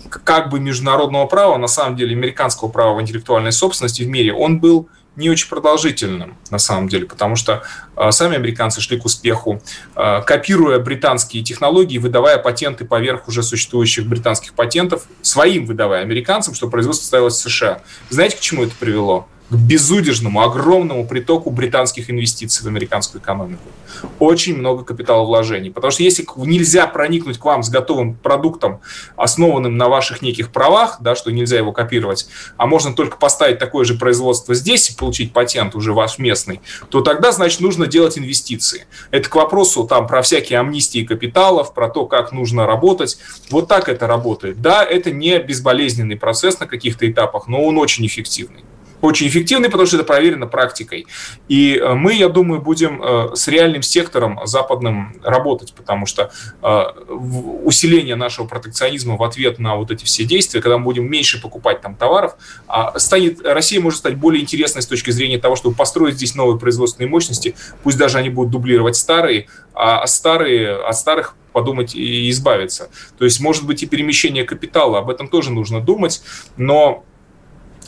как 0.08 0.50
бы 0.50 0.60
международного 0.60 1.26
права, 1.26 1.56
на 1.56 1.68
самом 1.68 1.96
деле 1.96 2.16
американского 2.16 2.68
права 2.68 2.96
в 2.96 3.00
интеллектуальной 3.00 3.52
собственности 3.52 4.02
в 4.02 4.08
мире, 4.08 4.32
он 4.32 4.58
был 4.60 4.88
не 5.16 5.28
очень 5.30 5.48
продолжительным, 5.48 6.36
на 6.50 6.58
самом 6.58 6.88
деле, 6.88 7.06
потому 7.06 7.36
что 7.36 7.62
э, 7.96 8.10
сами 8.10 8.36
американцы 8.36 8.80
шли 8.80 8.98
к 8.98 9.04
успеху, 9.04 9.62
э, 9.96 10.22
копируя 10.22 10.78
британские 10.78 11.42
технологии, 11.42 11.98
выдавая 11.98 12.38
патенты 12.38 12.84
поверх 12.84 13.28
уже 13.28 13.42
существующих 13.42 14.06
британских 14.06 14.54
патентов, 14.54 15.06
своим 15.22 15.66
выдавая 15.66 16.02
американцам, 16.02 16.54
что 16.54 16.68
производство 16.68 17.04
ставилось 17.04 17.34
в 17.34 17.50
США. 17.50 17.82
Знаете, 18.08 18.36
к 18.36 18.40
чему 18.40 18.64
это 18.64 18.74
привело? 18.78 19.28
К 19.50 19.54
безудержному, 19.54 20.42
огромному 20.42 21.06
притоку 21.06 21.50
британских 21.50 22.08
инвестиций 22.08 22.64
в 22.64 22.68
американскую 22.68 23.20
экономику. 23.20 23.62
Очень 24.20 24.56
много 24.56 24.84
капиталовложений. 24.84 25.72
Потому 25.72 25.90
что 25.90 26.04
если 26.04 26.24
нельзя 26.36 26.86
проникнуть 26.86 27.38
к 27.38 27.44
вам 27.44 27.64
с 27.64 27.68
готовым 27.68 28.14
продуктом, 28.14 28.80
основанным 29.16 29.76
на 29.76 29.88
ваших 29.88 30.22
неких 30.22 30.52
правах, 30.52 30.98
да, 31.00 31.16
что 31.16 31.32
нельзя 31.32 31.58
его 31.58 31.72
копировать, 31.72 32.28
а 32.56 32.66
можно 32.66 32.94
только 32.94 33.16
поставить 33.16 33.58
такое 33.58 33.84
же 33.84 33.94
производство 33.94 34.54
здесь 34.54 34.90
и 34.90 34.96
получить 34.96 35.32
патент 35.32 35.74
уже 35.74 35.92
ваш 35.92 36.18
местный, 36.18 36.60
то 36.88 37.00
тогда, 37.00 37.32
значит, 37.32 37.60
нужно 37.60 37.88
делать 37.88 38.16
инвестиции. 38.18 38.86
Это 39.10 39.28
к 39.28 39.34
вопросу 39.34 39.84
там 39.84 40.06
про 40.06 40.22
всякие 40.22 40.60
амнистии 40.60 41.04
капиталов, 41.04 41.74
про 41.74 41.88
то, 41.88 42.06
как 42.06 42.30
нужно 42.30 42.66
работать. 42.66 43.18
Вот 43.50 43.66
так 43.66 43.88
это 43.88 44.06
работает. 44.06 44.62
Да, 44.62 44.84
это 44.84 45.10
не 45.10 45.38
безболезненный 45.40 46.16
процесс 46.16 46.60
на 46.60 46.66
каких-то 46.66 47.10
этапах, 47.10 47.48
но 47.48 47.64
он 47.64 47.78
очень 47.78 48.06
эффективный 48.06 48.62
очень 49.00 49.28
эффективный, 49.28 49.68
потому 49.68 49.86
что 49.86 49.96
это 49.96 50.04
проверено 50.04 50.46
практикой. 50.46 51.06
И 51.48 51.76
э, 51.76 51.94
мы, 51.94 52.14
я 52.14 52.28
думаю, 52.28 52.60
будем 52.60 53.02
э, 53.02 53.34
с 53.34 53.48
реальным 53.48 53.82
сектором 53.82 54.40
западным 54.44 55.14
работать, 55.22 55.72
потому 55.74 56.06
что 56.06 56.30
э, 56.62 56.82
усиление 57.08 58.16
нашего 58.16 58.46
протекционизма 58.46 59.16
в 59.16 59.22
ответ 59.22 59.58
на 59.58 59.76
вот 59.76 59.90
эти 59.90 60.04
все 60.04 60.24
действия, 60.24 60.60
когда 60.60 60.78
мы 60.78 60.84
будем 60.84 61.10
меньше 61.10 61.40
покупать 61.40 61.80
там 61.80 61.94
товаров, 61.94 62.36
а 62.66 62.98
станет, 62.98 63.40
Россия 63.44 63.80
может 63.80 64.00
стать 64.00 64.16
более 64.16 64.42
интересной 64.42 64.82
с 64.82 64.86
точки 64.86 65.10
зрения 65.10 65.38
того, 65.38 65.56
чтобы 65.56 65.74
построить 65.74 66.16
здесь 66.16 66.34
новые 66.34 66.58
производственные 66.58 67.08
мощности, 67.08 67.54
пусть 67.82 67.98
даже 67.98 68.18
они 68.18 68.28
будут 68.28 68.52
дублировать 68.52 68.96
старые, 68.96 69.46
а 69.74 70.06
старые, 70.06 70.76
от 70.76 70.96
старых 70.96 71.36
подумать 71.52 71.94
и 71.94 72.30
избавиться. 72.30 72.90
То 73.18 73.24
есть, 73.24 73.40
может 73.40 73.66
быть, 73.66 73.82
и 73.82 73.86
перемещение 73.86 74.44
капитала, 74.44 74.98
об 74.98 75.10
этом 75.10 75.28
тоже 75.28 75.50
нужно 75.50 75.80
думать, 75.80 76.22
но 76.56 77.04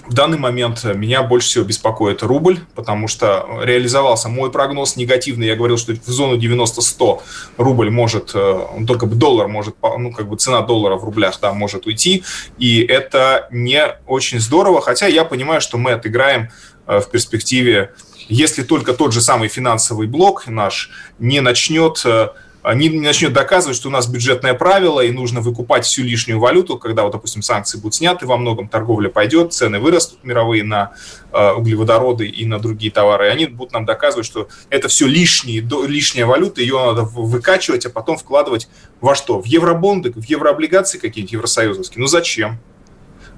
в 0.07 0.15
данный 0.15 0.39
момент 0.39 0.85
меня 0.85 1.23
больше 1.23 1.49
всего 1.49 1.65
беспокоит 1.65 2.23
рубль, 2.23 2.59
потому 2.75 3.09
что 3.09 3.61
реализовался 3.63 4.29
мой 4.29 4.51
прогноз 4.51 4.97
негативный. 4.97 5.47
Я 5.47 5.57
говорил, 5.57 5.79
что 5.79 5.93
в 5.93 6.09
зону 6.09 6.37
90-100 6.37 7.21
рубль 7.57 7.91
может, 7.91 8.33
э, 8.35 8.67
только 8.87 9.07
бы 9.07 9.15
доллар 9.15 9.49
может, 9.49 9.77
ну, 9.83 10.13
как 10.13 10.29
бы 10.29 10.37
цена 10.37 10.63
доллара 10.63 10.97
в 10.97 11.05
рублях, 11.05 11.39
да, 11.41 11.53
может 11.53 11.87
уйти. 11.87 12.25
И 12.59 12.81
это 12.83 13.49
не 13.51 13.97
очень 14.07 14.41
здорово, 14.41 14.81
хотя 14.81 15.07
я 15.07 15.25
понимаю, 15.25 15.61
что 15.61 15.79
мы 15.79 15.93
отыграем 15.93 16.51
э, 16.87 17.01
в 17.01 17.09
перспективе, 17.11 17.93
если 18.29 18.63
только 18.63 18.95
тот 18.95 19.13
же 19.13 19.21
самый 19.21 19.49
финансовый 19.49 20.07
блок 20.07 20.47
наш 20.47 20.91
не 21.19 21.41
начнет 21.41 22.03
э, 22.05 22.29
не 22.75 22.89
начнет 22.91 23.33
доказывать, 23.33 23.77
что 23.77 23.89
у 23.89 23.91
нас 23.91 24.07
бюджетное 24.07 24.55
правило, 24.55 25.01
и 25.01 25.11
нужно 25.11 25.41
выкупать 25.41 25.85
всю 25.85 26.03
лишнюю 26.03 26.39
валюту, 26.39 26.79
когда, 26.79 27.03
вот, 27.03 27.13
допустим, 27.13 27.43
санкции 27.43 27.79
будут 27.79 27.95
сняты, 27.95 28.27
во 28.27 28.37
многом 28.37 28.69
торговля 28.69 29.09
пойдет, 29.09 29.53
цены 29.53 29.81
вырастут 29.81 30.23
мировые 30.23 30.63
на 30.63 30.93
э, 31.33 31.53
углеводороды 31.53 32.27
и 32.27 32.47
на 32.47 32.59
другие 32.61 32.93
товары, 32.93 33.27
и 33.27 33.31
они 33.31 33.47
будут 33.47 33.73
нам 33.73 33.85
доказывать, 33.85 34.27
что 34.27 34.49
это 34.71 34.89
все 34.89 35.07
лишние, 35.07 35.61
лишняя 35.87 36.27
валюта, 36.27 36.61
ее 36.61 36.79
надо 36.79 37.03
выкачивать, 37.03 37.87
а 37.87 37.91
потом 37.91 38.17
вкладывать 38.17 38.69
во 39.01 39.15
что? 39.15 39.41
В 39.41 39.47
евробонды, 39.47 40.13
в 40.13 40.25
еврооблигации 40.25 40.99
какие-нибудь 40.99 41.33
евросоюзовские? 41.33 42.01
Ну 42.01 42.07
зачем? 42.07 42.61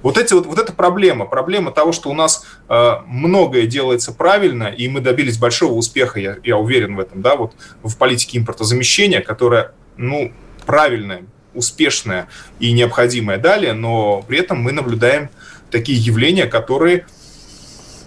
Вот, 0.05 0.19
эти, 0.19 0.35
вот, 0.35 0.45
вот 0.45 0.59
эта 0.59 0.71
проблема, 0.71 1.25
проблема 1.25 1.71
того, 1.71 1.91
что 1.91 2.11
у 2.11 2.13
нас 2.13 2.45
э, 2.69 2.91
многое 3.07 3.65
делается 3.65 4.11
правильно, 4.13 4.65
и 4.65 4.87
мы 4.87 5.01
добились 5.01 5.39
большого 5.39 5.73
успеха, 5.73 6.19
я, 6.19 6.37
я 6.43 6.57
уверен 6.57 6.95
в 6.95 6.99
этом, 6.99 7.23
да, 7.23 7.35
вот 7.35 7.53
в 7.81 7.97
политике 7.97 8.37
импортозамещения, 8.37 9.21
которая, 9.21 9.71
ну, 9.97 10.31
правильная, 10.67 11.23
успешная 11.55 12.27
и 12.59 12.71
необходимая. 12.71 13.39
Далее, 13.39 13.73
но 13.73 14.21
при 14.21 14.37
этом 14.37 14.59
мы 14.59 14.73
наблюдаем 14.73 15.29
такие 15.71 15.97
явления, 15.97 16.45
которые, 16.45 17.07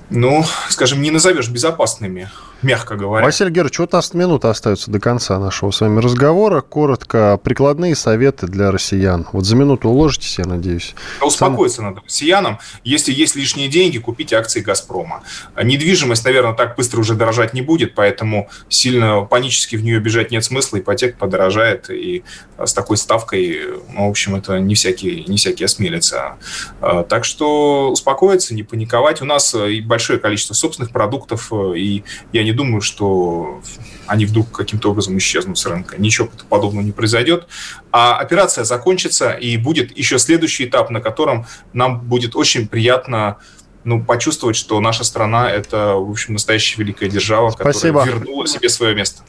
ну, 0.09 0.45
скажем, 0.69 1.03
не 1.03 1.11
назовешь 1.11 1.49
безопасными 1.49 2.31
мягко 2.63 2.97
говоря. 2.97 3.25
Василий 3.25 3.51
Георгиевич, 3.51 3.79
вот 3.79 3.95
у 3.95 3.97
нас 3.97 4.15
минута 4.15 4.51
остается 4.51 4.91
до 4.91 5.01
конца 5.01 5.39
нашего 5.39 5.71
с 5.71 5.81
вами 5.81 6.01
разговора. 6.01 6.61
Коротко, 6.61 7.39
прикладные 7.43 7.95
советы 7.95 8.47
для 8.47 8.71
россиян. 8.71 9.27
Вот 9.33 9.45
за 9.45 9.57
минуту 9.57 9.89
уложитесь, 9.89 10.39
я 10.39 10.45
надеюсь. 10.45 10.95
Успокоиться 11.23 11.79
Сам... 11.79 11.87
надо 11.87 12.03
россиянам. 12.05 12.59
Если 12.85 13.13
есть 13.13 13.37
лишние 13.37 13.69
деньги, 13.69 13.99
купить 13.99 14.33
акции 14.33 14.61
«Газпрома». 14.61 15.23
Недвижимость, 15.63 16.25
наверное, 16.25 16.55
так 16.55 16.77
быстро 16.77 17.01
уже 17.01 17.15
дорожать 17.15 17.55
не 17.55 17.63
будет, 17.63 17.95
поэтому 17.95 18.49
сильно 18.69 19.23
панически 19.23 19.77
в 19.77 19.83
нее 19.83 20.01
бежать 20.01 20.31
нет 20.31 20.45
смысла, 20.45 20.79
ипотека 20.79 21.17
подорожает, 21.19 21.91
и 21.91 22.25
с 22.59 22.73
такой 22.73 22.97
ставкой, 22.97 23.61
ну, 23.93 24.07
в 24.07 24.11
общем, 24.11 24.35
это 24.35 24.59
не 24.59 24.75
всякие, 24.75 25.25
не 25.25 25.37
всякие 25.37 25.67
осмелятся. 25.67 26.37
А, 26.81 27.05
так 27.05 27.25
что 27.25 27.91
успокоиться, 27.91 28.55
не 28.55 28.63
паниковать. 28.63 29.23
У 29.23 29.25
нас 29.25 29.55
большое 29.85 30.19
количество 30.19 30.55
собственных 30.55 30.93
продуктов, 30.93 31.53
и 31.53 32.05
я 32.33 32.45
не 32.49 32.55
думаю, 32.55 32.81
что 32.81 33.61
они 34.07 34.25
вдруг 34.25 34.51
каким-то 34.51 34.91
образом 34.91 35.19
исчезнут 35.19 35.59
с 35.59 35.67
рынка. 35.67 35.97
Ничего 35.99 36.31
подобного 36.49 36.83
не 36.83 36.93
произойдет. 36.93 37.47
А 37.93 38.17
операция 38.17 38.65
закончится, 38.65 39.33
и 39.33 39.59
будет 39.59 39.97
еще 39.99 40.19
следующий 40.19 40.65
этап, 40.65 40.89
на 40.89 41.01
котором 41.01 41.47
нам 41.75 42.01
будет 42.01 42.35
очень 42.37 42.67
приятно 42.67 43.37
ну, 43.85 44.03
почувствовать, 44.03 44.57
что 44.57 44.81
наша 44.81 45.05
страна– 45.05 45.51
это, 45.53 45.95
в 45.95 46.11
общем, 46.11 46.33
настоящая 46.35 46.83
великая 46.83 47.11
держава, 47.11 47.51
Спасибо. 47.51 48.01
которая 48.01 48.21
вернула 48.21 48.47
себе 48.47 48.71
свое 48.71 48.95
место. 48.95 49.23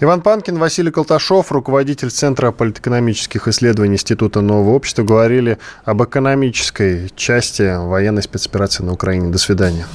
Иван 0.00 0.20
Панкин, 0.20 0.58
Василий 0.58 0.90
Колташов, 0.90 1.50
руководитель 1.52 2.10
Центра 2.10 2.52
политэкономических 2.52 3.48
исследований 3.48 3.94
Института 3.94 4.42
Нового 4.42 4.74
общества, 4.74 5.02
говорили 5.02 5.56
об 5.84 6.02
экономической 6.02 7.10
части 7.16 7.74
военной 7.88 8.22
спецоперации 8.22 8.84
на 8.84 8.92
Украине. 8.92 9.30
До 9.30 9.38
свидания. 9.38 9.86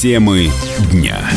Темы 0.00 0.50
дня. 0.90 1.28